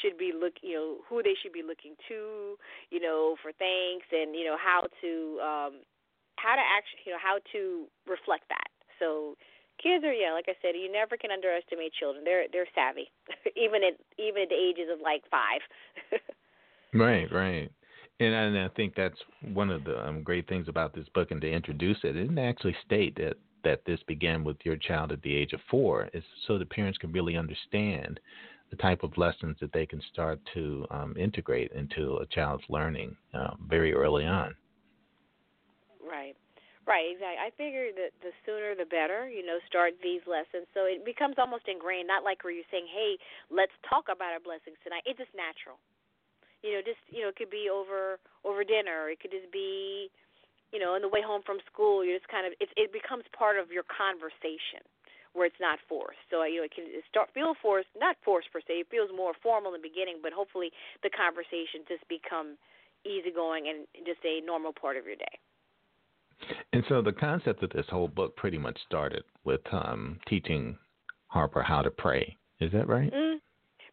should 0.02 0.18
be 0.18 0.32
look 0.34 0.54
you 0.62 0.74
know 0.74 0.98
who 1.08 1.22
they 1.22 1.36
should 1.42 1.54
be 1.54 1.64
looking 1.64 1.96
to 2.08 2.58
you 2.90 3.00
know 3.00 3.36
for 3.42 3.52
thanks 3.60 4.08
and 4.12 4.36
you 4.36 4.46
know 4.46 4.58
how 4.58 4.82
to 5.02 5.12
um 5.42 5.74
how 6.38 6.56
to 6.56 6.64
actually 6.64 7.04
you 7.06 7.12
know 7.12 7.22
how 7.22 7.40
to 7.52 7.86
reflect 8.08 8.46
that. 8.50 8.70
So 9.00 9.36
kids 9.82 10.04
are 10.06 10.14
yeah 10.14 10.34
like 10.34 10.46
i 10.48 10.54
said 10.62 10.78
you 10.78 10.92
never 10.92 11.18
can 11.18 11.32
underestimate 11.32 11.94
children. 11.94 12.24
They're 12.24 12.46
they're 12.52 12.70
savvy 12.76 13.12
even 13.56 13.84
at 13.84 14.00
even 14.18 14.44
at 14.44 14.50
the 14.50 14.60
ages 14.60 14.90
of 14.92 15.00
like 15.02 15.24
five. 15.30 15.62
Right 16.96 17.26
right. 17.32 17.72
And 18.20 18.34
and 18.36 18.60
i 18.60 18.68
think 18.76 18.94
that's 18.96 19.18
one 19.52 19.72
of 19.72 19.84
the 19.84 19.98
um, 20.08 20.22
great 20.22 20.48
things 20.48 20.68
about 20.68 20.94
this 20.94 21.08
book 21.16 21.32
and 21.32 21.42
to 21.42 21.52
introduce 21.52 21.98
it 22.04 22.16
it 22.16 22.22
didn't 22.22 22.38
actually 22.38 22.76
state 22.86 23.16
that 23.16 23.34
that 23.64 23.82
this 23.86 24.00
began 24.08 24.44
with 24.44 24.58
your 24.64 24.76
child 24.76 25.12
at 25.12 25.22
the 25.22 25.34
age 25.34 25.54
of 25.54 25.60
four. 25.70 26.10
Is 26.14 26.24
so 26.48 26.58
the 26.58 26.66
parents 26.66 26.98
can 26.98 27.12
really 27.12 27.38
understand 27.38 28.20
the 28.70 28.78
type 28.78 29.04
of 29.04 29.18
lessons 29.18 29.58
that 29.62 29.72
they 29.74 29.86
can 29.86 30.02
start 30.12 30.40
to 30.54 30.86
um, 30.92 31.16
integrate 31.18 31.72
into 31.74 32.18
a 32.18 32.26
child's 32.28 32.64
learning 32.70 33.16
uh, 33.34 33.52
very 33.68 33.94
early 33.94 34.26
on. 34.26 34.56
Right. 36.02 36.36
Right, 36.84 37.16
exactly. 37.16 37.40
I 37.40 37.48
figure 37.56 37.96
that 37.96 38.12
the 38.20 38.36
sooner 38.44 38.76
the 38.76 38.84
better, 38.84 39.32
you 39.32 39.40
know, 39.40 39.56
start 39.72 39.96
these 40.04 40.20
lessons. 40.28 40.68
So 40.76 40.84
it 40.84 41.08
becomes 41.08 41.40
almost 41.40 41.64
ingrained, 41.72 42.12
not 42.12 42.28
like 42.28 42.44
where 42.44 42.52
you're 42.52 42.68
saying, 42.68 42.92
hey, 42.92 43.16
let's 43.48 43.72
talk 43.88 44.12
about 44.12 44.36
our 44.36 44.44
blessings 44.44 44.76
tonight. 44.84 45.08
It's 45.08 45.16
just 45.16 45.32
natural. 45.32 45.80
You 46.60 46.76
know, 46.76 46.82
just, 46.84 47.00
you 47.08 47.24
know, 47.24 47.32
it 47.32 47.40
could 47.40 47.52
be 47.52 47.72
over 47.72 48.20
over 48.44 48.68
dinner. 48.68 49.08
It 49.08 49.24
could 49.24 49.32
just 49.32 49.48
be, 49.52 50.12
you 50.76 50.80
know, 50.80 51.00
on 51.00 51.04
the 51.04 51.08
way 51.08 51.24
home 51.24 51.40
from 51.48 51.64
school. 51.72 52.04
You 52.04 52.20
just 52.20 52.28
kind 52.28 52.44
of, 52.44 52.52
it, 52.60 52.68
it 52.76 52.92
becomes 52.92 53.24
part 53.32 53.56
of 53.56 53.72
your 53.72 53.88
conversation 53.88 54.84
where 55.34 55.46
it's 55.46 55.60
not 55.62 55.80
forced. 55.90 56.22
So 56.30 56.44
you 56.46 56.62
know, 56.62 56.66
it 56.66 56.74
can 56.74 56.86
start 57.10 57.30
feel 57.34 57.54
forced, 57.62 57.90
not 57.98 58.16
forced 58.24 58.52
per 58.54 58.62
se. 58.62 58.86
It 58.86 58.88
feels 58.90 59.10
more 59.16 59.34
formal 59.42 59.74
in 59.74 59.82
the 59.82 59.88
beginning, 59.88 60.18
but 60.22 60.32
hopefully 60.34 60.72
the 61.02 61.10
conversation 61.10 61.86
just 61.90 62.08
become 62.08 62.58
easygoing 63.06 63.68
and 63.68 63.86
just 64.06 64.24
a 64.24 64.46
normal 64.46 64.72
part 64.72 64.98
of 64.98 65.06
your 65.06 65.18
day. 65.18 65.38
And 66.72 66.84
so 66.90 67.02
the 67.02 67.14
concept 67.14 67.64
of 67.64 67.70
this 67.72 67.86
whole 67.90 68.08
book 68.08 68.36
pretty 68.36 68.58
much 68.58 68.78
started 68.86 69.24
with 69.44 69.62
um, 69.72 70.20
teaching 70.28 70.78
Harper 71.28 71.62
how 71.62 71.82
to 71.82 71.92
pray. 71.92 72.38
Is 72.60 72.72
that 72.72 72.88
right? 72.88 73.12
Mm, 73.12 73.38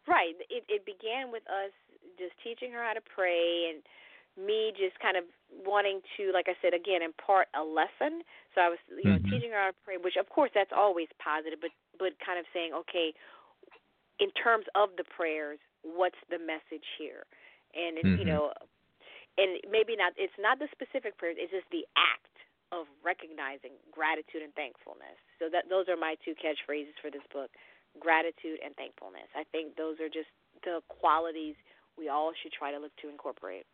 right. 0.07 0.33
It 0.49 0.63
it 0.69 0.85
began 0.85 1.31
with 1.31 1.43
us 1.47 1.71
just 2.17 2.33
teaching 2.43 2.71
her 2.71 2.83
how 2.83 2.93
to 2.93 3.01
pray 3.01 3.71
and 3.73 3.81
me 4.39 4.71
just 4.75 4.97
kind 4.99 5.17
of 5.17 5.25
wanting 5.51 5.99
to, 6.17 6.31
like 6.31 6.47
I 6.47 6.55
said 6.63 6.73
again, 6.73 7.03
impart 7.03 7.51
a 7.51 7.63
lesson. 7.63 8.23
So 8.55 8.63
I 8.63 8.69
was, 8.71 8.79
you 8.87 9.09
know, 9.09 9.19
mm-hmm. 9.19 9.31
teaching 9.31 9.51
her 9.51 9.59
how 9.59 9.71
to 9.75 9.79
pray, 9.83 9.97
which 9.99 10.15
of 10.15 10.27
course 10.31 10.51
that's 10.55 10.71
always 10.75 11.07
positive, 11.19 11.59
but 11.59 11.71
but 11.99 12.15
kind 12.23 12.39
of 12.39 12.47
saying, 12.55 12.71
okay, 12.87 13.13
in 14.19 14.31
terms 14.37 14.65
of 14.75 14.95
the 14.95 15.03
prayers, 15.03 15.59
what's 15.83 16.19
the 16.31 16.39
message 16.39 16.85
here? 16.95 17.27
And 17.75 17.99
mm-hmm. 17.99 18.19
you 18.19 18.25
know, 18.25 18.55
and 19.37 19.59
maybe 19.67 19.95
not. 19.95 20.15
It's 20.15 20.35
not 20.39 20.59
the 20.59 20.71
specific 20.71 21.19
prayers. 21.19 21.35
It's 21.39 21.51
just 21.51 21.67
the 21.71 21.87
act 21.95 22.35
of 22.71 22.87
recognizing 23.03 23.75
gratitude 23.91 24.43
and 24.43 24.55
thankfulness. 24.55 25.19
So 25.39 25.51
that 25.51 25.67
those 25.67 25.91
are 25.91 25.99
my 25.99 26.15
two 26.23 26.35
catchphrases 26.39 26.95
for 27.03 27.11
this 27.11 27.23
book: 27.35 27.51
gratitude 27.99 28.63
and 28.63 28.71
thankfulness. 28.79 29.27
I 29.35 29.43
think 29.51 29.75
those 29.75 29.99
are 29.99 30.11
just 30.11 30.31
the 30.63 30.79
qualities 30.87 31.55
we 31.97 32.07
all 32.07 32.31
should 32.31 32.55
try 32.55 32.71
to 32.71 32.79
look 32.79 32.95
to 33.03 33.11
incorporate. 33.11 33.67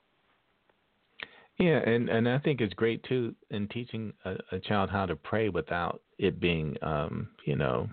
Yeah, 1.59 1.79
and 1.79 2.09
and 2.09 2.29
I 2.29 2.37
think 2.39 2.61
it's 2.61 2.73
great 2.75 3.03
too 3.03 3.35
in 3.49 3.67
teaching 3.69 4.13
a, 4.25 4.35
a 4.51 4.59
child 4.59 4.89
how 4.91 5.05
to 5.07 5.15
pray 5.15 5.49
without 5.49 6.01
it 6.19 6.39
being, 6.39 6.77
um, 6.83 7.29
you 7.45 7.55
know, 7.55 7.89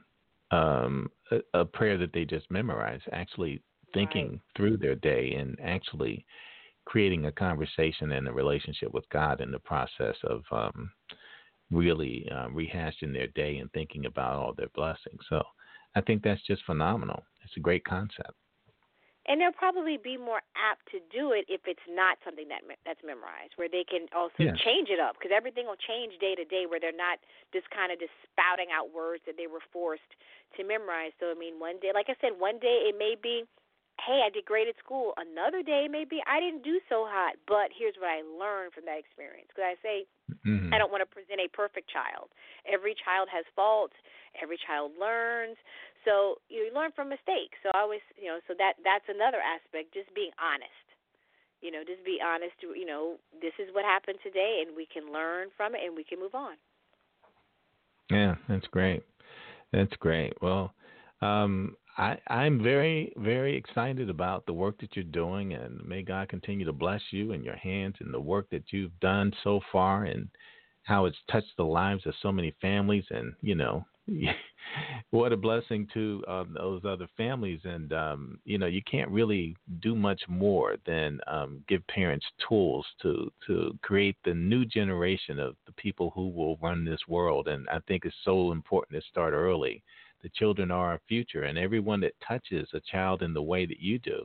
um, 0.50 1.10
a, 1.30 1.60
a 1.60 1.64
prayer 1.64 1.96
that 1.98 2.12
they 2.12 2.24
just 2.26 2.50
memorize. 2.50 3.00
Actually 3.12 3.62
thinking 3.94 4.32
Right. 4.32 4.40
through 4.56 4.76
their 4.76 4.96
day 4.96 5.34
and 5.34 5.56
actually 5.62 6.26
creating 6.84 7.26
a 7.26 7.32
conversation 7.32 8.12
and 8.12 8.28
a 8.28 8.32
relationship 8.32 8.92
with 8.92 9.08
God 9.10 9.40
in 9.40 9.50
the 9.50 9.58
process 9.60 10.16
of 10.24 10.42
um, 10.50 10.90
really 11.70 12.28
uh, 12.30 12.48
rehashing 12.48 13.12
their 13.12 13.28
day 13.28 13.58
and 13.58 13.72
thinking 13.72 14.06
about 14.06 14.34
all 14.34 14.52
their 14.52 14.68
blessings. 14.74 15.20
So 15.30 15.42
I 15.94 16.00
think 16.02 16.22
that's 16.22 16.42
just 16.46 16.64
phenomenal. 16.64 17.22
It's 17.44 17.56
a 17.56 17.60
great 17.60 17.84
concept. 17.84 18.32
And 19.26 19.40
they'll 19.40 19.52
probably 19.56 19.96
be 19.96 20.16
more 20.16 20.42
apt 20.54 20.84
to 20.92 21.00
do 21.12 21.32
it 21.32 21.44
if 21.48 21.64
it's 21.66 21.84
not 21.88 22.18
something 22.24 22.48
that 22.48 22.60
that's 22.84 23.00
memorized, 23.04 23.56
where 23.56 23.68
they 23.68 23.84
can 23.84 24.08
also 24.12 24.44
Yeah. 24.44 24.56
change 24.56 24.90
it 24.90 25.00
up 25.00 25.16
because 25.16 25.32
everything 25.32 25.66
will 25.66 25.80
change 25.80 26.18
day 26.18 26.34
to 26.34 26.44
day, 26.44 26.66
where 26.66 26.78
they're 26.80 26.92
not 26.92 27.18
just 27.52 27.68
kind 27.70 27.90
of 27.92 27.98
just 27.98 28.12
spouting 28.30 28.70
out 28.70 28.92
words 28.92 29.22
that 29.24 29.36
they 29.36 29.46
were 29.46 29.60
forced 29.72 30.14
to 30.56 30.64
memorize. 30.64 31.12
So 31.20 31.30
I 31.30 31.34
mean, 31.34 31.58
one 31.58 31.78
day, 31.80 31.92
like 31.92 32.08
I 32.08 32.16
said, 32.20 32.38
one 32.38 32.58
day 32.58 32.84
it 32.88 32.96
may 32.98 33.14
be, 33.20 33.44
hey, 34.02 34.22
I 34.26 34.30
did 34.30 34.44
great 34.44 34.68
at 34.68 34.78
school. 34.82 35.14
Another 35.16 35.62
day 35.62 35.86
maybe 35.90 36.18
I 36.26 36.40
didn't 36.40 36.62
do 36.66 36.80
so 36.88 37.06
hot, 37.06 37.38
but 37.46 37.70
here's 37.70 37.94
what 37.98 38.10
I 38.10 38.26
learned 38.26 38.74
from 38.74 38.84
that 38.86 38.98
experience. 38.98 39.48
Because 39.48 39.74
I 39.74 39.76
say 39.82 39.96
hmm 40.44 40.72
I 40.74 40.78
don't 40.78 40.90
want 40.90 41.06
to 41.06 41.10
present 41.10 41.38
a 41.38 41.48
perfect 41.54 41.86
child. 41.90 42.32
Every 42.66 42.96
child 43.06 43.28
has 43.30 43.44
faults. 43.54 43.94
Every 44.42 44.58
child 44.66 44.92
learns. 44.98 45.56
So 46.02 46.42
you 46.50 46.68
learn 46.74 46.90
from 46.92 47.08
mistakes. 47.08 47.54
So 47.62 47.70
I 47.72 47.86
always, 47.86 48.02
you 48.18 48.26
know, 48.26 48.42
so 48.50 48.54
that 48.58 48.74
that's 48.82 49.06
another 49.08 49.38
aspect. 49.38 49.94
Just 49.94 50.10
being 50.14 50.34
honest. 50.42 50.86
You 51.62 51.70
know, 51.70 51.86
just 51.86 52.04
be 52.04 52.18
honest. 52.20 52.58
You 52.60 52.84
know, 52.84 53.16
this 53.40 53.54
is 53.62 53.72
what 53.72 53.86
happened 53.86 54.18
today, 54.20 54.66
and 54.66 54.76
we 54.76 54.84
can 54.90 55.12
learn 55.14 55.48
from 55.56 55.74
it, 55.74 55.80
and 55.86 55.96
we 55.96 56.04
can 56.04 56.18
move 56.18 56.34
on. 56.34 56.58
Yeah, 58.10 58.34
that's 58.48 58.66
great. 58.68 59.02
That's 59.72 59.94
great. 59.98 60.34
Well, 60.42 60.74
um, 61.22 61.76
I, 61.96 62.16
I'm 62.28 62.62
very, 62.62 63.12
very 63.16 63.56
excited 63.56 64.10
about 64.10 64.46
the 64.46 64.52
work 64.52 64.78
that 64.80 64.96
you're 64.96 65.04
doing, 65.04 65.52
and 65.54 65.84
may 65.84 66.02
God 66.02 66.28
continue 66.28 66.66
to 66.66 66.72
bless 66.72 67.00
you 67.10 67.32
and 67.32 67.44
your 67.44 67.56
hands 67.56 67.96
and 68.00 68.12
the 68.12 68.20
work 68.20 68.48
that 68.50 68.64
you've 68.72 68.98
done 69.00 69.32
so 69.44 69.60
far, 69.70 70.04
and 70.04 70.28
how 70.82 71.06
it's 71.06 71.18
touched 71.30 71.56
the 71.56 71.64
lives 71.64 72.04
of 72.06 72.14
so 72.20 72.32
many 72.32 72.52
families. 72.60 73.04
And 73.10 73.32
you 73.42 73.54
know, 73.54 73.86
what 75.10 75.32
a 75.32 75.36
blessing 75.36 75.86
to 75.94 76.24
um, 76.26 76.54
those 76.58 76.82
other 76.84 77.06
families. 77.16 77.60
And 77.64 77.92
um, 77.92 78.38
you 78.44 78.58
know, 78.58 78.66
you 78.66 78.82
can't 78.90 79.10
really 79.10 79.56
do 79.80 79.94
much 79.94 80.22
more 80.28 80.76
than 80.86 81.20
um, 81.28 81.62
give 81.68 81.86
parents 81.86 82.26
tools 82.48 82.86
to 83.02 83.30
to 83.46 83.78
create 83.82 84.16
the 84.24 84.34
new 84.34 84.64
generation 84.64 85.38
of 85.38 85.54
the 85.66 85.72
people 85.72 86.10
who 86.14 86.28
will 86.28 86.56
run 86.56 86.84
this 86.84 87.00
world. 87.06 87.46
And 87.46 87.68
I 87.68 87.78
think 87.86 88.04
it's 88.04 88.16
so 88.24 88.50
important 88.52 89.00
to 89.00 89.08
start 89.08 89.32
early. 89.32 89.82
The 90.24 90.30
children 90.30 90.70
are 90.70 90.92
our 90.92 91.00
future, 91.06 91.42
and 91.44 91.58
everyone 91.58 92.00
that 92.00 92.16
touches 92.26 92.66
a 92.72 92.80
child 92.80 93.20
in 93.20 93.34
the 93.34 93.42
way 93.42 93.66
that 93.66 93.78
you 93.78 93.98
do, 93.98 94.24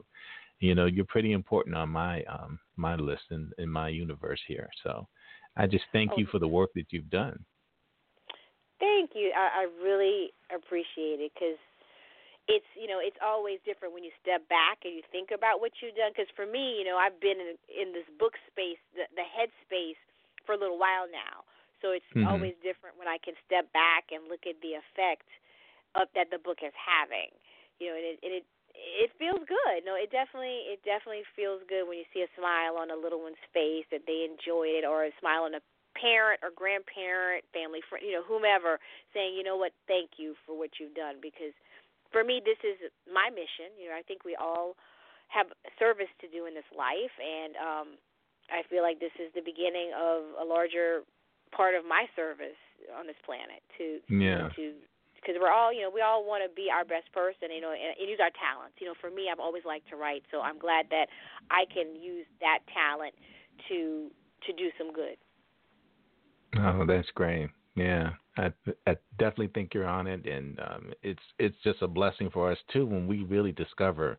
you 0.60 0.74
know, 0.74 0.86
you're 0.88 1.04
pretty 1.04 1.34
important 1.34 1.76
on 1.76 1.90
my 1.90 2.24
um, 2.24 2.58
my 2.78 2.96
list 2.96 3.24
in, 3.32 3.52
in 3.58 3.68
my 3.68 3.90
universe 3.90 4.40
here. 4.48 4.70
So, 4.82 5.06
I 5.58 5.68
just 5.68 5.84
thank 5.92 6.16
you 6.16 6.26
Oh. 6.26 6.32
for 6.32 6.40
the 6.40 6.48
work 6.48 6.72
that 6.76 6.88
you've 6.92 7.10
done. 7.12 7.44
Thank 8.80 9.12
you. 9.14 9.36
I, 9.36 9.68
I 9.68 9.84
really 9.84 10.32
appreciate 10.56 11.20
it 11.20 11.36
because 11.36 11.60
it's 12.48 12.72
you 12.80 12.88
know 12.88 13.04
it's 13.04 13.20
always 13.20 13.60
different 13.68 13.94
when 13.94 14.08
you 14.08 14.16
step 14.24 14.48
back 14.48 14.80
and 14.88 14.96
you 14.96 15.04
think 15.12 15.36
about 15.36 15.60
what 15.60 15.76
you've 15.84 16.00
done. 16.00 16.16
Because 16.16 16.32
for 16.32 16.48
me, 16.48 16.80
you 16.80 16.88
know, 16.88 16.96
I've 16.96 17.20
been 17.20 17.44
in, 17.44 17.60
in 17.68 17.92
this 17.92 18.08
book 18.16 18.40
space, 18.48 18.80
the, 18.96 19.04
the 19.20 19.28
head 19.28 19.52
space, 19.68 20.00
for 20.48 20.56
a 20.56 20.60
little 20.60 20.80
while 20.80 21.12
now. 21.12 21.44
So 21.84 21.92
it's 21.92 22.08
Mhm. 22.16 22.24
always 22.24 22.56
different 22.64 22.96
when 22.96 23.12
I 23.12 23.20
can 23.20 23.36
step 23.44 23.68
back 23.76 24.16
and 24.16 24.32
look 24.32 24.48
at 24.48 24.56
the 24.64 24.80
effect 24.80 25.28
of 25.96 26.10
that 26.14 26.30
the 26.30 26.42
book 26.42 26.62
is 26.62 26.76
having. 26.76 27.32
You 27.80 27.94
know, 27.94 27.96
and 27.98 28.06
it, 28.06 28.18
and 28.22 28.34
it 28.34 28.46
it 28.76 29.12
feels 29.20 29.44
good. 29.44 29.84
No, 29.84 29.96
it 29.96 30.12
definitely 30.12 30.70
it 30.72 30.84
definitely 30.84 31.24
feels 31.36 31.64
good 31.68 31.88
when 31.88 32.00
you 32.00 32.08
see 32.14 32.24
a 32.24 32.32
smile 32.38 32.80
on 32.80 32.92
a 32.92 33.00
little 33.00 33.24
one's 33.24 33.42
face 33.54 33.88
that 33.92 34.08
they 34.08 34.28
enjoyed 34.28 34.76
it, 34.76 34.86
or 34.86 35.06
a 35.08 35.14
smile 35.20 35.48
on 35.48 35.56
a 35.56 35.64
parent 35.98 36.40
or 36.46 36.54
grandparent, 36.54 37.44
family 37.52 37.82
friend, 37.90 38.06
you 38.06 38.14
know, 38.14 38.24
whomever, 38.24 38.80
saying, 39.12 39.36
you 39.36 39.44
know 39.44 39.58
what, 39.58 39.74
thank 39.84 40.16
you 40.22 40.32
for 40.46 40.56
what 40.56 40.80
you've 40.80 40.96
done. 40.96 41.20
Because 41.20 41.52
for 42.14 42.24
me, 42.24 42.40
this 42.40 42.62
is 42.64 42.78
my 43.10 43.28
mission. 43.30 43.74
You 43.76 43.92
know, 43.92 43.98
I 43.98 44.06
think 44.06 44.24
we 44.24 44.38
all 44.40 44.80
have 45.28 45.52
service 45.78 46.10
to 46.22 46.28
do 46.32 46.46
in 46.46 46.54
this 46.54 46.68
life, 46.72 47.14
and 47.20 47.54
um, 47.60 47.88
I 48.50 48.66
feel 48.66 48.82
like 48.82 48.98
this 48.98 49.14
is 49.20 49.30
the 49.36 49.46
beginning 49.46 49.94
of 49.94 50.26
a 50.40 50.46
larger 50.46 51.06
part 51.52 51.76
of 51.76 51.86
my 51.86 52.06
service 52.16 52.58
on 52.98 53.06
this 53.06 53.20
planet 53.26 53.62
to 53.78 54.00
Yeah. 54.08 54.50
to 54.56 54.74
because 55.22 55.36
we're 55.40 55.52
all 55.52 55.72
you 55.72 55.82
know 55.82 55.92
we 55.92 56.02
all 56.02 56.24
want 56.24 56.42
to 56.44 56.50
be 56.56 56.68
our 56.72 56.84
best 56.84 57.12
person 57.14 57.52
you 57.54 57.62
know 57.62 57.72
and, 57.72 57.96
and 58.00 58.10
use 58.10 58.20
our 58.24 58.34
talents 58.40 58.76
you 58.80 58.88
know 58.88 58.98
for 59.00 59.12
me 59.12 59.28
I've 59.32 59.40
always 59.40 59.64
liked 59.66 59.90
to 59.90 59.96
write 59.96 60.24
so 60.32 60.42
I'm 60.42 60.58
glad 60.58 60.88
that 60.90 61.08
I 61.52 61.66
can 61.68 61.96
use 61.96 62.26
that 62.42 62.60
talent 62.72 63.14
to 63.70 64.10
to 64.48 64.54
do 64.54 64.72
some 64.78 64.94
good 64.94 65.18
Oh, 66.58 66.86
that's 66.86 67.10
great. 67.14 67.50
Yeah, 67.76 68.12
I, 68.38 68.52
I 68.88 68.98
definitely 69.18 69.52
think 69.54 69.74
you're 69.74 69.88
on 69.88 70.08
it, 70.08 70.26
and 70.26 70.60
um, 70.60 70.94
it's 71.04 71.22
it's 71.38 71.56
just 71.64 71.82
a 71.82 71.88
blessing 71.88 72.30
for 72.32 72.52
us 72.52 72.58
too 72.74 72.86
when 72.86 73.08
we 73.08 73.24
really 73.24 73.52
discover 73.52 74.18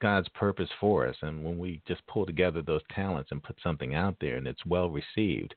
God's 0.00 0.28
purpose 0.28 0.68
for 0.80 1.06
us, 1.06 1.16
and 1.22 1.42
when 1.42 1.58
we 1.58 1.82
just 1.88 2.06
pull 2.06 2.26
together 2.26 2.62
those 2.62 2.82
talents 2.94 3.30
and 3.32 3.42
put 3.42 3.56
something 3.62 3.94
out 3.94 4.16
there, 4.20 4.36
and 4.36 4.46
it's 4.46 4.64
well 4.66 4.90
received. 4.90 5.54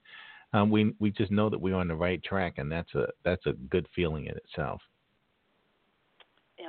Um, 0.53 0.69
we 0.69 0.93
we 0.99 1.11
just 1.11 1.31
know 1.31 1.49
that 1.49 1.59
we're 1.59 1.75
on 1.75 1.87
the 1.87 1.95
right 1.95 2.23
track, 2.23 2.53
and 2.57 2.71
that's 2.71 2.93
a 2.95 3.07
that's 3.23 3.45
a 3.45 3.53
good 3.53 3.87
feeling 3.95 4.27
in 4.27 4.37
itself. 4.37 4.81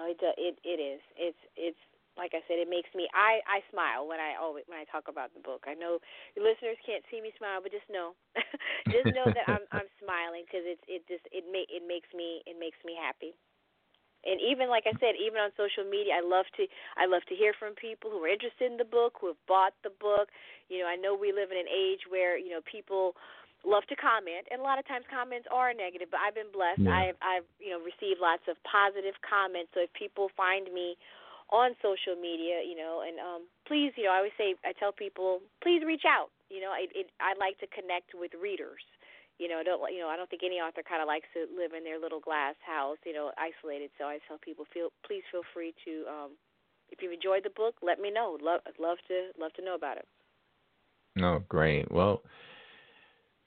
know 0.04 0.10
it 0.10 0.20
it 0.36 0.58
it 0.66 0.78
is. 0.82 1.00
It's 1.16 1.42
it's 1.56 1.82
like 2.18 2.34
I 2.34 2.42
said 2.46 2.60
it 2.60 2.68
makes 2.68 2.90
me 2.92 3.08
I 3.14 3.40
I 3.48 3.64
smile 3.70 4.06
when 4.06 4.20
I 4.20 4.36
always 4.36 4.66
when 4.68 4.78
I 4.78 4.84
talk 4.90 5.08
about 5.08 5.32
the 5.32 5.40
book. 5.40 5.64
I 5.64 5.74
know 5.74 6.02
your 6.36 6.44
listeners 6.44 6.76
can't 6.84 7.06
see 7.08 7.22
me 7.22 7.32
smile 7.38 7.62
but 7.62 7.72
just 7.72 7.88
know 7.88 8.12
just 8.94 9.08
know 9.14 9.30
that 9.32 9.46
I'm 9.48 9.64
I'm 9.72 9.88
smiling 10.02 10.44
because 10.44 10.66
it's 10.66 10.84
it 10.90 11.06
just 11.08 11.24
it 11.32 11.48
make 11.48 11.70
it 11.72 11.86
makes 11.86 12.10
me 12.12 12.44
it 12.44 12.58
makes 12.58 12.78
me 12.84 12.98
happy. 12.98 13.32
And 14.24 14.40
even 14.40 14.72
like 14.72 14.88
I 14.88 14.96
said 15.00 15.16
even 15.16 15.40
on 15.40 15.54
social 15.56 15.86
media 15.86 16.20
I 16.20 16.24
love 16.24 16.46
to 16.60 16.68
I 16.98 17.06
love 17.06 17.24
to 17.30 17.38
hear 17.38 17.54
from 17.56 17.78
people 17.78 18.10
who 18.12 18.20
are 18.22 18.30
interested 18.30 18.68
in 18.68 18.76
the 18.76 18.88
book 18.88 19.16
who 19.22 19.32
have 19.32 19.42
bought 19.48 19.74
the 19.86 19.94
book. 19.94 20.28
You 20.68 20.84
know 20.84 20.88
I 20.90 20.98
know 20.98 21.16
we 21.16 21.32
live 21.32 21.54
in 21.54 21.58
an 21.58 21.70
age 21.70 22.04
where 22.10 22.36
you 22.36 22.52
know 22.52 22.62
people 22.66 23.16
love 23.64 23.84
to 23.88 23.96
comment 23.96 24.44
and 24.52 24.60
a 24.60 24.64
lot 24.64 24.78
of 24.78 24.84
times 24.86 25.04
comments 25.08 25.48
are 25.50 25.72
negative 25.72 26.08
but 26.12 26.20
I've 26.20 26.36
been 26.36 26.52
blessed 26.52 26.84
Yeah. 26.84 26.92
I've 26.92 27.18
I've 27.24 27.48
you 27.58 27.72
know 27.72 27.80
received 27.80 28.20
lots 28.20 28.44
of 28.46 28.60
positive 28.68 29.16
comments 29.24 29.72
so 29.74 29.80
if 29.82 29.90
people 29.96 30.28
find 30.36 30.68
me 30.72 30.96
on 31.52 31.76
social 31.84 32.16
media, 32.16 32.64
you 32.64 32.76
know, 32.76 33.04
and 33.04 33.20
um 33.20 33.42
please, 33.68 33.92
you 33.96 34.04
know, 34.04 34.12
I 34.12 34.24
always 34.24 34.36
say 34.38 34.54
I 34.64 34.72
tell 34.72 34.92
people, 34.92 35.40
please 35.62 35.84
reach 35.84 36.06
out. 36.08 36.30
You 36.48 36.60
know, 36.60 36.72
it, 36.76 36.90
it 36.94 37.06
I 37.20 37.36
like 37.36 37.58
to 37.60 37.68
connect 37.68 38.14
with 38.14 38.32
readers. 38.40 38.80
You 39.38 39.48
know, 39.48 39.58
I 39.60 39.64
don't 39.64 39.80
you 39.92 40.00
know, 40.00 40.08
I 40.08 40.16
don't 40.16 40.30
think 40.30 40.42
any 40.44 40.62
author 40.62 40.82
kind 40.86 41.02
of 41.02 41.08
likes 41.08 41.28
to 41.34 41.44
live 41.52 41.76
in 41.76 41.84
their 41.84 42.00
little 42.00 42.20
glass 42.20 42.54
house, 42.64 42.98
you 43.04 43.12
know, 43.12 43.32
isolated. 43.36 43.90
So 43.98 44.04
I 44.08 44.18
tell 44.28 44.38
people, 44.38 44.64
feel 44.72 44.88
please 45.04 45.22
feel 45.30 45.44
free 45.52 45.74
to 45.84 45.92
um 46.08 46.30
if 46.90 47.02
you've 47.02 47.12
enjoyed 47.12 47.44
the 47.44 47.52
book, 47.52 47.76
let 47.82 48.00
me 48.00 48.10
know. 48.10 48.38
Love 48.40 48.60
love 48.78 48.98
to 49.08 49.30
love 49.38 49.52
to 49.54 49.64
know 49.64 49.74
about 49.74 49.98
it. 49.98 50.08
Oh, 51.20 51.44
great. 51.48 51.90
Well, 51.92 52.22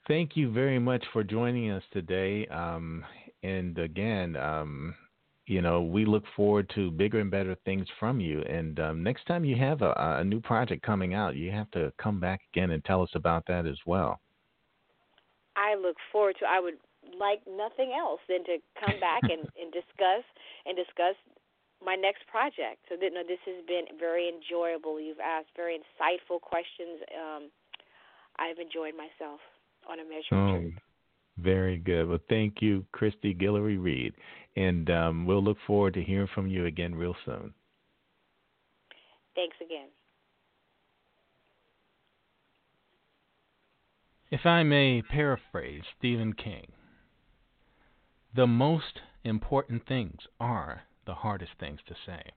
thank 0.08 0.36
you 0.36 0.50
very 0.50 0.78
much 0.78 1.04
for 1.12 1.22
joining 1.22 1.70
us 1.70 1.82
today. 1.92 2.46
Um, 2.46 3.04
and 3.42 3.78
again, 3.78 4.34
um, 4.36 4.94
you 5.46 5.62
know, 5.62 5.82
we 5.82 6.04
look 6.04 6.24
forward 6.34 6.70
to 6.74 6.90
bigger 6.90 7.20
and 7.20 7.30
better 7.30 7.56
things 7.64 7.86
from 8.00 8.18
you. 8.18 8.42
And 8.42 8.80
um, 8.80 9.02
next 9.02 9.26
time 9.26 9.44
you 9.44 9.56
have 9.56 9.82
a, 9.82 9.92
a 10.18 10.24
new 10.24 10.40
project 10.40 10.82
coming 10.82 11.14
out, 11.14 11.36
you 11.36 11.50
have 11.50 11.70
to 11.72 11.92
come 12.02 12.18
back 12.18 12.40
again 12.52 12.70
and 12.70 12.84
tell 12.84 13.02
us 13.02 13.10
about 13.14 13.44
that 13.46 13.66
as 13.66 13.78
well. 13.86 14.20
I 15.56 15.74
look 15.74 15.96
forward 16.10 16.36
to 16.40 16.46
I 16.46 16.60
would 16.60 16.78
like 17.18 17.40
nothing 17.48 17.92
else 17.96 18.20
than 18.28 18.44
to 18.44 18.58
come 18.78 18.98
back 19.00 19.22
and, 19.22 19.48
and 19.60 19.72
discuss 19.72 20.24
and 20.66 20.76
discuss 20.76 21.16
my 21.84 21.94
next 21.94 22.26
project. 22.26 22.84
So 22.88 22.96
that 23.00 23.10
no, 23.12 23.22
this 23.22 23.40
has 23.46 23.64
been 23.66 23.98
very 23.98 24.28
enjoyable. 24.28 25.00
You've 25.00 25.20
asked 25.20 25.50
very 25.56 25.78
insightful 25.78 26.40
questions. 26.40 27.00
Um, 27.14 27.50
I've 28.38 28.58
enjoyed 28.58 28.94
myself 28.94 29.40
on 29.88 30.00
a 30.00 30.04
measure 30.04 30.34
of 30.34 30.48
Oh, 30.56 30.60
truth. 30.60 30.74
very 31.38 31.78
good. 31.78 32.08
Well, 32.08 32.18
thank 32.28 32.60
you, 32.60 32.84
Kristi 32.94 33.38
Guillory 33.40 33.82
Reid. 33.82 34.14
And 34.56 34.90
um, 34.90 35.26
we'll 35.26 35.42
look 35.42 35.58
forward 35.66 35.94
to 35.94 36.02
hearing 36.02 36.28
from 36.34 36.46
you 36.48 36.66
again 36.66 36.94
real 36.94 37.14
soon. 37.24 37.54
Thanks 39.34 39.56
again. 39.64 39.88
If 44.30 44.44
I 44.44 44.62
may 44.62 45.00
paraphrase 45.00 45.84
Stephen 45.98 46.34
King, 46.34 46.72
the 48.34 48.46
most 48.46 49.00
important 49.24 49.86
things 49.86 50.20
are 50.38 50.82
the 51.06 51.14
hardest 51.14 51.52
things 51.58 51.80
to 51.86 51.94
say. 52.04 52.32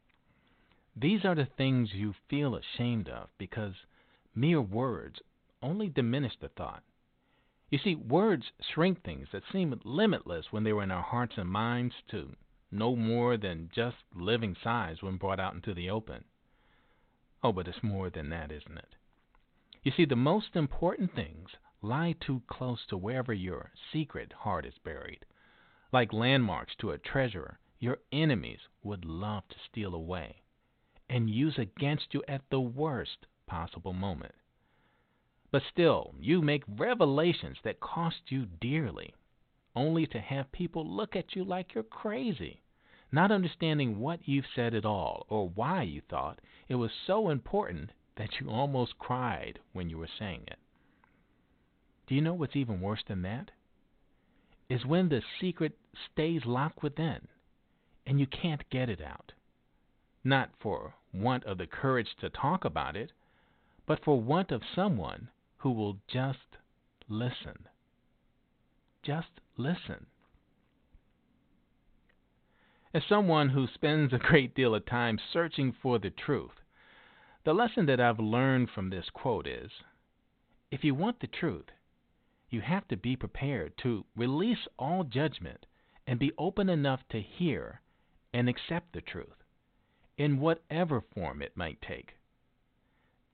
These 0.96 1.26
are 1.26 1.36
the 1.36 1.48
things 1.58 1.90
you 1.94 2.14
feel 2.30 2.56
ashamed 2.56 3.10
of 3.10 3.30
because 3.38 3.74
mere 4.36 4.62
words 4.62 5.20
only 5.62 5.90
diminish 5.90 6.34
the 6.42 6.50
thought. 6.50 6.84
You 7.72 7.80
see, 7.80 7.96
words 7.96 8.52
shrink 8.60 9.02
things 9.02 9.30
that 9.32 9.44
seem 9.50 9.80
limitless 9.86 10.52
when 10.52 10.66
they 10.66 10.74
were 10.74 10.84
in 10.84 10.92
our 10.92 11.02
hearts 11.02 11.38
and 11.38 11.50
minds 11.50 11.96
to 12.10 12.36
no 12.70 12.98
more 12.98 13.38
than 13.38 13.70
just 13.74 13.96
living 14.14 14.56
size 14.62 15.02
when 15.02 15.16
brought 15.16 15.40
out 15.40 15.54
into 15.54 15.74
the 15.74 15.90
open. 15.90 16.26
Oh, 17.42 17.54
but 17.54 17.70
it's 17.70 17.82
more 17.82 18.10
than 18.10 18.30
that, 18.30 18.52
isn't 18.52 18.78
it? 18.78 18.96
You 19.84 19.92
see, 19.92 20.04
the 20.04 20.18
most 20.18 20.58
important 20.58 21.16
things 21.16 21.50
lie 21.82 22.14
too 22.20 22.42
close 22.48 22.86
to 22.88 22.98
wherever 22.98 23.34
your 23.34 23.72
secret 23.92 24.34
heart 24.34 24.66
is 24.66 24.78
buried. 24.84 25.26
Like 25.94 26.12
landmarks 26.12 26.76
to 26.80 26.92
a 26.92 26.98
treasure, 26.98 27.58
your 27.80 28.00
enemies 28.12 28.60
would 28.84 29.06
love 29.06 29.48
to 29.48 29.56
steal 29.70 29.96
away 29.96 30.42
and 31.10 31.30
use 31.30 31.58
against 31.58 32.14
you 32.14 32.22
at 32.28 32.50
the 32.50 32.60
worst 32.60 33.28
possible 33.48 33.94
moment. 33.94 34.36
But 35.52 35.64
still, 35.70 36.16
you 36.18 36.42
make 36.42 36.64
revelations 36.66 37.58
that 37.64 37.82
cost 37.82 38.32
you 38.32 38.46
dearly, 38.46 39.14
only 39.76 40.08
to 40.08 40.20
have 40.20 40.52
people 40.54 40.90
look 40.90 41.14
at 41.14 41.36
you 41.36 41.44
like 41.44 41.74
you're 41.74 41.84
crazy, 41.84 42.62
not 43.12 43.32
understanding 43.32 44.00
what 44.00 44.26
you've 44.28 44.46
said 44.56 44.74
at 44.74 44.86
all 44.86 45.26
or 45.28 45.50
why 45.50 45.84
you 45.84 46.02
thought 46.10 46.40
it 46.70 46.76
was 46.76 46.92
so 47.06 47.30
important 47.30 47.92
that 48.16 48.40
you 48.40 48.50
almost 48.50 48.98
cried 48.98 49.60
when 49.74 49.90
you 49.90 49.98
were 49.98 50.08
saying 50.08 50.44
it. 50.48 50.58
Do 52.08 52.16
you 52.16 52.22
know 52.22 52.34
what's 52.34 52.56
even 52.56 52.80
worse 52.80 53.04
than 53.06 53.22
that? 53.24 53.52
Is 54.70 54.86
when 54.86 55.10
the 55.10 55.22
secret 55.42 55.78
stays 56.12 56.46
locked 56.46 56.82
within 56.82 57.28
and 58.06 58.22
you 58.22 58.28
can't 58.28 58.70
get 58.70 58.90
it 58.90 59.02
out. 59.02 59.34
Not 60.24 60.52
for 60.62 60.96
want 61.14 61.44
of 61.44 61.58
the 61.58 61.68
courage 61.68 62.16
to 62.22 62.30
talk 62.30 62.64
about 62.64 62.96
it, 62.96 63.12
but 63.86 64.04
for 64.06 64.22
want 64.22 64.52
of 64.52 64.62
someone 64.74 65.30
who 65.62 65.72
will 65.72 65.98
just 66.08 66.58
listen. 67.08 67.68
Just 69.04 69.40
listen. 69.58 70.08
As 72.94 73.04
someone 73.08 73.50
who 73.50 73.68
spends 73.74 74.12
a 74.12 74.18
great 74.18 74.56
deal 74.56 74.76
of 74.76 74.86
time 74.86 75.20
searching 75.32 75.74
for 75.82 76.00
the 76.00 76.10
truth, 76.10 76.52
the 77.44 77.54
lesson 77.54 77.86
that 77.86 78.00
I've 78.00 78.20
learned 78.20 78.70
from 78.70 78.90
this 78.90 79.06
quote 79.14 79.48
is 79.48 79.72
if 80.72 80.84
you 80.84 80.96
want 80.96 81.20
the 81.20 81.28
truth, 81.28 81.70
you 82.50 82.62
have 82.62 82.88
to 82.90 82.98
be 82.98 83.16
prepared 83.16 83.74
to 83.84 84.06
release 84.16 84.68
all 84.78 85.04
judgment 85.04 85.66
and 86.08 86.20
be 86.20 86.32
open 86.38 86.70
enough 86.70 87.02
to 87.10 87.22
hear 87.22 87.82
and 88.34 88.50
accept 88.50 88.94
the 88.94 89.02
truth, 89.02 89.44
in 90.18 90.40
whatever 90.40 91.02
form 91.14 91.42
it 91.42 91.56
might 91.56 91.82
take. 91.82 92.14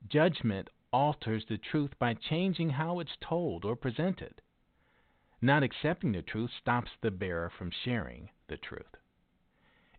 Judgment 0.07 0.69
alters 0.91 1.45
the 1.47 1.57
truth 1.57 1.91
by 1.99 2.13
changing 2.13 2.69
how 2.69 2.99
it's 2.99 3.17
told 3.21 3.65
or 3.65 3.75
presented. 3.75 4.41
Not 5.41 5.63
accepting 5.63 6.13
the 6.13 6.21
truth 6.21 6.51
stops 6.59 6.91
the 7.01 7.11
bearer 7.11 7.49
from 7.49 7.71
sharing 7.71 8.29
the 8.47 8.57
truth. 8.57 8.95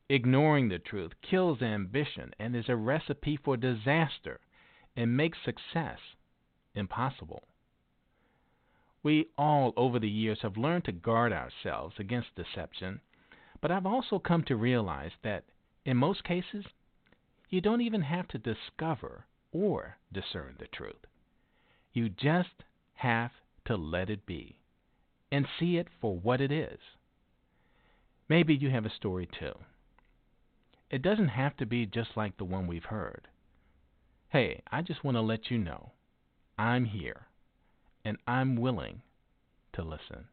Ignoring 0.09 0.69
the 0.69 0.79
truth 0.79 1.13
kills 1.21 1.61
ambition 1.61 2.33
and 2.39 2.57
is 2.57 2.69
a 2.69 2.77
recipe 2.77 3.37
for 3.37 3.57
disaster 3.57 4.41
and 4.97 5.17
makes 5.17 5.39
success 5.45 5.99
impossible. 6.75 7.47
We 9.03 9.29
all, 9.37 9.73
over 9.77 9.99
the 9.99 10.09
years, 10.09 10.41
have 10.43 10.57
learned 10.57 10.87
to 10.87 10.93
guard 10.93 11.33
ourselves 11.33 11.95
against 11.99 12.35
deception, 12.35 13.01
but 13.61 13.71
I've 13.71 13.87
also 13.87 14.19
come 14.19 14.43
to 14.45 14.57
realize 14.57 15.13
that 15.23 15.45
in 15.85 15.97
most 15.97 16.25
cases, 16.25 16.65
you 17.49 17.61
don't 17.61 17.81
even 17.81 18.03
have 18.03 18.29
to 18.29 18.39
discover 18.39 19.27
or 19.59 19.97
discern 20.13 20.55
the 20.59 20.67
truth. 20.67 21.07
You 21.93 22.09
just 22.09 22.63
have 22.95 23.33
to 23.67 23.77
let 23.77 24.09
it 24.09 24.25
be 24.25 24.61
and 25.33 25.47
see 25.59 25.77
it 25.77 25.89
for 26.01 26.17
what 26.17 26.41
it 26.41 26.53
is. 26.53 26.79
Maybe 28.29 28.55
you 28.55 28.71
have 28.71 28.87
a 28.87 28.91
story 28.91 29.29
too. 29.39 29.55
It 30.91 31.03
doesn't 31.03 31.29
have 31.29 31.57
to 31.57 31.67
be 31.67 31.87
just 31.87 32.11
like 32.17 32.37
the 32.37 32.45
one 32.45 32.67
we've 32.67 32.85
heard. 32.85 33.29
Hey, 34.29 34.63
I 34.71 34.83
just 34.83 35.03
want 35.03 35.17
to 35.17 35.23
let 35.23 35.51
you 35.51 35.59
know 35.59 35.93
I'm 36.57 36.85
here 36.85 37.27
and 38.05 38.17
I'm 38.27 38.57
willing 38.57 39.03
to 39.75 39.83
listen. 39.83 40.29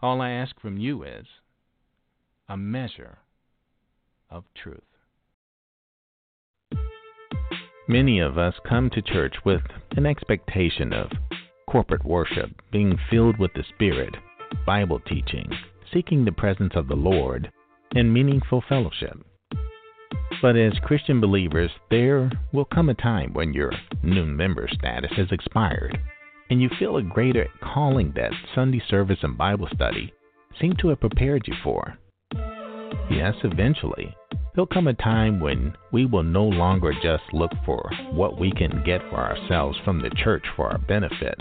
All 0.00 0.20
I 0.20 0.30
ask 0.30 0.58
from 0.60 0.76
you 0.76 1.02
is 1.02 1.26
a 2.48 2.56
measure 2.56 3.18
of 4.30 4.44
truth. 4.54 4.97
Many 7.90 8.20
of 8.20 8.36
us 8.36 8.52
come 8.68 8.90
to 8.90 9.00
church 9.00 9.34
with 9.46 9.62
an 9.92 10.04
expectation 10.04 10.92
of 10.92 11.10
corporate 11.70 12.04
worship, 12.04 12.50
being 12.70 12.98
filled 13.10 13.38
with 13.38 13.50
the 13.54 13.64
Spirit, 13.74 14.14
Bible 14.66 15.00
teaching, 15.00 15.50
seeking 15.90 16.22
the 16.22 16.32
presence 16.32 16.74
of 16.76 16.86
the 16.86 16.94
Lord, 16.94 17.50
and 17.94 18.12
meaningful 18.12 18.62
fellowship. 18.68 19.16
But 20.42 20.54
as 20.54 20.74
Christian 20.84 21.18
believers, 21.18 21.70
there 21.90 22.30
will 22.52 22.66
come 22.66 22.90
a 22.90 22.94
time 22.94 23.32
when 23.32 23.54
your 23.54 23.72
new 24.02 24.26
member 24.26 24.68
status 24.70 25.12
has 25.16 25.32
expired 25.32 25.98
and 26.50 26.60
you 26.60 26.68
feel 26.78 26.98
a 26.98 27.02
greater 27.02 27.46
calling 27.62 28.12
that 28.16 28.32
Sunday 28.54 28.82
service 28.90 29.18
and 29.22 29.38
Bible 29.38 29.68
study 29.74 30.12
seem 30.60 30.74
to 30.80 30.88
have 30.88 31.00
prepared 31.00 31.44
you 31.46 31.54
for. 31.64 31.96
Yes, 33.10 33.34
eventually, 33.44 34.14
there'll 34.58 34.66
come 34.66 34.88
a 34.88 34.94
time 34.94 35.38
when 35.38 35.72
we 35.92 36.04
will 36.04 36.24
no 36.24 36.42
longer 36.42 36.92
just 37.00 37.22
look 37.32 37.52
for 37.64 37.88
what 38.10 38.40
we 38.40 38.50
can 38.50 38.82
get 38.84 39.00
for 39.02 39.18
ourselves 39.18 39.78
from 39.84 40.02
the 40.02 40.10
church 40.10 40.44
for 40.56 40.68
our 40.68 40.78
benefit, 40.78 41.40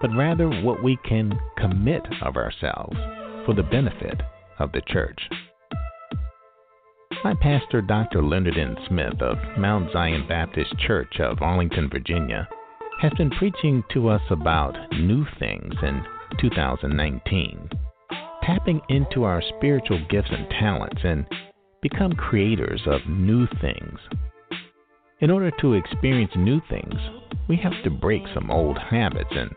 but 0.00 0.16
rather 0.16 0.48
what 0.62 0.80
we 0.80 0.96
can 1.04 1.36
commit 1.56 2.02
of 2.22 2.36
ourselves 2.36 2.96
for 3.44 3.54
the 3.56 3.62
benefit 3.64 4.20
of 4.60 4.70
the 4.70 4.80
church. 4.86 5.18
My 7.24 7.34
pastor, 7.42 7.82
Dr. 7.82 8.22
Leonard 8.22 8.56
N. 8.56 8.76
Smith 8.86 9.20
of 9.20 9.36
Mount 9.58 9.92
Zion 9.92 10.24
Baptist 10.28 10.78
Church 10.78 11.18
of 11.18 11.42
Arlington, 11.42 11.90
Virginia, 11.90 12.48
has 13.00 13.10
been 13.18 13.30
preaching 13.30 13.82
to 13.92 14.06
us 14.06 14.22
about 14.30 14.76
new 14.92 15.26
things 15.40 15.74
in 15.82 16.04
2019, 16.40 17.68
tapping 18.44 18.80
into 18.88 19.24
our 19.24 19.42
spiritual 19.56 20.00
gifts 20.08 20.30
and 20.30 20.48
talents 20.50 21.00
and 21.02 21.26
become 21.82 22.12
creators 22.12 22.82
of 22.86 23.00
new 23.08 23.46
things. 23.60 23.98
In 25.20 25.30
order 25.30 25.50
to 25.60 25.74
experience 25.74 26.32
new 26.36 26.60
things, 26.68 26.94
we 27.48 27.56
have 27.56 27.82
to 27.84 27.90
break 27.90 28.22
some 28.34 28.50
old 28.50 28.78
habits 28.78 29.30
and 29.30 29.50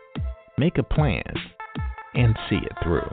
make 0.58 0.78
a 0.78 0.82
plan 0.82 1.22
and 2.14 2.36
see 2.48 2.56
it 2.56 2.72
through. 2.82 3.08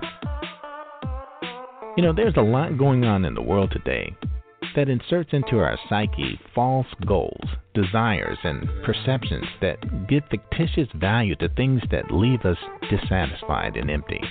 You 1.97 2.03
know, 2.03 2.13
there's 2.13 2.37
a 2.37 2.41
lot 2.41 2.77
going 2.77 3.03
on 3.05 3.25
in 3.25 3.33
the 3.33 3.41
world 3.41 3.71
today 3.71 4.15
that 4.75 4.89
inserts 4.89 5.31
into 5.33 5.57
our 5.57 5.77
psyche 5.89 6.39
false 6.53 6.87
goals, 7.05 7.49
desires, 7.73 8.37
and 8.43 8.67
perceptions 8.83 9.45
that 9.61 10.07
give 10.07 10.23
fictitious 10.29 10.87
value 10.95 11.35
to 11.35 11.49
things 11.49 11.81
that 11.91 12.11
leave 12.11 12.41
us 12.45 12.57
dissatisfied 12.89 13.75
and 13.75 13.89
empty. 13.89 14.21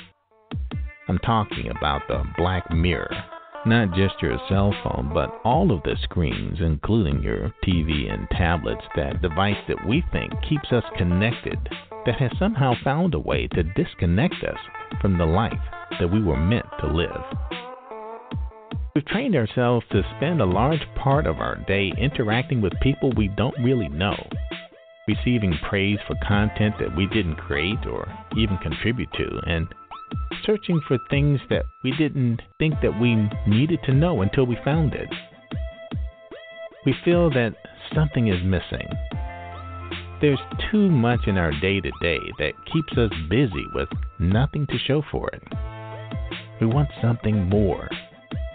I'm 1.08 1.18
talking 1.18 1.70
about 1.70 2.02
the 2.08 2.22
black 2.36 2.70
mirror. 2.70 3.10
Not 3.66 3.92
just 3.92 4.22
your 4.22 4.38
cell 4.48 4.72
phone, 4.84 5.10
but 5.12 5.40
all 5.44 5.72
of 5.72 5.82
the 5.82 5.96
screens, 6.04 6.58
including 6.60 7.22
your 7.22 7.52
TV 7.64 8.10
and 8.12 8.28
tablets, 8.30 8.84
that 8.94 9.20
device 9.20 9.56
that 9.66 9.86
we 9.86 10.04
think 10.12 10.32
keeps 10.48 10.70
us 10.70 10.84
connected, 10.96 11.58
that 12.06 12.20
has 12.20 12.30
somehow 12.38 12.74
found 12.84 13.14
a 13.14 13.18
way 13.18 13.48
to 13.48 13.64
disconnect 13.64 14.44
us 14.44 14.58
from 15.00 15.18
the 15.18 15.26
life 15.26 15.58
that 15.98 16.10
we 16.10 16.22
were 16.22 16.36
meant 16.36 16.66
to 16.80 16.86
live. 16.86 17.22
We've 18.94 19.04
trained 19.06 19.34
ourselves 19.34 19.84
to 19.90 20.02
spend 20.16 20.40
a 20.40 20.46
large 20.46 20.84
part 20.94 21.26
of 21.26 21.40
our 21.40 21.56
day 21.66 21.92
interacting 21.98 22.60
with 22.60 22.72
people 22.80 23.12
we 23.16 23.28
don't 23.28 23.58
really 23.62 23.88
know, 23.88 24.16
receiving 25.08 25.58
praise 25.68 25.98
for 26.06 26.14
content 26.26 26.76
that 26.78 26.96
we 26.96 27.06
didn't 27.06 27.36
create 27.36 27.84
or 27.86 28.08
even 28.36 28.56
contribute 28.58 29.12
to, 29.14 29.40
and 29.46 29.66
searching 30.44 30.80
for 30.86 30.98
things 31.10 31.40
that 31.50 31.64
we 31.84 31.92
didn't 31.98 32.40
think 32.58 32.74
that 32.82 33.00
we 33.00 33.14
needed 33.46 33.80
to 33.84 33.94
know 33.94 34.22
until 34.22 34.46
we 34.46 34.56
found 34.64 34.94
it. 34.94 35.08
We 36.86 36.94
feel 37.04 37.30
that 37.30 37.54
something 37.94 38.28
is 38.28 38.42
missing. 38.44 38.88
There's 40.20 40.40
too 40.70 40.90
much 40.90 41.20
in 41.26 41.36
our 41.36 41.52
day 41.60 41.80
to 41.80 41.90
day 42.00 42.18
that 42.38 42.52
keeps 42.72 42.96
us 42.98 43.10
busy 43.28 43.66
with 43.74 43.88
nothing 44.18 44.66
to 44.66 44.78
show 44.86 45.02
for 45.10 45.28
it. 45.30 45.42
We 46.60 46.66
want 46.66 46.88
something 47.00 47.48
more 47.48 47.88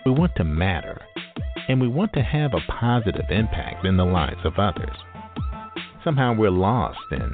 we 0.05 0.11
want 0.11 0.35
to 0.35 0.43
matter, 0.43 1.01
and 1.69 1.79
we 1.79 1.87
want 1.87 2.11
to 2.13 2.21
have 2.21 2.53
a 2.53 2.71
positive 2.71 3.25
impact 3.29 3.85
in 3.85 3.95
the 3.95 4.03
lives 4.03 4.41
of 4.43 4.59
others. 4.59 4.95
Somehow 6.03 6.35
we're 6.37 6.49
lost 6.49 6.99
and 7.11 7.33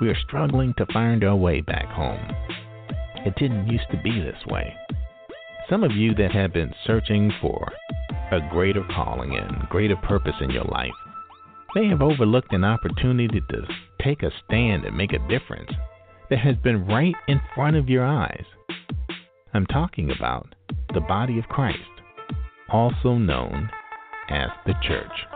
we 0.00 0.10
are 0.10 0.18
struggling 0.26 0.74
to 0.76 0.84
find 0.92 1.24
our 1.24 1.36
way 1.36 1.62
back 1.62 1.86
home. 1.86 2.20
It 3.26 3.34
didn't 3.34 3.66
used 3.66 3.90
to 3.90 4.00
be 4.04 4.20
this 4.20 4.46
way. 4.46 4.72
Some 5.68 5.82
of 5.82 5.90
you 5.90 6.14
that 6.14 6.30
have 6.30 6.52
been 6.52 6.72
searching 6.86 7.32
for 7.40 7.72
a 8.30 8.38
greater 8.52 8.84
calling 8.94 9.36
and 9.36 9.68
greater 9.68 9.96
purpose 9.96 10.36
in 10.40 10.50
your 10.50 10.62
life 10.62 10.92
may 11.74 11.88
have 11.88 12.02
overlooked 12.02 12.52
an 12.52 12.62
opportunity 12.62 13.40
to 13.50 13.66
take 14.00 14.22
a 14.22 14.30
stand 14.44 14.84
and 14.84 14.96
make 14.96 15.12
a 15.12 15.28
difference 15.28 15.72
that 16.30 16.38
has 16.38 16.54
been 16.62 16.86
right 16.86 17.16
in 17.26 17.40
front 17.52 17.74
of 17.74 17.88
your 17.88 18.06
eyes. 18.06 18.44
I'm 19.52 19.66
talking 19.66 20.12
about 20.12 20.54
the 20.94 21.00
body 21.00 21.40
of 21.40 21.48
Christ, 21.48 21.80
also 22.68 23.14
known 23.14 23.68
as 24.28 24.50
the 24.66 24.74
church. 24.86 25.26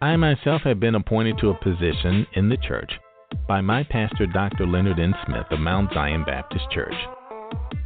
I 0.00 0.16
myself 0.16 0.62
have 0.62 0.80
been 0.80 0.94
appointed 0.94 1.36
to 1.40 1.50
a 1.50 1.62
position 1.62 2.26
in 2.32 2.48
the 2.48 2.56
church 2.56 2.92
by 3.46 3.60
my 3.60 3.84
pastor, 3.84 4.26
Dr. 4.26 4.66
Leonard 4.66 4.98
N. 4.98 5.14
Smith 5.26 5.46
of 5.50 5.60
Mount 5.60 5.92
Zion 5.92 6.24
Baptist 6.24 6.64
Church. 6.70 6.94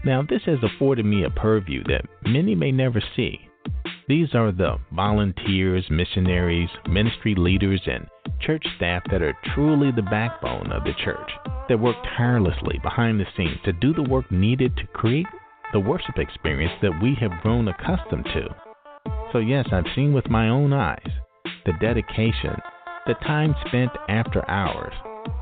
Now, 0.05 0.23
this 0.23 0.43
has 0.47 0.59
afforded 0.63 1.05
me 1.05 1.23
a 1.23 1.31
purview 1.31 1.85
that 1.85 2.05
many 2.25 2.57
may 2.57 2.73
never 2.73 3.01
see. 3.15 3.41
These 4.09 4.35
are 4.35 4.51
the 4.51 4.79
volunteers, 4.93 5.87
missionaries, 5.91 6.69
ministry 6.89 7.37
leaders, 7.37 7.81
and 7.87 8.09
church 8.41 8.67
staff 8.77 9.05
that 9.11 9.23
are 9.23 9.37
truly 9.55 9.93
the 9.93 10.03
backbone 10.03 10.73
of 10.73 10.83
the 10.83 10.95
church, 11.05 11.31
that 11.69 11.79
work 11.79 11.97
tirelessly 12.17 12.81
behind 12.83 13.21
the 13.21 13.27
scenes 13.37 13.59
to 13.65 13.73
do 13.73 13.95
the 13.95 14.03
work 14.03 14.31
needed 14.33 14.77
to 14.77 14.87
create 14.89 15.27
the 15.73 15.79
worship 15.79 16.19
experience 16.19 16.73
that 16.83 17.01
we 17.01 17.15
have 17.21 17.41
grown 17.41 17.69
accustomed 17.69 18.25
to. 18.25 18.49
So, 19.33 19.39
yes, 19.39 19.69
I've 19.71 19.87
seen 19.95 20.13
with 20.13 20.29
my 20.29 20.49
own 20.49 20.73
eyes 20.73 21.11
the 21.65 21.73
dedication, 21.81 22.57
the 23.07 23.15
time 23.15 23.55
spent 23.67 23.93
after 24.09 24.49
hours, 24.51 24.93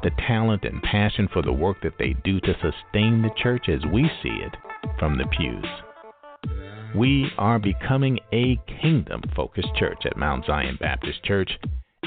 the 0.03 0.11
talent 0.27 0.65
and 0.65 0.83
passion 0.83 1.29
for 1.33 1.43
the 1.43 1.53
work 1.53 1.77
that 1.83 1.99
they 1.99 2.15
do 2.25 2.41
to 2.41 2.55
sustain 2.55 3.23
the 3.23 3.31
church 3.37 3.69
as 3.69 3.81
we 3.93 4.11
see 4.23 4.29
it 4.29 4.57
from 4.99 5.19
the 5.19 5.27
pews. 5.27 5.67
We 6.95 7.31
are 7.39 7.59
becoming 7.59 8.19
a 8.33 8.59
kingdom 8.81 9.23
focused 9.37 9.75
church 9.77 10.05
at 10.07 10.17
Mount 10.17 10.47
Zion 10.47 10.77
Baptist 10.81 11.23
Church, 11.25 11.51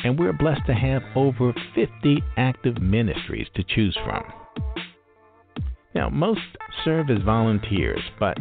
and 0.03 0.19
we're 0.19 0.33
blessed 0.33 0.65
to 0.67 0.73
have 0.73 1.03
over 1.15 1.53
50 1.73 2.21
active 2.35 2.81
ministries 2.81 3.47
to 3.55 3.63
choose 3.63 3.97
from. 4.03 4.23
Now, 5.95 6.09
most 6.09 6.41
serve 6.83 7.09
as 7.09 7.21
volunteers, 7.23 8.01
but 8.19 8.37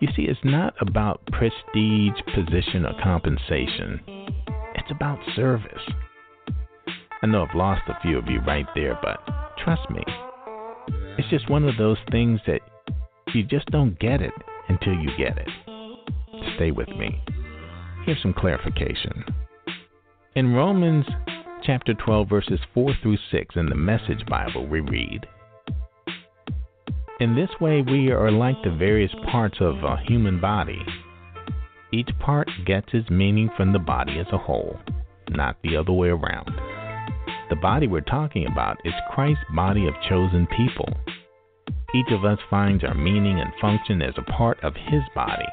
you 0.00 0.08
see, 0.14 0.22
it's 0.22 0.38
not 0.44 0.74
about 0.80 1.24
prestige, 1.26 2.20
position, 2.34 2.84
or 2.84 2.94
compensation. 3.02 4.00
It's 4.74 4.90
about 4.90 5.18
service. 5.34 5.82
I 7.24 7.26
know 7.26 7.46
I've 7.48 7.56
lost 7.56 7.88
a 7.88 7.98
few 8.02 8.18
of 8.18 8.26
you 8.28 8.40
right 8.40 8.66
there, 8.74 8.98
but 9.00 9.18
trust 9.64 9.88
me, 9.88 10.02
it's 11.16 11.30
just 11.30 11.48
one 11.48 11.66
of 11.66 11.78
those 11.78 11.96
things 12.10 12.38
that 12.46 12.60
you 13.32 13.42
just 13.42 13.64
don't 13.70 13.98
get 13.98 14.20
it 14.20 14.34
until 14.68 14.92
you 14.92 15.08
get 15.16 15.38
it. 15.38 15.48
Stay 16.56 16.70
with 16.70 16.90
me. 16.90 17.18
Here's 18.04 18.20
some 18.20 18.34
clarification. 18.34 19.24
In 20.34 20.52
Romans 20.52 21.06
chapter 21.62 21.94
12, 21.94 22.28
verses 22.28 22.60
4 22.74 22.92
through 23.00 23.16
6 23.30 23.56
in 23.56 23.70
the 23.70 23.74
Message 23.74 24.26
Bible, 24.28 24.66
we 24.66 24.80
read 24.80 25.26
In 27.20 27.34
this 27.34 27.48
way, 27.58 27.80
we 27.80 28.10
are 28.10 28.30
like 28.30 28.62
the 28.62 28.76
various 28.78 29.12
parts 29.32 29.56
of 29.62 29.76
a 29.82 29.96
human 30.06 30.42
body. 30.42 30.82
Each 31.90 32.10
part 32.20 32.50
gets 32.66 32.88
its 32.92 33.08
meaning 33.08 33.48
from 33.56 33.72
the 33.72 33.78
body 33.78 34.18
as 34.18 34.26
a 34.30 34.36
whole, 34.36 34.78
not 35.30 35.56
the 35.62 35.74
other 35.74 35.92
way 35.92 36.08
around. 36.08 36.50
The 37.54 37.60
body 37.60 37.86
we're 37.86 38.00
talking 38.00 38.48
about 38.48 38.78
is 38.84 38.92
Christ's 39.12 39.44
body 39.54 39.86
of 39.86 39.94
chosen 40.08 40.48
people. 40.56 40.88
Each 41.94 42.10
of 42.10 42.24
us 42.24 42.40
finds 42.50 42.82
our 42.82 42.94
meaning 42.94 43.38
and 43.38 43.52
function 43.60 44.02
as 44.02 44.14
a 44.18 44.28
part 44.32 44.58
of 44.64 44.74
His 44.74 45.02
body. 45.14 45.46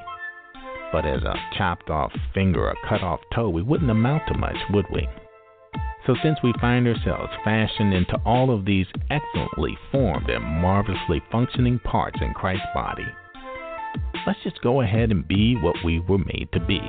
But 0.91 1.05
as 1.05 1.21
a 1.21 1.35
chopped 1.55 1.91
off 1.91 2.11
finger 2.33 2.67
or 2.67 2.75
cut 2.89 3.03
off 3.03 3.19
toe, 3.35 3.49
we 3.49 3.61
wouldn't 3.61 3.91
amount 3.91 4.23
to 4.29 4.33
much, 4.33 4.55
would 4.71 4.87
we? 4.91 5.07
So, 6.07 6.15
since 6.23 6.39
we 6.43 6.55
find 6.59 6.87
ourselves 6.87 7.31
fashioned 7.43 7.93
into 7.93 8.19
all 8.25 8.49
of 8.49 8.65
these 8.65 8.87
excellently 9.11 9.77
formed 9.91 10.27
and 10.27 10.43
marvelously 10.43 11.21
functioning 11.31 11.77
parts 11.83 12.17
in 12.19 12.33
Christ's 12.33 12.65
body, 12.73 13.05
let's 14.25 14.41
just 14.43 14.59
go 14.63 14.81
ahead 14.81 15.11
and 15.11 15.27
be 15.27 15.55
what 15.55 15.75
we 15.85 15.99
were 15.99 16.17
made 16.17 16.49
to 16.53 16.59
be 16.59 16.81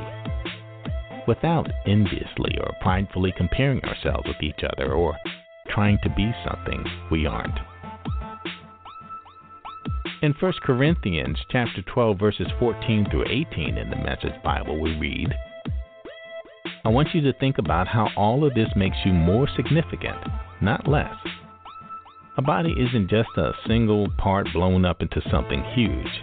without 1.26 1.68
enviously 1.86 2.58
or 2.58 2.72
pridefully 2.80 3.32
comparing 3.36 3.82
ourselves 3.84 4.26
with 4.26 4.42
each 4.42 4.60
other 4.64 4.92
or 4.92 5.16
trying 5.68 5.98
to 6.02 6.10
be 6.10 6.30
something 6.44 6.84
we 7.10 7.26
aren't. 7.26 7.58
In 10.22 10.34
1 10.38 10.52
Corinthians 10.62 11.38
chapter 11.50 11.82
12 11.82 12.18
verses 12.18 12.46
14 12.58 13.08
through 13.10 13.24
18 13.28 13.76
in 13.76 13.90
the 13.90 13.96
Message 13.96 14.40
Bible 14.44 14.80
we 14.80 14.96
read, 14.98 15.34
I 16.84 16.88
want 16.90 17.08
you 17.12 17.20
to 17.22 17.38
think 17.38 17.58
about 17.58 17.88
how 17.88 18.08
all 18.16 18.44
of 18.44 18.54
this 18.54 18.68
makes 18.76 18.96
you 19.04 19.12
more 19.12 19.48
significant, 19.56 20.18
not 20.60 20.86
less. 20.86 21.14
A 22.36 22.42
body 22.42 22.72
isn't 22.78 23.10
just 23.10 23.28
a 23.36 23.52
single 23.66 24.08
part 24.16 24.46
blown 24.52 24.84
up 24.84 25.02
into 25.02 25.20
something 25.30 25.62
huge. 25.74 26.21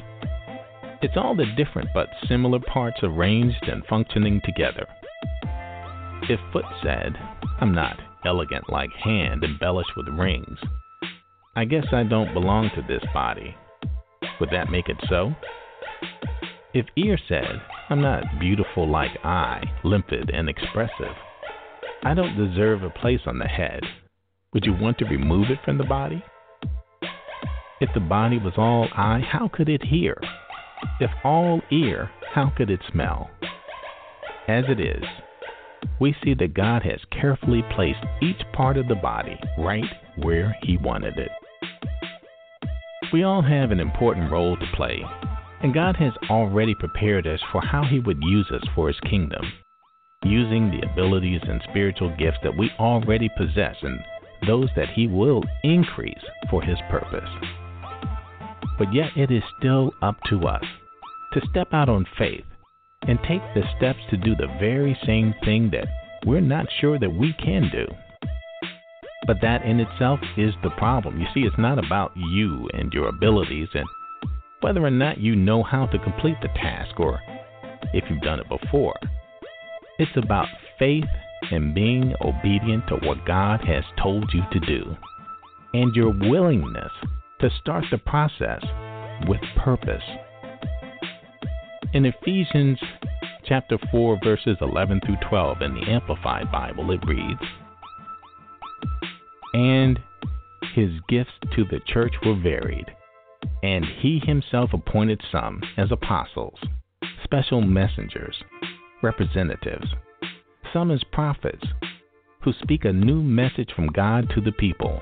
It's 1.01 1.15
all 1.15 1.33
the 1.33 1.45
different 1.55 1.89
but 1.93 2.09
similar 2.27 2.59
parts 2.59 2.99
arranged 3.03 3.63
and 3.67 3.85
functioning 3.85 4.41
together. 4.43 4.85
If 6.23 6.39
foot 6.51 6.65
said, 6.83 7.15
I'm 7.61 7.73
not 7.73 7.97
elegant 8.25 8.69
like 8.69 8.89
hand 9.01 9.45
embellished 9.45 9.91
with 9.95 10.09
rings, 10.09 10.59
I 11.55 11.63
guess 11.63 11.85
I 11.93 12.03
don't 12.03 12.33
belong 12.33 12.69
to 12.75 12.81
this 12.81 13.03
body. 13.13 13.55
Would 14.41 14.49
that 14.51 14.71
make 14.71 14.89
it 14.89 14.97
so? 15.07 15.33
If 16.73 16.85
ear 16.97 17.17
said, 17.29 17.61
I'm 17.89 18.01
not 18.01 18.23
beautiful 18.37 18.89
like 18.89 19.11
eye, 19.23 19.63
limpid 19.85 20.29
and 20.33 20.49
expressive, 20.49 21.15
I 22.03 22.13
don't 22.13 22.37
deserve 22.37 22.83
a 22.83 22.89
place 22.89 23.21
on 23.25 23.39
the 23.39 23.45
head. 23.45 23.81
Would 24.53 24.65
you 24.65 24.73
want 24.73 24.97
to 24.97 25.05
remove 25.05 25.49
it 25.49 25.59
from 25.63 25.77
the 25.77 25.85
body? 25.85 26.21
If 27.79 27.89
the 27.93 28.01
body 28.01 28.37
was 28.37 28.53
all 28.57 28.89
eye, 28.93 29.21
how 29.25 29.47
could 29.47 29.69
it 29.69 29.83
hear? 29.85 30.17
If 30.99 31.11
all 31.23 31.61
ear, 31.71 32.09
how 32.33 32.51
could 32.55 32.69
it 32.69 32.81
smell? 32.91 33.29
As 34.47 34.65
it 34.67 34.79
is, 34.79 35.03
we 35.99 36.15
see 36.23 36.33
that 36.35 36.53
God 36.53 36.83
has 36.83 36.99
carefully 37.11 37.63
placed 37.75 38.03
each 38.21 38.41
part 38.53 38.77
of 38.77 38.87
the 38.87 38.95
body 38.95 39.39
right 39.57 39.83
where 40.17 40.55
He 40.63 40.77
wanted 40.77 41.17
it. 41.17 41.31
We 43.11 43.23
all 43.23 43.41
have 43.41 43.71
an 43.71 43.79
important 43.79 44.31
role 44.31 44.55
to 44.55 44.71
play, 44.75 45.01
and 45.61 45.73
God 45.73 45.95
has 45.97 46.13
already 46.29 46.75
prepared 46.75 47.27
us 47.27 47.39
for 47.51 47.61
how 47.61 47.83
He 47.83 47.99
would 47.99 48.21
use 48.23 48.49
us 48.51 48.67
for 48.75 48.87
His 48.87 48.99
kingdom, 49.01 49.43
using 50.23 50.69
the 50.69 50.87
abilities 50.91 51.41
and 51.43 51.61
spiritual 51.69 52.15
gifts 52.17 52.39
that 52.43 52.57
we 52.57 52.71
already 52.79 53.29
possess 53.37 53.75
and 53.81 53.99
those 54.47 54.69
that 54.75 54.89
He 54.89 55.07
will 55.07 55.43
increase 55.63 56.23
for 56.49 56.61
His 56.61 56.77
purpose. 56.89 57.29
But 58.79 58.93
yet 58.93 59.11
it 59.15 59.29
is 59.29 59.43
still 59.59 59.93
up 60.01 60.15
to 60.29 60.47
us 60.47 60.63
to 61.33 61.41
step 61.51 61.67
out 61.73 61.89
on 61.89 62.07
faith 62.17 62.45
and 63.03 63.19
take 63.27 63.41
the 63.53 63.63
steps 63.77 63.99
to 64.09 64.17
do 64.17 64.35
the 64.35 64.47
very 64.59 64.97
same 65.05 65.35
thing 65.43 65.69
that 65.71 65.87
we're 66.25 66.41
not 66.41 66.65
sure 66.79 66.97
that 66.97 67.13
we 67.13 67.33
can 67.33 67.69
do. 67.71 67.85
But 69.27 69.41
that 69.41 69.63
in 69.63 69.79
itself 69.79 70.19
is 70.37 70.53
the 70.63 70.71
problem. 70.71 71.19
You 71.19 71.27
see, 71.33 71.41
it's 71.41 71.57
not 71.57 71.77
about 71.77 72.13
you 72.15 72.67
and 72.73 72.91
your 72.93 73.09
abilities 73.09 73.67
and 73.73 73.85
whether 74.61 74.83
or 74.83 74.91
not 74.91 75.19
you 75.19 75.35
know 75.35 75.61
how 75.61 75.85
to 75.87 75.99
complete 75.99 76.37
the 76.41 76.47
task 76.49 76.99
or 76.99 77.19
if 77.93 78.03
you've 78.09 78.21
done 78.21 78.39
it 78.39 78.47
before. 78.49 78.95
It's 79.99 80.15
about 80.15 80.47
faith 80.77 81.05
and 81.51 81.75
being 81.75 82.13
obedient 82.21 82.87
to 82.87 82.95
what 82.95 83.25
God 83.25 83.61
has 83.65 83.83
told 84.01 84.31
you 84.33 84.41
to 84.51 84.59
do 84.65 84.95
and 85.73 85.95
your 85.95 86.11
willingness 86.11 86.91
to 87.39 87.49
start 87.61 87.85
the 87.89 87.97
process 87.97 88.63
with 89.27 89.39
purpose. 89.57 90.03
In 91.93 92.05
Ephesians 92.05 92.79
chapter 93.45 93.77
4 93.91 94.19
verses 94.23 94.57
11 94.61 95.01
through 95.05 95.17
12 95.29 95.61
in 95.61 95.73
the 95.73 95.89
Amplified 95.89 96.51
Bible 96.51 96.91
it 96.91 96.99
reads, 97.05 97.41
"And 99.53 99.99
his 100.73 100.91
gifts 101.07 101.31
to 101.55 101.63
the 101.63 101.79
church 101.87 102.13
were 102.25 102.35
varied, 102.35 102.93
and 103.63 103.85
he 103.85 104.19
himself 104.19 104.73
appointed 104.73 105.21
some 105.31 105.63
as 105.77 105.91
apostles, 105.91 106.59
special 107.23 107.61
messengers, 107.61 108.43
representatives, 109.01 109.95
some 110.73 110.91
as 110.91 111.03
prophets, 111.05 111.65
who 112.41 112.53
speak 112.53 112.85
a 112.85 112.93
new 112.93 113.23
message 113.23 113.71
from 113.73 113.87
God 113.87 114.29
to 114.31 114.41
the 114.41 114.51
people, 114.51 115.01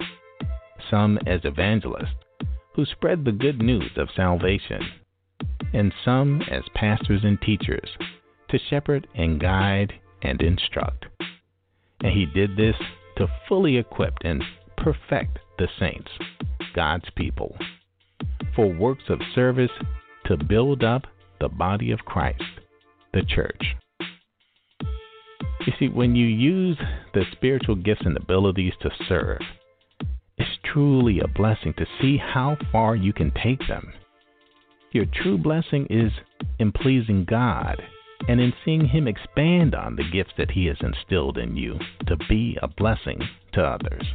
some 0.89 1.17
as 1.25 1.43
evangelists, 1.43 2.15
who 2.77 2.85
spread 2.85 3.25
the 3.25 3.31
good 3.31 3.59
news 3.59 3.89
of 3.97 4.07
salvation, 4.15 4.79
and 5.73 5.91
some 6.05 6.43
as 6.43 6.63
pastors 6.75 7.21
and 7.23 7.41
teachers 7.41 7.89
to 8.49 8.59
shepherd 8.69 9.07
and 9.15 9.41
guide 9.41 9.91
and 10.21 10.39
instruct. 10.41 11.05
And 12.01 12.13
he 12.13 12.27
did 12.27 12.55
this 12.55 12.75
to 13.17 13.27
fully 13.49 13.77
equip 13.77 14.13
and 14.21 14.43
perfect 14.77 15.39
the 15.57 15.67
saints, 15.79 16.11
God's 16.75 17.09
people, 17.15 17.57
for 18.55 18.71
works 18.71 19.05
of 19.09 19.19
service 19.33 19.71
to 20.27 20.37
build 20.37 20.83
up 20.83 21.01
the 21.39 21.49
body 21.49 21.91
of 21.91 21.99
Christ, 22.01 22.43
the 23.11 23.23
church. 23.23 23.75
You 25.65 25.73
see, 25.79 25.87
when 25.87 26.15
you 26.15 26.27
use 26.27 26.77
the 27.15 27.23
spiritual 27.31 27.75
gifts 27.75 28.03
and 28.05 28.15
abilities 28.15 28.73
to 28.83 28.91
serve, 29.09 29.41
it's 30.37 30.57
truly 30.63 31.19
a 31.19 31.27
blessing 31.27 31.73
to 31.77 31.85
see 31.99 32.17
how 32.17 32.57
far 32.71 32.95
you 32.95 33.11
can 33.11 33.31
take 33.43 33.67
them. 33.67 33.93
Your 34.91 35.05
true 35.05 35.37
blessing 35.37 35.87
is 35.89 36.11
in 36.59 36.71
pleasing 36.71 37.25
God 37.27 37.81
and 38.27 38.39
in 38.39 38.53
seeing 38.63 38.87
Him 38.87 39.07
expand 39.07 39.75
on 39.75 39.95
the 39.95 40.09
gifts 40.11 40.33
that 40.37 40.51
He 40.51 40.65
has 40.67 40.77
instilled 40.81 41.37
in 41.37 41.55
you 41.55 41.79
to 42.07 42.15
be 42.29 42.57
a 42.61 42.67
blessing 42.67 43.19
to 43.53 43.61
others. 43.61 44.05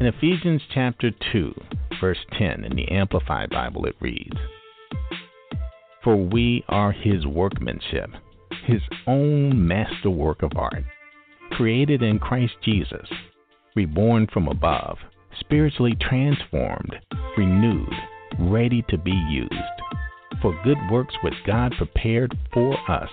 In 0.00 0.06
Ephesians 0.06 0.62
chapter 0.72 1.10
2, 1.32 1.54
verse 2.00 2.18
10 2.38 2.64
in 2.64 2.76
the 2.76 2.88
Amplified 2.88 3.50
Bible, 3.50 3.86
it 3.86 3.96
reads 4.00 4.36
For 6.04 6.16
we 6.16 6.64
are 6.68 6.92
His 6.92 7.26
workmanship, 7.26 8.10
His 8.66 8.82
own 9.06 9.66
masterwork 9.66 10.42
of 10.42 10.52
art, 10.56 10.84
created 11.50 12.02
in 12.02 12.18
Christ 12.18 12.54
Jesus, 12.62 13.08
reborn 13.78 14.26
from 14.32 14.48
above, 14.48 14.98
spiritually 15.38 15.96
transformed, 16.00 16.96
renewed, 17.36 17.94
ready 18.40 18.84
to 18.88 18.98
be 18.98 19.12
used 19.30 19.54
for 20.42 20.60
good 20.64 20.78
works 20.90 21.14
which 21.22 21.34
God 21.46 21.72
prepared 21.78 22.36
for 22.52 22.76
us 22.90 23.08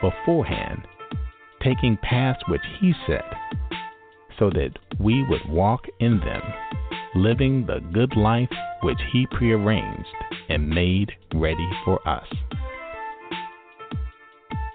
beforehand, 0.00 0.86
taking 1.64 1.98
paths 2.00 2.38
which 2.46 2.60
He 2.80 2.92
set, 3.08 3.24
so 4.38 4.50
that 4.50 4.70
we 5.00 5.24
would 5.24 5.42
walk 5.48 5.82
in 5.98 6.20
them, 6.20 6.42
living 7.16 7.66
the 7.66 7.80
good 7.92 8.16
life 8.16 8.48
which 8.84 9.00
He 9.12 9.26
prearranged 9.32 10.06
and 10.48 10.70
made 10.70 11.10
ready 11.34 11.68
for 11.84 11.98
us. 12.08 12.28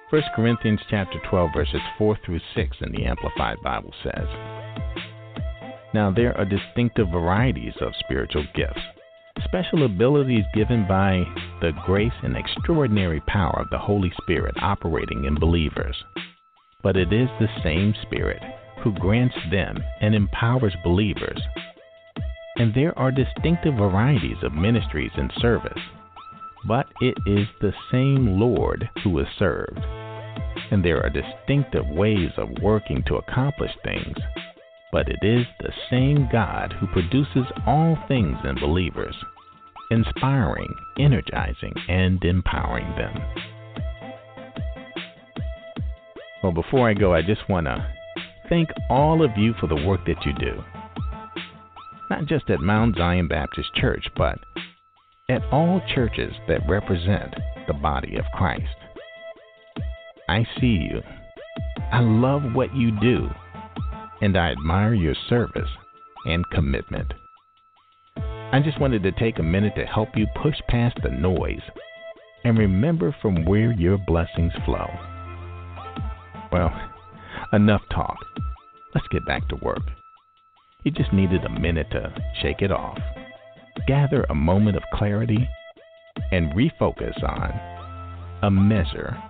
1 0.10 0.22
Corinthians 0.36 0.82
chapter 0.90 1.18
12 1.30 1.52
verses 1.56 1.82
4 1.98 2.20
through 2.26 2.42
6 2.54 2.78
in 2.82 2.92
the 2.92 3.06
Amplified 3.06 3.58
Bible 3.64 3.94
says, 4.04 4.28
Now 5.94 6.12
there 6.12 6.38
are 6.38 6.46
distinctive 6.46 7.10
varieties 7.10 7.74
of 7.82 7.94
spiritual 8.00 8.46
gifts 8.56 8.82
special 9.46 9.86
abilities 9.86 10.46
given 10.54 10.86
by 10.88 11.24
the 11.62 11.72
grace 11.86 12.14
and 12.24 12.38
extraordinary 12.38 13.20
power 13.22 13.60
of 13.60 13.70
the 13.70 13.78
Holy 13.78 14.12
Spirit 14.22 14.56
operating 14.62 15.26
in 15.26 15.40
believers. 15.40 15.96
But 16.82 16.98
it 16.98 17.12
is 17.14 17.30
the 17.40 17.48
same 17.64 17.94
Spirit 18.04 18.42
who 18.84 18.94
grants 18.94 19.36
them 19.50 19.78
and 20.02 20.14
empowers 20.14 20.76
believers. 20.84 21.42
And 22.58 22.74
there 22.74 22.98
are 22.98 23.12
distinctive 23.12 23.76
varieties 23.76 24.38
of 24.44 24.54
ministries 24.54 25.12
and 25.16 25.32
service, 25.40 25.82
but 26.68 26.86
it 27.02 27.18
is 27.26 27.48
the 27.62 27.74
same 27.92 28.40
Lord 28.40 28.90
who 29.04 29.18
is 29.20 29.28
served. 29.40 29.80
And 30.72 30.84
there 30.84 31.04
are 31.04 31.10
distinctive 31.10 31.88
ways 31.88 32.32
of 32.38 32.50
working 32.62 33.04
to 33.08 33.16
accomplish 33.16 33.72
things, 33.84 34.18
but 34.94 35.10
it 35.10 35.24
is 35.24 35.48
the 35.60 35.74
same 35.90 36.30
God 36.32 36.72
who 36.80 36.86
produces 36.86 37.52
all 37.66 37.98
things 38.08 38.38
in 38.46 38.60
believers 38.60 39.16
inspiring, 39.90 40.74
energizing, 40.98 41.74
and 41.90 42.24
empowering 42.24 42.96
them. 42.96 43.14
Well, 46.42 46.52
before 46.52 46.90
I 46.90 46.94
go, 46.94 47.14
I 47.14 47.22
just 47.22 47.48
want 47.50 47.66
to 47.68 47.86
thank 48.50 48.70
all 48.90 49.24
of 49.24 49.32
you 49.36 49.54
for 49.60 49.68
the 49.68 49.84
work 49.86 50.06
that 50.06 50.26
you 50.26 50.34
do. 50.34 50.64
Not 52.10 52.26
just 52.26 52.50
at 52.50 52.60
Mount 52.60 52.98
Zion 52.98 53.28
Baptist 53.28 53.74
Church, 53.76 54.08
but 54.16 54.40
at 55.30 55.44
all 55.52 55.82
churches 55.94 56.34
that 56.48 56.68
represent 56.68 57.34
the 57.68 57.74
body 57.74 58.18
of 58.18 58.26
Christ. 58.34 58.76
I 60.30 60.46
see 60.60 60.88
you. 60.92 61.02
I 61.92 62.00
love 62.00 62.42
what 62.54 62.76
you 62.76 62.92
do, 63.00 63.30
and 64.24 64.38
I 64.38 64.52
admire 64.52 64.94
your 64.94 65.16
service 65.28 65.68
and 66.26 66.50
commitment. 66.50 67.14
I 68.16 68.62
just 68.64 68.80
wanted 68.80 69.04
to 69.04 69.12
take 69.12 69.38
a 69.38 69.44
minute 69.44 69.74
to 69.76 69.86
help 69.86 70.16
you 70.16 70.28
push 70.42 70.56
past 70.70 70.98
the 71.04 71.10
noise 71.10 71.60
and 72.46 72.58
remember 72.58 73.14
from 73.22 73.44
where 73.44 73.74
your 73.74 73.98
blessings 73.98 74.54
flow. 74.64 74.88
Well, 76.54 76.72
enough 77.52 77.82
talk. 77.94 78.16
Let's 78.96 79.08
get 79.12 79.26
back 79.26 79.50
to 79.50 79.58
work. 79.58 79.84
You 80.86 80.92
just 80.92 81.12
needed 81.12 81.44
a 81.44 81.60
minute 81.60 81.88
to 81.92 82.16
shake 82.42 82.62
it 82.62 82.72
off, 82.72 83.00
gather 83.90 84.26
a 84.30 84.36
moment 84.36 84.78
of 84.78 84.84
clarity, 84.94 85.50
and 86.32 86.54
refocus 86.54 87.22
on 87.22 88.40
a 88.42 88.50
measure 88.50 89.22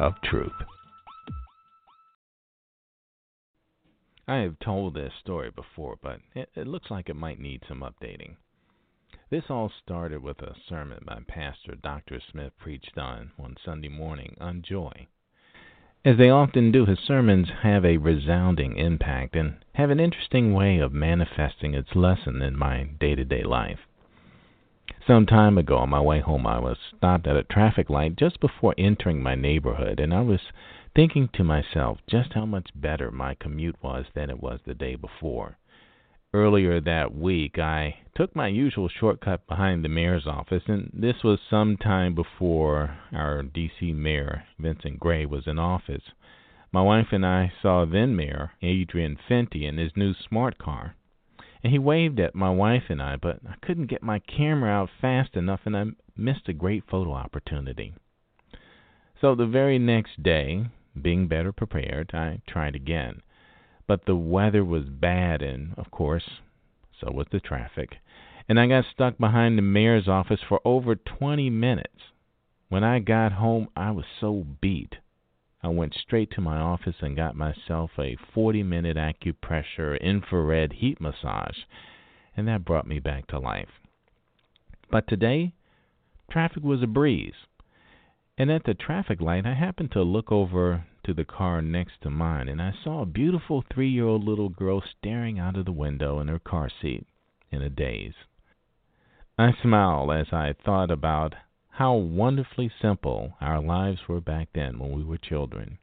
of 0.00 0.14
truth. 0.24 0.50
I 4.26 4.36
have 4.38 4.58
told 4.58 4.94
this 4.94 5.12
story 5.20 5.50
before, 5.50 5.96
but 6.00 6.20
it, 6.34 6.48
it 6.54 6.66
looks 6.66 6.90
like 6.90 7.08
it 7.08 7.16
might 7.16 7.38
need 7.38 7.62
some 7.68 7.80
updating. 7.80 8.36
This 9.28 9.50
all 9.50 9.70
started 9.82 10.22
with 10.22 10.40
a 10.40 10.54
sermon 10.68 11.02
my 11.06 11.20
pastor, 11.28 11.74
Dr. 11.74 12.20
Smith, 12.20 12.52
preached 12.58 12.96
on 12.96 13.32
one 13.36 13.56
Sunday 13.62 13.88
morning 13.88 14.36
on 14.40 14.62
joy. 14.62 15.08
As 16.04 16.16
they 16.18 16.30
often 16.30 16.70
do, 16.70 16.84
his 16.86 16.98
sermons 17.00 17.48
have 17.62 17.84
a 17.84 17.96
resounding 17.96 18.76
impact 18.76 19.34
and 19.34 19.56
have 19.74 19.90
an 19.90 20.00
interesting 20.00 20.52
way 20.52 20.78
of 20.78 20.92
manifesting 20.92 21.74
its 21.74 21.94
lesson 21.94 22.42
in 22.42 22.56
my 22.56 22.84
day 22.84 23.14
to 23.14 23.24
day 23.24 23.42
life. 23.42 23.80
Some 25.06 25.24
time 25.24 25.56
ago, 25.56 25.78
on 25.78 25.88
my 25.88 26.00
way 26.02 26.20
home, 26.20 26.46
I 26.46 26.58
was 26.58 26.76
stopped 26.78 27.26
at 27.26 27.38
a 27.38 27.42
traffic 27.42 27.88
light 27.88 28.16
just 28.16 28.38
before 28.38 28.74
entering 28.76 29.22
my 29.22 29.34
neighborhood, 29.34 29.98
and 29.98 30.12
I 30.12 30.20
was 30.20 30.52
thinking 30.94 31.28
to 31.28 31.42
myself 31.42 32.00
just 32.06 32.34
how 32.34 32.44
much 32.44 32.68
better 32.74 33.10
my 33.10 33.34
commute 33.34 33.82
was 33.82 34.04
than 34.12 34.28
it 34.28 34.42
was 34.42 34.60
the 34.66 34.74
day 34.74 34.94
before 34.94 35.56
earlier 36.34 36.80
that 36.80 37.14
week, 37.14 37.60
I 37.60 37.94
took 38.16 38.34
my 38.34 38.48
usual 38.48 38.88
shortcut 38.88 39.46
behind 39.46 39.84
the 39.84 39.88
mayor's 39.88 40.26
office, 40.26 40.64
and 40.66 40.90
this 40.92 41.22
was 41.22 41.38
some 41.48 41.76
time 41.76 42.16
before 42.16 42.98
our 43.12 43.44
D.C. 43.44 43.92
mayor, 43.92 44.42
Vincent 44.58 44.98
Gray, 44.98 45.24
was 45.26 45.46
in 45.46 45.60
office. 45.60 46.02
My 46.72 46.82
wife 46.82 47.12
and 47.12 47.24
I 47.24 47.52
saw 47.62 47.84
then 47.84 48.16
Mayor 48.16 48.50
Adrian 48.62 49.16
Fenty 49.28 49.62
in 49.62 49.78
his 49.78 49.92
new 49.96 50.12
smart 50.12 50.58
car, 50.58 50.96
and 51.64 51.72
he 51.72 51.78
waved 51.78 52.20
at 52.20 52.34
my 52.34 52.50
wife 52.50 52.84
and 52.90 53.02
I, 53.02 53.16
but 53.16 53.38
I 53.48 53.54
couldn't 53.62 53.86
get 53.86 54.02
my 54.02 54.18
camera 54.18 54.70
out 54.70 54.90
fast 55.00 55.34
enough, 55.34 55.60
and 55.64 55.74
I 55.74 55.84
missed 56.14 56.46
a 56.46 56.52
great 56.52 56.84
photo 56.88 57.14
opportunity. 57.14 57.94
So 59.18 59.34
the 59.34 59.46
very 59.46 59.78
next 59.78 60.22
day, 60.22 60.66
being 61.00 61.26
better 61.26 61.52
prepared, 61.52 62.10
I 62.12 62.42
tried 62.46 62.76
again. 62.76 63.22
But 63.86 64.04
the 64.04 64.14
weather 64.14 64.62
was 64.62 64.84
bad, 64.84 65.40
and, 65.40 65.72
of 65.78 65.90
course, 65.90 66.24
so 67.00 67.10
was 67.10 67.28
the 67.32 67.40
traffic. 67.40 67.96
And 68.46 68.60
I 68.60 68.66
got 68.66 68.84
stuck 68.92 69.16
behind 69.16 69.56
the 69.56 69.62
mayor's 69.62 70.06
office 70.06 70.40
for 70.46 70.60
over 70.66 70.94
20 70.94 71.48
minutes. 71.48 72.12
When 72.68 72.84
I 72.84 72.98
got 72.98 73.32
home, 73.32 73.68
I 73.74 73.90
was 73.90 74.04
so 74.20 74.44
beat. 74.60 74.96
I 75.64 75.68
went 75.68 75.94
straight 75.94 76.30
to 76.32 76.42
my 76.42 76.58
office 76.58 76.96
and 77.00 77.16
got 77.16 77.36
myself 77.36 77.92
a 77.98 78.16
40 78.34 78.62
minute 78.62 78.98
acupressure 78.98 79.98
infrared 79.98 80.74
heat 80.74 81.00
massage, 81.00 81.56
and 82.36 82.46
that 82.46 82.66
brought 82.66 82.86
me 82.86 82.98
back 82.98 83.28
to 83.28 83.38
life. 83.38 83.80
But 84.90 85.08
today, 85.08 85.54
traffic 86.30 86.62
was 86.62 86.82
a 86.82 86.86
breeze. 86.86 87.46
And 88.36 88.52
at 88.52 88.64
the 88.64 88.74
traffic 88.74 89.22
light, 89.22 89.46
I 89.46 89.54
happened 89.54 89.92
to 89.92 90.02
look 90.02 90.30
over 90.30 90.84
to 91.04 91.14
the 91.14 91.24
car 91.24 91.62
next 91.62 92.02
to 92.02 92.10
mine, 92.10 92.50
and 92.50 92.60
I 92.60 92.74
saw 92.84 93.00
a 93.00 93.06
beautiful 93.06 93.64
three 93.72 93.88
year 93.88 94.04
old 94.04 94.22
little 94.22 94.50
girl 94.50 94.82
staring 94.82 95.38
out 95.38 95.56
of 95.56 95.64
the 95.64 95.72
window 95.72 96.20
in 96.20 96.28
her 96.28 96.38
car 96.38 96.68
seat 96.68 97.06
in 97.50 97.62
a 97.62 97.70
daze. 97.70 98.26
I 99.38 99.54
smiled 99.62 100.12
as 100.12 100.30
I 100.30 100.52
thought 100.52 100.90
about 100.90 101.34
how 101.74 101.92
wonderfully 101.94 102.70
simple 102.80 103.34
our 103.40 103.60
lives 103.60 103.98
were 104.06 104.20
back 104.20 104.48
then 104.54 104.78
when 104.78 104.92
we 104.92 105.02
were 105.02 105.18
children. 105.18 105.76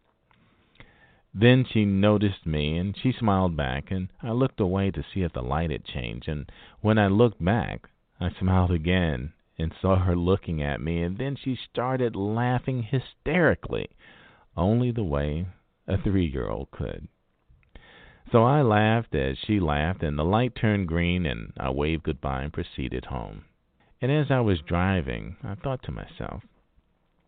Then 1.34 1.66
she 1.70 1.84
noticed 1.84 2.46
me 2.46 2.78
and 2.78 2.96
she 2.98 3.12
smiled 3.12 3.58
back, 3.58 3.92
and 3.92 4.08
I 4.24 4.32
looked 4.32 4.62
away 4.62 4.92
to 4.92 5.04
see 5.14 5.24
if 5.24 5.34
the 5.34 5.42
light 5.42 5.70
had 5.70 5.84
changed. 5.84 6.30
And 6.30 6.50
when 6.80 6.98
I 6.98 7.08
looked 7.08 7.44
back, 7.44 7.90
I 8.22 8.30
smiled 8.40 8.72
again 8.72 9.34
and 9.60 9.74
saw 9.82 9.98
her 9.98 10.16
looking 10.16 10.62
at 10.62 10.80
me, 10.80 11.04
and 11.04 11.18
then 11.18 11.36
she 11.36 11.58
started 11.70 12.16
laughing 12.16 12.84
hysterically 12.84 13.90
only 14.56 14.92
the 14.92 15.04
way 15.04 15.46
a 15.88 15.98
three 15.98 16.26
year 16.26 16.48
old 16.48 16.72
could. 16.72 17.10
So 18.32 18.44
I 18.44 18.62
laughed 18.62 19.14
as 19.14 19.38
she 19.38 19.60
laughed, 19.60 20.04
and 20.04 20.18
the 20.18 20.24
light 20.24 20.56
turned 20.56 20.88
green, 20.88 21.26
and 21.26 21.52
I 21.58 21.70
waved 21.70 22.04
goodbye 22.04 22.44
and 22.44 22.54
proceeded 22.54 23.06
home. 23.06 23.44
And 24.02 24.12
as 24.12 24.32
I 24.32 24.40
was 24.40 24.62
driving, 24.62 25.36
I 25.44 25.56
thought 25.56 25.84
to 25.84 25.92
myself, 25.92 26.44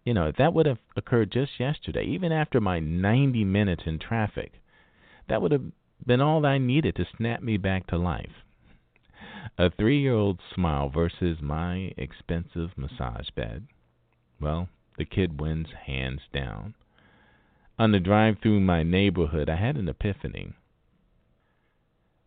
you 0.03 0.13
know, 0.13 0.31
that 0.37 0.53
would 0.53 0.65
have 0.65 0.79
occurred 0.97 1.31
just 1.31 1.59
yesterday, 1.59 2.03
even 2.05 2.31
after 2.31 2.59
my 2.59 2.79
90 2.79 3.45
minutes 3.45 3.83
in 3.85 3.99
traffic, 3.99 4.53
that 5.29 5.41
would 5.41 5.51
have 5.51 5.65
been 6.05 6.19
all 6.19 6.45
I 6.45 6.57
needed 6.57 6.95
to 6.95 7.05
snap 7.15 7.41
me 7.41 7.57
back 7.57 7.87
to 7.87 7.97
life. 7.97 8.43
A 9.57 9.69
three 9.69 9.99
year 10.01 10.15
old 10.15 10.39
smile 10.53 10.89
versus 10.89 11.41
my 11.41 11.93
expensive 11.95 12.77
massage 12.77 13.29
bed. 13.35 13.67
Well, 14.41 14.67
the 14.97 15.05
kid 15.05 15.39
wins 15.39 15.67
hands 15.85 16.21
down. 16.33 16.73
On 17.77 17.91
the 17.91 17.99
drive 17.99 18.39
through 18.41 18.59
my 18.59 18.83
neighborhood, 18.83 19.49
I 19.49 19.55
had 19.55 19.77
an 19.77 19.87
epiphany. 19.87 20.53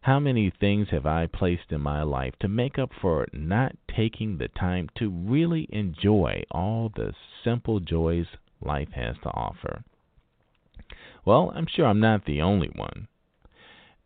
How 0.07 0.21
many 0.21 0.51
things 0.51 0.91
have 0.91 1.05
I 1.05 1.27
placed 1.27 1.73
in 1.73 1.81
my 1.81 2.05
life 2.05 2.35
to 2.39 2.47
make 2.47 2.79
up 2.79 2.93
for 3.01 3.27
not 3.33 3.75
taking 3.89 4.39
the 4.39 4.47
time 4.47 4.89
to 4.99 5.11
really 5.11 5.67
enjoy 5.71 6.45
all 6.49 6.93
the 6.95 7.13
simple 7.43 7.81
joys 7.81 8.29
life 8.61 8.93
has 8.93 9.17
to 9.25 9.31
offer? 9.31 9.83
Well, 11.25 11.51
I'm 11.57 11.67
sure 11.67 11.87
I'm 11.87 11.99
not 11.99 12.25
the 12.25 12.41
only 12.41 12.69
one. 12.69 13.09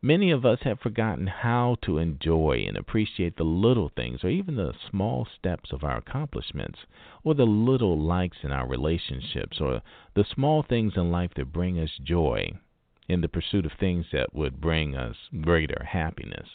Many 0.00 0.30
of 0.30 0.46
us 0.46 0.60
have 0.62 0.80
forgotten 0.80 1.26
how 1.26 1.76
to 1.82 1.98
enjoy 1.98 2.64
and 2.66 2.78
appreciate 2.78 3.36
the 3.36 3.44
little 3.44 3.90
things, 3.90 4.24
or 4.24 4.30
even 4.30 4.56
the 4.56 4.72
small 4.88 5.26
steps 5.38 5.70
of 5.70 5.84
our 5.84 5.98
accomplishments, 5.98 6.78
or 7.24 7.34
the 7.34 7.44
little 7.44 7.98
likes 7.98 8.38
in 8.42 8.52
our 8.52 8.66
relationships, 8.66 9.60
or 9.60 9.82
the 10.14 10.24
small 10.24 10.62
things 10.62 10.94
in 10.96 11.10
life 11.10 11.34
that 11.34 11.52
bring 11.52 11.78
us 11.78 11.90
joy 12.02 12.52
in 13.10 13.22
the 13.22 13.28
pursuit 13.28 13.66
of 13.66 13.72
things 13.72 14.06
that 14.12 14.32
would 14.32 14.60
bring 14.60 14.94
us 14.94 15.16
greater 15.40 15.84
happiness. 15.84 16.48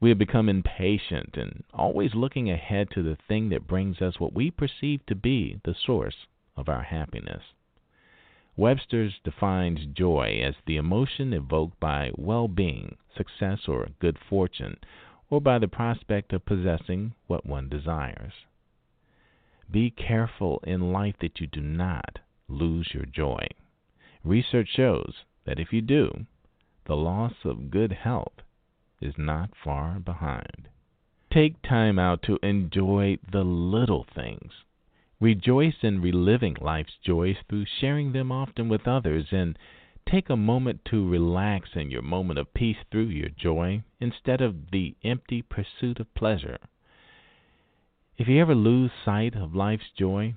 We 0.00 0.10
have 0.10 0.18
become 0.18 0.50
impatient 0.50 1.38
and 1.38 1.64
always 1.72 2.14
looking 2.14 2.50
ahead 2.50 2.90
to 2.90 3.02
the 3.02 3.16
thing 3.26 3.48
that 3.48 3.66
brings 3.66 4.02
us 4.02 4.20
what 4.20 4.34
we 4.34 4.50
perceive 4.50 5.06
to 5.06 5.14
be 5.14 5.60
the 5.64 5.74
source 5.74 6.26
of 6.58 6.68
our 6.68 6.82
happiness. 6.82 7.42
Webster's 8.54 9.14
defines 9.24 9.86
joy 9.86 10.42
as 10.44 10.56
the 10.66 10.76
emotion 10.76 11.32
evoked 11.32 11.80
by 11.80 12.10
well 12.16 12.48
being, 12.48 12.96
success, 13.16 13.60
or 13.66 13.88
good 13.98 14.18
fortune, 14.28 14.76
or 15.30 15.40
by 15.40 15.58
the 15.58 15.68
prospect 15.68 16.34
of 16.34 16.44
possessing 16.44 17.14
what 17.28 17.46
one 17.46 17.70
desires. 17.70 18.34
Be 19.70 19.90
careful 19.90 20.60
in 20.64 20.92
life 20.92 21.14
that 21.22 21.40
you 21.40 21.46
do 21.46 21.62
not 21.62 22.18
lose 22.46 22.92
your 22.92 23.06
joy. 23.06 23.46
Research 24.22 24.68
shows 24.76 25.14
that 25.44 25.58
if 25.58 25.72
you 25.72 25.80
do, 25.80 26.26
the 26.86 26.96
loss 26.96 27.34
of 27.44 27.70
good 27.70 27.92
health 27.92 28.42
is 29.00 29.14
not 29.18 29.50
far 29.62 29.98
behind. 29.98 30.68
Take 31.32 31.62
time 31.62 31.98
out 31.98 32.22
to 32.22 32.38
enjoy 32.42 33.18
the 33.30 33.44
little 33.44 34.04
things. 34.14 34.52
Rejoice 35.20 35.76
in 35.82 36.02
reliving 36.02 36.56
life's 36.60 36.96
joys 37.04 37.36
through 37.48 37.64
sharing 37.80 38.12
them 38.12 38.30
often 38.30 38.68
with 38.68 38.86
others 38.86 39.26
and 39.30 39.56
take 40.08 40.28
a 40.28 40.36
moment 40.36 40.84
to 40.86 41.08
relax 41.08 41.70
in 41.74 41.90
your 41.90 42.02
moment 42.02 42.38
of 42.38 42.52
peace 42.54 42.78
through 42.90 43.06
your 43.06 43.28
joy 43.28 43.82
instead 44.00 44.40
of 44.40 44.70
the 44.72 44.96
empty 45.04 45.42
pursuit 45.42 46.00
of 46.00 46.12
pleasure. 46.14 46.58
If 48.18 48.28
you 48.28 48.40
ever 48.40 48.54
lose 48.54 48.90
sight 49.04 49.34
of 49.34 49.54
life's 49.54 49.90
joy, 49.96 50.34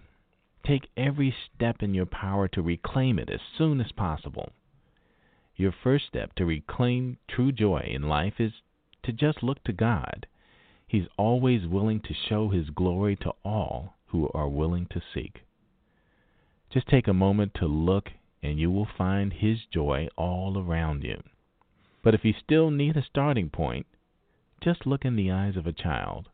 take 0.66 0.90
every 0.96 1.36
step 1.54 1.84
in 1.84 1.94
your 1.94 2.06
power 2.06 2.48
to 2.50 2.62
reclaim 2.62 3.20
it 3.20 3.30
as 3.30 3.42
soon 3.58 3.82
as 3.82 3.92
possible. 3.92 4.52
Your 5.58 5.72
first 5.72 6.08
step 6.08 6.34
to 6.36 6.46
reclaim 6.46 7.18
true 7.28 7.52
joy 7.52 7.88
in 7.90 8.10
life 8.10 8.40
is 8.40 8.52
to 9.04 9.14
just 9.14 9.42
look 9.42 9.64
to 9.64 9.74
God. 9.74 10.28
He's 10.86 11.08
always 11.18 11.66
willing 11.66 12.02
to 12.02 12.14
show 12.14 12.50
His 12.50 12.70
glory 12.70 13.16
to 13.18 13.34
all 13.44 13.96
who 14.08 14.30
are 14.34 14.50
willing 14.50 14.86
to 14.88 15.02
seek. 15.14 15.44
Just 16.70 16.88
take 16.88 17.08
a 17.08 17.14
moment 17.14 17.54
to 17.56 17.68
look, 17.68 18.12
and 18.44 18.60
you 18.60 18.70
will 18.70 18.88
find 18.98 19.32
His 19.32 19.60
joy 19.72 20.10
all 20.18 20.58
around 20.58 21.04
you. 21.04 21.24
But 22.04 22.14
if 22.14 22.26
you 22.26 22.34
still 22.34 22.70
need 22.70 22.98
a 22.98 23.04
starting 23.04 23.50
point, 23.50 23.86
just 24.62 24.86
look 24.86 25.06
in 25.06 25.16
the 25.16 25.32
eyes 25.32 25.56
of 25.56 25.66
a 25.66 25.74
child. 25.74 26.30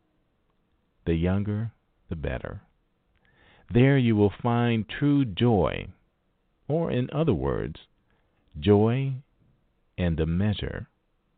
The 1.05 1.15
younger, 1.15 1.73
the 2.09 2.15
better. 2.15 2.61
There 3.73 3.97
you 3.97 4.15
will 4.15 4.33
find 4.41 4.89
true 4.89 5.25
joy, 5.25 5.87
or 6.67 6.91
in 6.91 7.09
other 7.11 7.33
words, 7.33 7.79
joy 8.59 9.13
and 9.97 10.17
the 10.17 10.25
measure 10.25 10.87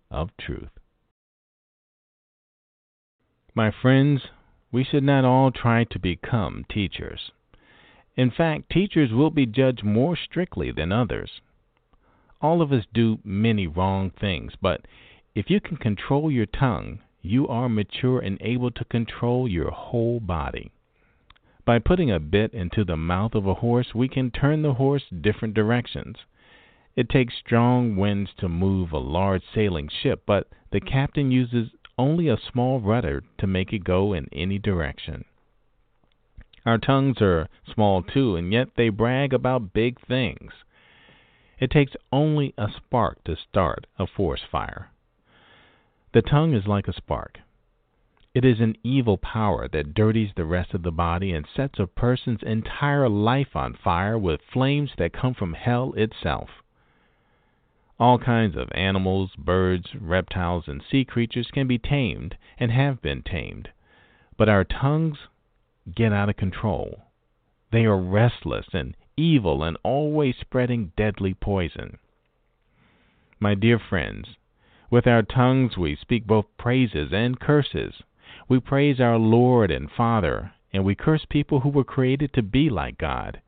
of 0.09 0.29
truth. 0.37 0.69
My 3.55 3.71
friends, 3.71 4.27
we 4.71 4.83
should 4.83 5.03
not 5.03 5.25
all 5.25 5.51
try 5.51 5.83
to 5.83 5.99
become 5.99 6.65
teachers. 6.69 7.31
In 8.15 8.31
fact, 8.31 8.69
teachers 8.71 9.11
will 9.11 9.29
be 9.29 9.45
judged 9.45 9.83
more 9.83 10.15
strictly 10.15 10.71
than 10.71 10.91
others. 10.91 11.41
All 12.41 12.61
of 12.61 12.71
us 12.71 12.85
do 12.93 13.19
many 13.23 13.67
wrong 13.67 14.09
things, 14.09 14.53
but 14.61 14.81
if 15.35 15.49
you 15.49 15.59
can 15.59 15.77
control 15.77 16.31
your 16.31 16.45
tongue, 16.45 16.99
you 17.21 17.47
are 17.47 17.69
mature 17.69 18.19
and 18.19 18.37
able 18.41 18.69
to 18.71 18.85
control 18.85 19.47
your 19.47 19.71
whole 19.71 20.19
body. 20.19 20.71
By 21.65 21.79
putting 21.79 22.11
a 22.11 22.19
bit 22.19 22.53
into 22.53 22.83
the 22.83 22.97
mouth 22.97 23.33
of 23.33 23.47
a 23.47 23.53
horse, 23.53 23.95
we 23.95 24.09
can 24.09 24.29
turn 24.29 24.61
the 24.61 24.73
horse 24.73 25.03
different 25.21 25.53
directions. 25.53 26.17
It 26.95 27.09
takes 27.09 27.35
strong 27.35 27.95
winds 27.95 28.31
to 28.37 28.47
move 28.47 28.91
a 28.91 28.99
large 28.99 29.43
sailing 29.53 29.87
ship, 29.89 30.23
but 30.27 30.47
the 30.71 30.79
captain 30.79 31.31
uses 31.31 31.71
only 31.97 32.27
a 32.27 32.37
small 32.37 32.79
rudder 32.79 33.23
to 33.39 33.47
make 33.47 33.73
it 33.73 33.83
go 33.83 34.13
in 34.13 34.27
any 34.31 34.59
direction. 34.59 35.25
Our 36.65 36.77
tongues 36.77 37.21
are 37.21 37.49
small 37.65 38.03
too, 38.03 38.35
and 38.35 38.53
yet 38.53 38.75
they 38.75 38.89
brag 38.89 39.33
about 39.33 39.73
big 39.73 39.99
things. 40.05 40.51
It 41.59 41.71
takes 41.71 41.93
only 42.11 42.53
a 42.57 42.69
spark 42.69 43.23
to 43.23 43.35
start 43.35 43.87
a 43.97 44.07
forest 44.07 44.45
fire. 44.51 44.89
The 46.13 46.21
tongue 46.21 46.53
is 46.53 46.67
like 46.67 46.87
a 46.87 46.93
spark. 46.93 47.39
It 48.33 48.45
is 48.45 48.59
an 48.59 48.75
evil 48.83 49.17
power 49.17 49.67
that 49.67 49.93
dirties 49.93 50.31
the 50.35 50.45
rest 50.45 50.73
of 50.73 50.83
the 50.83 50.91
body 50.91 51.33
and 51.33 51.47
sets 51.47 51.79
a 51.79 51.87
person's 51.87 52.43
entire 52.43 53.09
life 53.09 53.55
on 53.55 53.73
fire 53.73 54.17
with 54.17 54.41
flames 54.41 54.91
that 54.97 55.13
come 55.13 55.33
from 55.33 55.53
hell 55.53 55.93
itself. 55.93 56.62
All 57.99 58.17
kinds 58.17 58.55
of 58.55 58.69
animals, 58.73 59.31
birds, 59.37 59.95
reptiles, 59.95 60.67
and 60.67 60.83
sea 60.89 61.05
creatures 61.05 61.51
can 61.51 61.67
be 61.67 61.77
tamed 61.77 62.35
and 62.57 62.71
have 62.71 63.01
been 63.01 63.21
tamed. 63.21 63.69
But 64.37 64.49
our 64.49 64.63
tongues 64.63 65.17
get 65.93 66.11
out 66.11 66.29
of 66.29 66.37
control. 66.37 67.03
They 67.71 67.85
are 67.85 67.99
restless 67.99 68.67
and 68.73 68.95
evil 69.15 69.63
and 69.63 69.77
always 69.83 70.35
spreading 70.37 70.91
deadly 70.97 71.33
poison. 71.33 71.99
My 73.39 73.55
dear 73.55 73.79
friends, 73.79 74.37
with 74.89 75.07
our 75.07 75.23
tongues 75.23 75.77
we 75.77 75.95
speak 75.95 76.25
both 76.25 76.45
praises 76.57 77.11
and 77.11 77.39
curses. 77.39 78.03
We 78.47 78.59
praise 78.59 78.99
our 78.99 79.17
Lord 79.17 79.71
and 79.71 79.89
Father, 79.89 80.53
and 80.71 80.83
we 80.83 80.95
curse 80.95 81.25
people 81.29 81.61
who 81.61 81.69
were 81.69 81.83
created 81.83 82.33
to 82.33 82.43
be 82.43 82.69
like 82.69 82.97
God. 82.97 83.41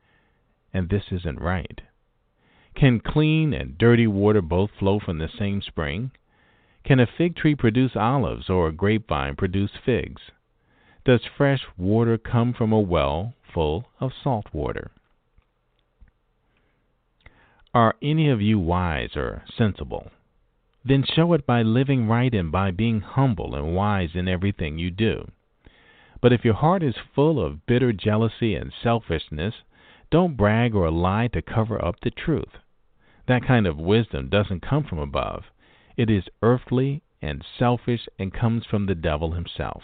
And 0.72 0.88
this 0.88 1.04
isn't 1.10 1.40
right. 1.40 1.80
Can 2.76 3.00
clean 3.00 3.54
and 3.54 3.78
dirty 3.78 4.06
water 4.06 4.42
both 4.42 4.70
flow 4.78 4.98
from 4.98 5.16
the 5.16 5.30
same 5.30 5.62
spring? 5.62 6.10
Can 6.84 7.00
a 7.00 7.06
fig 7.06 7.34
tree 7.34 7.54
produce 7.54 7.96
olives 7.96 8.50
or 8.50 8.68
a 8.68 8.72
grapevine 8.72 9.34
produce 9.34 9.70
figs? 9.82 10.20
Does 11.02 11.24
fresh 11.24 11.62
water 11.78 12.18
come 12.18 12.52
from 12.52 12.72
a 12.72 12.80
well 12.80 13.32
full 13.52 13.88
of 13.98 14.12
salt 14.12 14.52
water? 14.52 14.90
Are 17.72 17.94
any 18.02 18.28
of 18.28 18.42
you 18.42 18.58
wise 18.58 19.16
or 19.16 19.42
sensible? 19.56 20.10
Then 20.84 21.02
show 21.02 21.32
it 21.32 21.46
by 21.46 21.62
living 21.62 22.06
right 22.06 22.34
and 22.34 22.52
by 22.52 22.72
being 22.72 23.00
humble 23.00 23.54
and 23.54 23.74
wise 23.74 24.10
in 24.14 24.28
everything 24.28 24.78
you 24.78 24.90
do. 24.90 25.30
But 26.20 26.34
if 26.34 26.44
your 26.44 26.54
heart 26.54 26.82
is 26.82 26.96
full 27.14 27.42
of 27.42 27.64
bitter 27.64 27.94
jealousy 27.94 28.54
and 28.54 28.70
selfishness, 28.82 29.54
don't 30.10 30.36
brag 30.36 30.74
or 30.74 30.90
lie 30.90 31.28
to 31.28 31.40
cover 31.40 31.82
up 31.82 32.00
the 32.00 32.10
truth. 32.10 32.58
That 33.26 33.44
kind 33.44 33.66
of 33.66 33.78
wisdom 33.78 34.28
doesn't 34.28 34.60
come 34.62 34.84
from 34.84 34.98
above. 34.98 35.44
It 35.96 36.10
is 36.10 36.28
earthly 36.42 37.02
and 37.20 37.44
selfish 37.58 38.08
and 38.18 38.32
comes 38.32 38.64
from 38.66 38.86
the 38.86 38.94
devil 38.94 39.32
himself. 39.32 39.82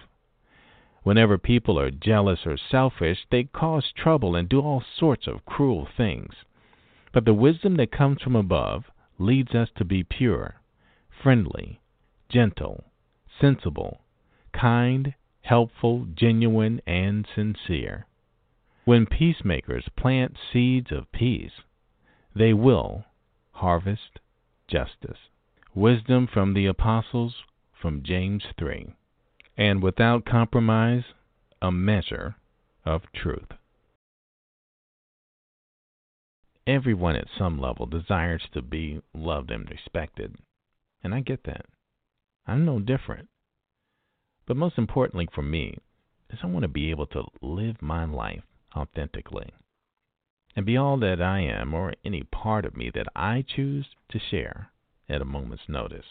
Whenever 1.02 1.38
people 1.38 1.78
are 1.78 1.90
jealous 1.90 2.46
or 2.46 2.56
selfish, 2.56 3.26
they 3.30 3.44
cause 3.44 3.90
trouble 3.90 4.36
and 4.36 4.48
do 4.48 4.60
all 4.60 4.84
sorts 4.98 5.26
of 5.26 5.44
cruel 5.44 5.88
things. 5.96 6.32
But 7.12 7.24
the 7.24 7.34
wisdom 7.34 7.76
that 7.76 7.90
comes 7.90 8.22
from 8.22 8.36
above 8.36 8.84
leads 9.18 9.54
us 9.54 9.68
to 9.76 9.84
be 9.84 10.04
pure, 10.04 10.60
friendly, 11.22 11.80
gentle, 12.28 12.84
sensible, 13.40 14.02
kind, 14.52 15.14
helpful, 15.40 16.06
genuine, 16.14 16.80
and 16.86 17.26
sincere. 17.34 18.06
When 18.84 19.06
peacemakers 19.06 19.88
plant 19.96 20.36
seeds 20.52 20.92
of 20.92 21.10
peace, 21.10 21.52
they 22.34 22.52
will, 22.52 23.04
harvest 23.52 24.18
justice. 24.68 25.18
Wisdom 25.74 26.26
from 26.32 26.54
the 26.54 26.66
Apostles 26.66 27.34
from 27.80 28.02
James 28.02 28.44
3. 28.58 28.94
And 29.56 29.82
without 29.82 30.24
compromise, 30.24 31.04
a 31.60 31.70
measure 31.70 32.36
of 32.84 33.02
truth. 33.14 33.48
Everyone 36.66 37.16
at 37.16 37.28
some 37.36 37.60
level 37.60 37.86
desires 37.86 38.42
to 38.54 38.62
be 38.62 39.00
loved 39.12 39.50
and 39.50 39.68
respected, 39.68 40.36
and 41.02 41.14
I 41.14 41.20
get 41.20 41.44
that. 41.44 41.66
I'm 42.46 42.64
no 42.64 42.78
different. 42.78 43.28
But 44.46 44.56
most 44.56 44.78
importantly 44.78 45.28
for 45.34 45.42
me 45.42 45.78
is 46.30 46.38
I 46.42 46.46
want 46.46 46.62
to 46.62 46.68
be 46.68 46.90
able 46.90 47.06
to 47.08 47.24
live 47.40 47.80
my 47.80 48.04
life 48.04 48.42
authentically 48.76 49.52
and 50.54 50.66
be 50.66 50.76
all 50.76 50.96
that 50.98 51.20
I 51.22 51.40
am 51.40 51.74
or 51.74 51.94
any 52.04 52.22
part 52.24 52.64
of 52.64 52.76
me 52.76 52.90
that 52.94 53.06
I 53.14 53.42
choose 53.46 53.86
to 54.10 54.18
share 54.18 54.70
at 55.08 55.22
a 55.22 55.26
moment's 55.26 55.68
notice. 55.68 56.06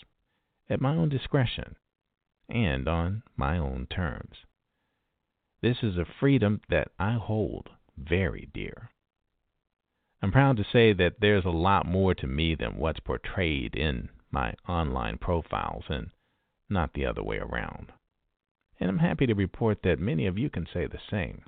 at 0.70 0.80
my 0.80 0.96
own 0.96 1.10
discretion 1.10 1.76
and 2.48 2.88
on 2.88 3.24
my 3.36 3.58
own 3.58 3.88
terms. 3.88 4.38
This 5.62 5.78
is 5.84 5.98
a 5.98 6.06
freedom 6.20 6.62
that 6.70 6.92
I 6.98 7.14
hold 7.14 7.70
very 7.98 8.50
dear. 8.54 8.90
I'm 10.22 10.32
proud 10.32 10.58
to 10.58 10.64
say 10.64 10.94
that 10.94 11.20
there's 11.20 11.46
a 11.46 11.50
lot 11.50 11.86
more 11.86 12.14
to 12.16 12.28
me 12.28 12.56
than 12.56 12.78
what's 12.78 13.00
portrayed 13.00 13.76
in 13.76 14.10
my 14.32 14.54
online 14.68 15.18
profiles 15.18 15.84
and 15.90 16.10
not 16.70 16.94
the 16.94 17.06
other 17.06 17.24
way 17.24 17.38
around. 17.38 17.92
And 18.80 18.90
I'm 18.90 19.00
happy 19.00 19.26
to 19.28 19.34
report 19.34 19.80
that 19.84 20.00
many 20.00 20.26
of 20.26 20.38
you 20.38 20.50
can 20.50 20.68
say 20.74 20.88
the 20.88 21.00
same. 21.10 21.44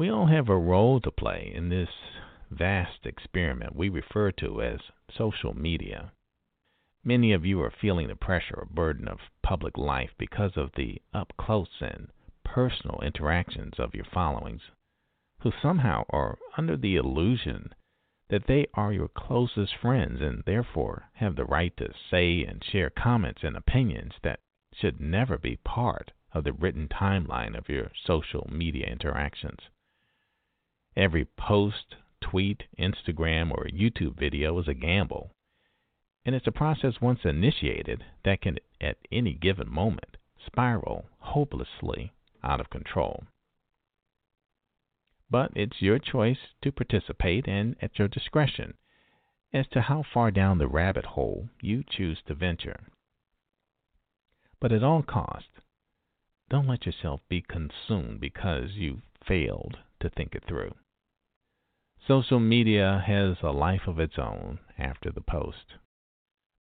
We 0.00 0.08
all 0.08 0.28
have 0.28 0.48
a 0.48 0.56
role 0.56 0.98
to 1.02 1.10
play 1.10 1.52
in 1.54 1.68
this 1.68 1.90
vast 2.50 3.04
experiment 3.04 3.76
we 3.76 3.90
refer 3.90 4.32
to 4.32 4.62
as 4.62 4.80
social 5.14 5.52
media. 5.52 6.12
Many 7.04 7.34
of 7.34 7.44
you 7.44 7.60
are 7.60 7.70
feeling 7.70 8.08
the 8.08 8.16
pressure 8.16 8.60
or 8.60 8.64
burden 8.64 9.06
of 9.08 9.20
public 9.42 9.76
life 9.76 10.12
because 10.16 10.56
of 10.56 10.72
the 10.74 11.02
up 11.12 11.34
close 11.36 11.82
and 11.82 12.08
personal 12.46 13.02
interactions 13.02 13.74
of 13.78 13.94
your 13.94 14.06
followings, 14.06 14.62
who 15.40 15.52
somehow 15.60 16.06
are 16.08 16.38
under 16.56 16.78
the 16.78 16.96
illusion 16.96 17.74
that 18.30 18.46
they 18.46 18.68
are 18.72 18.94
your 18.94 19.08
closest 19.08 19.76
friends 19.76 20.22
and 20.22 20.42
therefore 20.46 21.10
have 21.12 21.36
the 21.36 21.44
right 21.44 21.76
to 21.76 21.92
say 22.10 22.42
and 22.42 22.64
share 22.64 22.88
comments 22.88 23.42
and 23.44 23.54
opinions 23.54 24.14
that 24.22 24.40
should 24.72 24.98
never 24.98 25.36
be 25.36 25.56
part 25.56 26.12
of 26.32 26.44
the 26.44 26.54
written 26.54 26.88
timeline 26.88 27.54
of 27.54 27.68
your 27.68 27.90
social 28.02 28.48
media 28.50 28.86
interactions. 28.86 29.60
Every 30.96 31.24
post, 31.24 31.96
tweet, 32.20 32.64
Instagram, 32.78 33.50
or 33.50 33.66
YouTube 33.66 34.18
video 34.18 34.58
is 34.58 34.68
a 34.68 34.74
gamble 34.74 35.30
and 36.24 36.34
it's 36.34 36.46
a 36.46 36.52
process 36.52 37.00
once 37.00 37.20
initiated 37.24 38.04
that 38.24 38.42
can, 38.42 38.58
at 38.80 38.98
any 39.10 39.32
given 39.32 39.68
moment, 39.72 40.16
spiral 40.44 41.06
hopelessly 41.18 42.12
out 42.42 42.60
of 42.60 42.70
control. 42.70 43.24
But 45.30 45.52
it's 45.54 45.80
your 45.80 45.98
choice 45.98 46.38
to 46.62 46.72
participate 46.72 47.46
and 47.48 47.76
at 47.80 47.98
your 47.98 48.08
discretion 48.08 48.74
as 49.52 49.66
to 49.68 49.80
how 49.80 50.02
far 50.02 50.30
down 50.30 50.58
the 50.58 50.68
rabbit 50.68 51.04
hole 51.04 51.48
you 51.60 51.84
choose 51.88 52.18
to 52.26 52.34
venture. 52.34 52.80
But 54.60 54.72
at 54.72 54.84
all 54.84 55.02
costs, 55.02 55.48
don't 56.50 56.68
let 56.68 56.84
yourself 56.84 57.20
be 57.28 57.40
consumed 57.42 58.20
because 58.20 58.72
you 58.74 59.00
failed 59.26 59.78
to 60.00 60.10
think 60.10 60.34
it 60.34 60.44
through. 60.46 60.74
Social 62.06 62.40
media 62.40 63.04
has 63.06 63.36
a 63.42 63.52
life 63.52 63.86
of 63.86 64.00
its 64.00 64.18
own 64.18 64.58
after 64.78 65.12
the 65.12 65.20
post. 65.20 65.74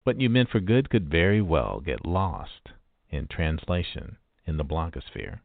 What 0.03 0.21
you 0.21 0.29
meant 0.29 0.49
for 0.49 0.59
good 0.59 0.89
could 0.89 1.09
very 1.09 1.41
well 1.41 1.79
get 1.79 2.05
lost 2.05 2.69
in 3.09 3.27
translation 3.27 4.17
in 4.45 4.57
the 4.57 4.63
blogosphere. 4.63 5.39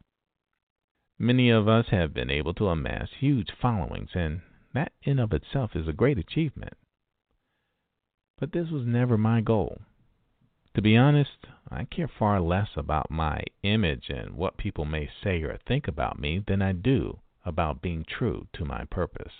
Many 1.17 1.49
of 1.49 1.67
us 1.67 1.87
have 1.89 2.13
been 2.13 2.29
able 2.29 2.53
to 2.55 2.67
amass 2.67 3.09
huge 3.19 3.49
followings, 3.61 4.11
and 4.13 4.41
that 4.73 4.93
in 5.01 5.19
of 5.19 5.33
itself 5.33 5.75
is 5.75 5.87
a 5.87 5.93
great 5.93 6.17
achievement. 6.17 6.77
But 8.37 8.51
this 8.51 8.69
was 8.69 8.85
never 8.85 9.17
my 9.17 9.41
goal. 9.41 9.81
To 10.75 10.81
be 10.81 10.95
honest, 10.95 11.47
I 11.69 11.85
care 11.85 12.07
far 12.07 12.39
less 12.39 12.69
about 12.77 13.11
my 13.11 13.43
image 13.63 14.09
and 14.09 14.35
what 14.35 14.57
people 14.57 14.85
may 14.85 15.09
say 15.23 15.41
or 15.41 15.57
think 15.57 15.87
about 15.87 16.19
me 16.19 16.39
than 16.47 16.61
I 16.61 16.71
do 16.73 17.19
about 17.45 17.81
being 17.81 18.05
true 18.05 18.47
to 18.53 18.65
my 18.65 18.85
purpose. 18.85 19.33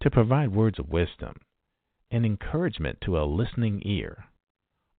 To 0.00 0.10
provide 0.10 0.52
words 0.54 0.78
of 0.78 0.88
wisdom 0.88 1.40
an 2.10 2.24
encouragement 2.24 3.00
to 3.00 3.18
a 3.18 3.24
listening 3.24 3.82
ear, 3.84 4.26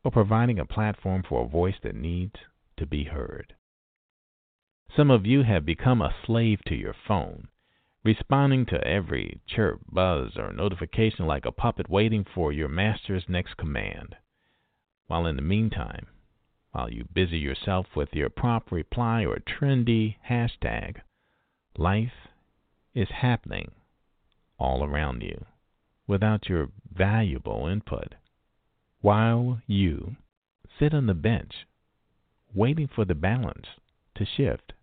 or 0.04 0.12
providing 0.12 0.60
a 0.60 0.66
platform 0.66 1.24
for 1.24 1.46
a 1.46 1.48
voice 1.48 1.76
that 1.82 1.96
needs 1.96 2.36
to 2.76 2.86
be 2.86 3.06
heard. 3.06 3.56
Some 4.96 5.10
of 5.10 5.26
you 5.26 5.44
have 5.44 5.66
become 5.66 6.02
a 6.02 6.16
slave 6.26 6.62
to 6.68 6.76
your 6.76 6.94
phone, 7.08 7.48
responding 8.04 8.66
to 8.68 8.86
every 8.86 9.40
chirp, 9.48 9.82
buzz, 9.90 10.38
or 10.38 10.52
notification 10.52 11.26
like 11.26 11.46
a 11.46 11.52
puppet 11.52 11.90
waiting 11.90 12.26
for 12.26 12.52
your 12.52 12.68
master's 12.68 13.30
next 13.30 13.56
command. 13.56 14.16
While 15.08 15.26
in 15.26 15.38
the 15.38 15.42
meantime, 15.42 16.08
while 16.72 16.92
you 16.92 17.06
busy 17.14 17.38
yourself 17.38 17.88
with 17.96 18.14
your 18.14 18.30
prompt 18.30 18.72
reply 18.72 19.26
or 19.26 19.40
trendy 19.40 20.18
hashtag, 20.30 20.98
life 21.78 22.30
is 22.94 23.08
happening 23.10 23.72
all 24.58 24.84
around 24.84 25.22
you 25.22 25.46
without 26.08 26.48
your 26.48 26.70
valuable 26.94 27.68
input, 27.68 28.16
while 29.02 29.62
you 29.68 30.16
sit 30.80 30.94
on 30.94 31.08
the 31.08 31.14
bench 31.14 31.54
waiting 32.54 32.88
for 32.94 33.06
the 33.06 33.16
balance 33.16 33.66
to 34.16 34.26
shift 34.26 34.74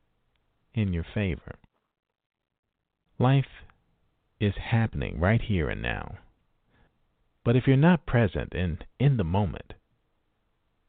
in 0.74 0.92
your 0.92 1.06
favor. 1.14 1.54
Life 3.18 3.64
is 4.40 4.54
happening 4.70 5.18
right 5.20 5.40
here 5.40 5.70
and 5.70 5.80
now. 5.80 6.18
But 7.44 7.56
if 7.56 7.66
you're 7.66 7.76
not 7.76 8.06
present 8.06 8.52
and 8.52 8.84
in 8.98 9.16
the 9.16 9.24
moment, 9.24 9.74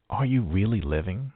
are 0.09 0.25
you 0.25 0.41
really 0.41 0.81
living? 0.81 1.31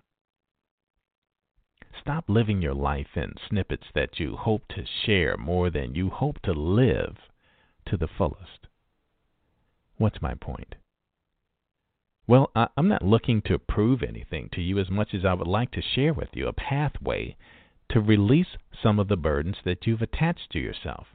Stop 2.07 2.29
living 2.29 2.61
your 2.61 2.73
life 2.73 3.17
in 3.17 3.33
snippets 3.49 3.87
that 3.93 4.17
you 4.17 4.37
hope 4.37 4.65
to 4.69 4.85
share 5.05 5.35
more 5.35 5.69
than 5.69 5.93
you 5.93 6.09
hope 6.09 6.39
to 6.43 6.53
live 6.53 7.17
to 7.85 7.97
the 7.97 8.07
fullest. 8.07 8.67
What's 9.97 10.21
my 10.21 10.33
point? 10.33 10.75
Well, 12.25 12.49
I, 12.55 12.69
am 12.77 12.87
not 12.87 13.01
looking 13.01 13.41
to 13.47 13.59
prove 13.59 14.03
anything 14.03 14.47
to 14.53 14.61
you 14.61 14.79
as 14.79 14.89
much 14.89 15.13
as 15.13 15.25
I 15.25 15.33
would 15.33 15.49
like 15.49 15.71
to 15.71 15.81
share 15.81 16.13
with 16.13 16.29
you 16.31 16.47
a 16.47 16.53
pathway 16.53 17.35
to 17.89 17.99
release 17.99 18.55
some 18.81 18.99
of 18.99 19.09
the 19.09 19.17
burdens 19.17 19.57
that 19.65 19.85
you've 19.85 20.01
attached 20.01 20.49
to 20.51 20.59
yourself. 20.59 21.07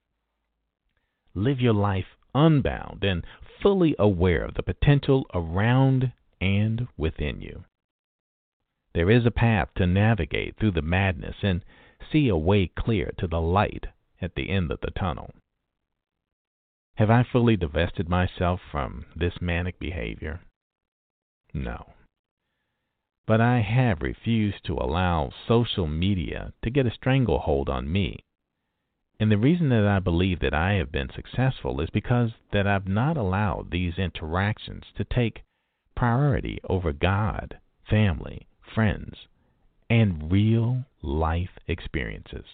Live 1.35 1.59
your 1.59 1.73
life 1.73 2.19
unbound 2.35 3.03
and 3.03 3.25
fully 3.63 3.97
aware 3.99 4.45
of 4.45 4.57
the 4.57 4.63
potential 4.63 5.25
around 5.33 6.13
and 6.39 6.87
within 6.99 7.41
you. 7.41 7.65
There 8.95 9.11
is 9.11 9.25
a 9.25 9.31
path 9.31 9.71
to 9.77 9.87
navigate 9.87 10.57
through 10.57 10.73
the 10.73 10.83
madness 10.83 11.37
and 11.43 11.65
see 12.11 12.29
a 12.29 12.37
way 12.37 12.67
clear 12.67 13.13
to 13.19 13.27
the 13.27 13.41
light 13.41 13.87
at 14.21 14.35
the 14.35 14.51
end 14.51 14.71
of 14.71 14.81
the 14.81 14.91
tunnel. 14.91 15.31
Have 16.97 17.09
I 17.09 17.23
fully 17.23 17.57
divested 17.57 18.09
myself 18.09 18.61
from 18.71 19.07
this 19.17 19.41
manic 19.41 19.79
behavior? 19.79 20.41
No. 21.55 21.95
But 23.27 23.41
I 23.41 23.61
have 23.61 24.03
refused 24.03 24.65
to 24.65 24.75
allow 24.75 25.31
social 25.49 25.87
media 25.87 26.53
to 26.63 26.71
get 26.71 26.87
a 26.87 26.91
stranglehold 26.91 27.71
on 27.71 27.91
me. 27.91 28.25
And 29.19 29.31
the 29.31 29.39
reason 29.39 29.71
that 29.71 29.87
I 29.87 30.01
believe 30.01 30.41
that 30.41 30.53
I 30.53 30.75
have 30.75 30.93
been 30.93 31.09
successful 31.09 31.81
is 31.81 31.89
because 31.91 32.33
that 32.53 32.67
I've 32.67 32.89
not 32.89 33.17
allowed 33.17 33.71
these 33.71 33.97
interactions 33.97 34.85
to 34.97 35.05
take 35.05 35.45
priority 35.95 36.61
over 36.69 36.93
God, 36.93 37.59
family, 37.89 38.49
friends, 38.75 39.27
and 39.91 40.31
real 40.31 40.85
life 41.03 41.59
experiences. 41.67 42.45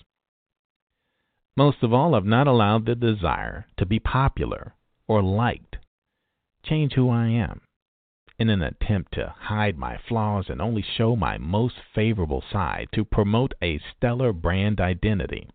Most 1.56 1.82
of 1.82 1.92
all, 1.92 2.14
I've 2.14 2.24
not 2.24 2.46
allowed 2.46 2.86
the 2.86 2.94
desire 2.94 3.66
to 3.78 3.86
be 3.86 3.98
popular 3.98 4.74
or 5.06 5.22
liked 5.22 5.76
change 6.64 6.92
who 6.94 7.10
I 7.10 7.28
am 7.28 7.62
in 8.38 8.48
an 8.50 8.62
attempt 8.62 9.14
to 9.14 9.34
hide 9.36 9.76
my 9.76 9.98
flaws 10.08 10.46
and 10.48 10.62
only 10.62 10.84
show 10.96 11.16
my 11.16 11.38
most 11.38 11.74
favorable 11.94 12.42
side 12.52 12.88
to 12.94 13.04
promote 13.04 13.54
a 13.60 13.80
stellar 13.96 14.32
brand 14.32 14.80
identity. 14.80 15.48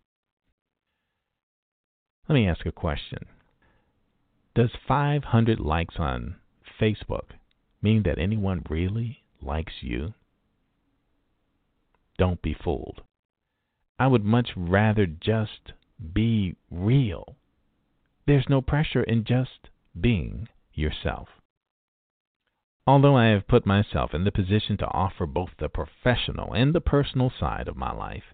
Let 2.27 2.35
me 2.35 2.47
ask 2.47 2.65
a 2.65 2.71
question. 2.71 3.25
Does 4.55 4.71
500 4.87 5.59
likes 5.59 5.95
on 5.97 6.35
Facebook 6.79 7.31
mean 7.81 8.03
that 8.03 8.19
anyone 8.19 8.63
really 8.69 9.23
likes 9.41 9.73
you? 9.81 10.13
Don't 12.17 12.41
be 12.41 12.53
fooled. 12.53 13.01
I 13.99 14.07
would 14.07 14.23
much 14.23 14.51
rather 14.55 15.05
just 15.05 15.73
be 16.13 16.55
real. 16.69 17.35
There's 18.25 18.49
no 18.49 18.61
pressure 18.61 19.03
in 19.03 19.23
just 19.23 19.69
being 19.99 20.47
yourself. 20.73 21.29
Although 22.85 23.15
I 23.15 23.27
have 23.27 23.47
put 23.47 23.65
myself 23.65 24.13
in 24.13 24.25
the 24.25 24.31
position 24.31 24.77
to 24.77 24.91
offer 24.91 25.25
both 25.25 25.51
the 25.57 25.69
professional 25.69 26.53
and 26.53 26.73
the 26.73 26.81
personal 26.81 27.31
side 27.39 27.67
of 27.67 27.77
my 27.77 27.93
life, 27.93 28.33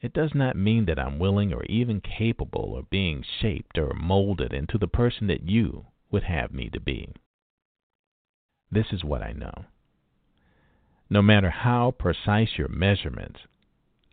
it 0.00 0.12
does 0.12 0.34
not 0.34 0.56
mean 0.56 0.86
that 0.86 0.98
I'm 0.98 1.18
willing 1.18 1.52
or 1.52 1.64
even 1.64 2.00
capable 2.00 2.76
of 2.76 2.90
being 2.90 3.22
shaped 3.40 3.78
or 3.78 3.94
molded 3.94 4.52
into 4.52 4.78
the 4.78 4.88
person 4.88 5.26
that 5.28 5.48
you 5.48 5.86
would 6.10 6.24
have 6.24 6.52
me 6.52 6.68
to 6.70 6.80
be. 6.80 7.12
This 8.70 8.92
is 8.92 9.04
what 9.04 9.22
I 9.22 9.32
know. 9.32 9.64
No 11.14 11.22
matter 11.22 11.50
how 11.50 11.92
precise 11.92 12.58
your 12.58 12.66
measurements, 12.66 13.38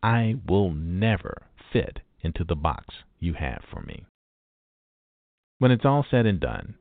I 0.03 0.35
will 0.47 0.71
never 0.71 1.47
fit 1.73 2.01
into 2.21 2.43
the 2.43 2.55
box 2.55 2.93
you 3.19 3.33
have 3.33 3.63
for 3.71 3.81
me. 3.81 4.05
When 5.57 5.71
it's 5.71 5.83
all 5.83 6.05
said 6.11 6.27
and 6.27 6.39
done, 6.39 6.75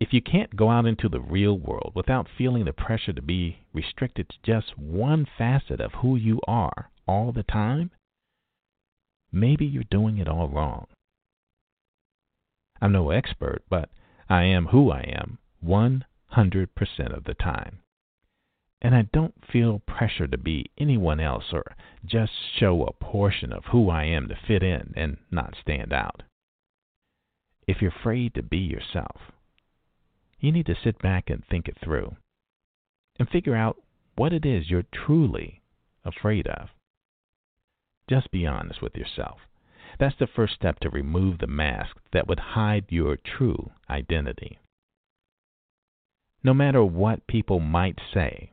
If 0.00 0.12
you 0.12 0.20
can't 0.20 0.56
go 0.56 0.68
out 0.68 0.84
into 0.84 1.08
the 1.08 1.20
real 1.20 1.56
world 1.56 1.92
without 1.94 2.28
feeling 2.36 2.64
the 2.64 2.72
pressure 2.72 3.12
to 3.12 3.22
be 3.22 3.58
restricted 3.72 4.28
to 4.30 4.36
just 4.42 4.76
one 4.76 5.28
facet 5.38 5.80
of 5.80 5.92
who 5.92 6.16
you 6.16 6.40
are 6.48 6.90
all 7.06 7.30
the 7.30 7.44
time, 7.44 7.92
maybe 9.30 9.64
you're 9.64 9.84
doing 9.84 10.18
it 10.18 10.26
all 10.26 10.48
wrong. 10.48 10.88
I'm 12.80 12.90
no 12.90 13.10
expert, 13.10 13.62
but 13.70 13.90
I 14.28 14.42
am 14.42 14.66
who 14.66 14.90
I 14.90 15.02
am 15.02 15.38
100% 15.64 16.02
of 17.16 17.22
the 17.22 17.34
time. 17.34 17.81
And 18.84 18.96
I 18.96 19.02
don't 19.12 19.34
feel 19.50 19.78
pressure 19.86 20.26
to 20.26 20.36
be 20.36 20.66
anyone 20.76 21.20
else 21.20 21.44
or 21.52 21.76
just 22.04 22.32
show 22.58 22.82
a 22.82 22.92
portion 22.92 23.52
of 23.52 23.66
who 23.66 23.88
I 23.88 24.04
am 24.06 24.26
to 24.26 24.34
fit 24.46 24.64
in 24.64 24.92
and 24.96 25.18
not 25.30 25.54
stand 25.62 25.92
out. 25.92 26.24
If 27.68 27.80
you're 27.80 27.92
afraid 27.92 28.34
to 28.34 28.42
be 28.42 28.58
yourself, 28.58 29.20
you 30.40 30.50
need 30.50 30.66
to 30.66 30.74
sit 30.82 31.00
back 31.00 31.30
and 31.30 31.44
think 31.48 31.68
it 31.68 31.76
through 31.82 32.16
and 33.20 33.28
figure 33.28 33.54
out 33.54 33.80
what 34.16 34.32
it 34.32 34.44
is 34.44 34.68
you're 34.68 34.82
truly 34.92 35.62
afraid 36.04 36.48
of. 36.48 36.70
Just 38.10 38.32
be 38.32 38.48
honest 38.48 38.82
with 38.82 38.96
yourself. 38.96 39.38
That's 40.00 40.18
the 40.18 40.26
first 40.26 40.54
step 40.54 40.80
to 40.80 40.90
remove 40.90 41.38
the 41.38 41.46
mask 41.46 41.96
that 42.12 42.26
would 42.26 42.40
hide 42.40 42.86
your 42.88 43.16
true 43.16 43.70
identity. 43.88 44.58
No 46.42 46.52
matter 46.52 46.84
what 46.84 47.28
people 47.28 47.60
might 47.60 48.00
say, 48.12 48.50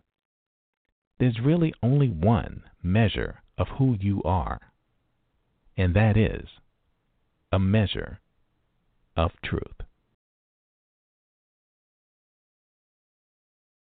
there's 1.20 1.40
really 1.44 1.74
only 1.84 2.08
one 2.08 2.64
measure 2.82 3.42
of 3.58 3.68
who 3.78 3.98
you 4.00 4.24
are, 4.24 4.60
and 5.78 5.96
that 5.96 6.18
is 6.18 6.48
a 7.52 7.60
measure 7.60 8.20
of 9.18 9.32
truth. 9.44 9.82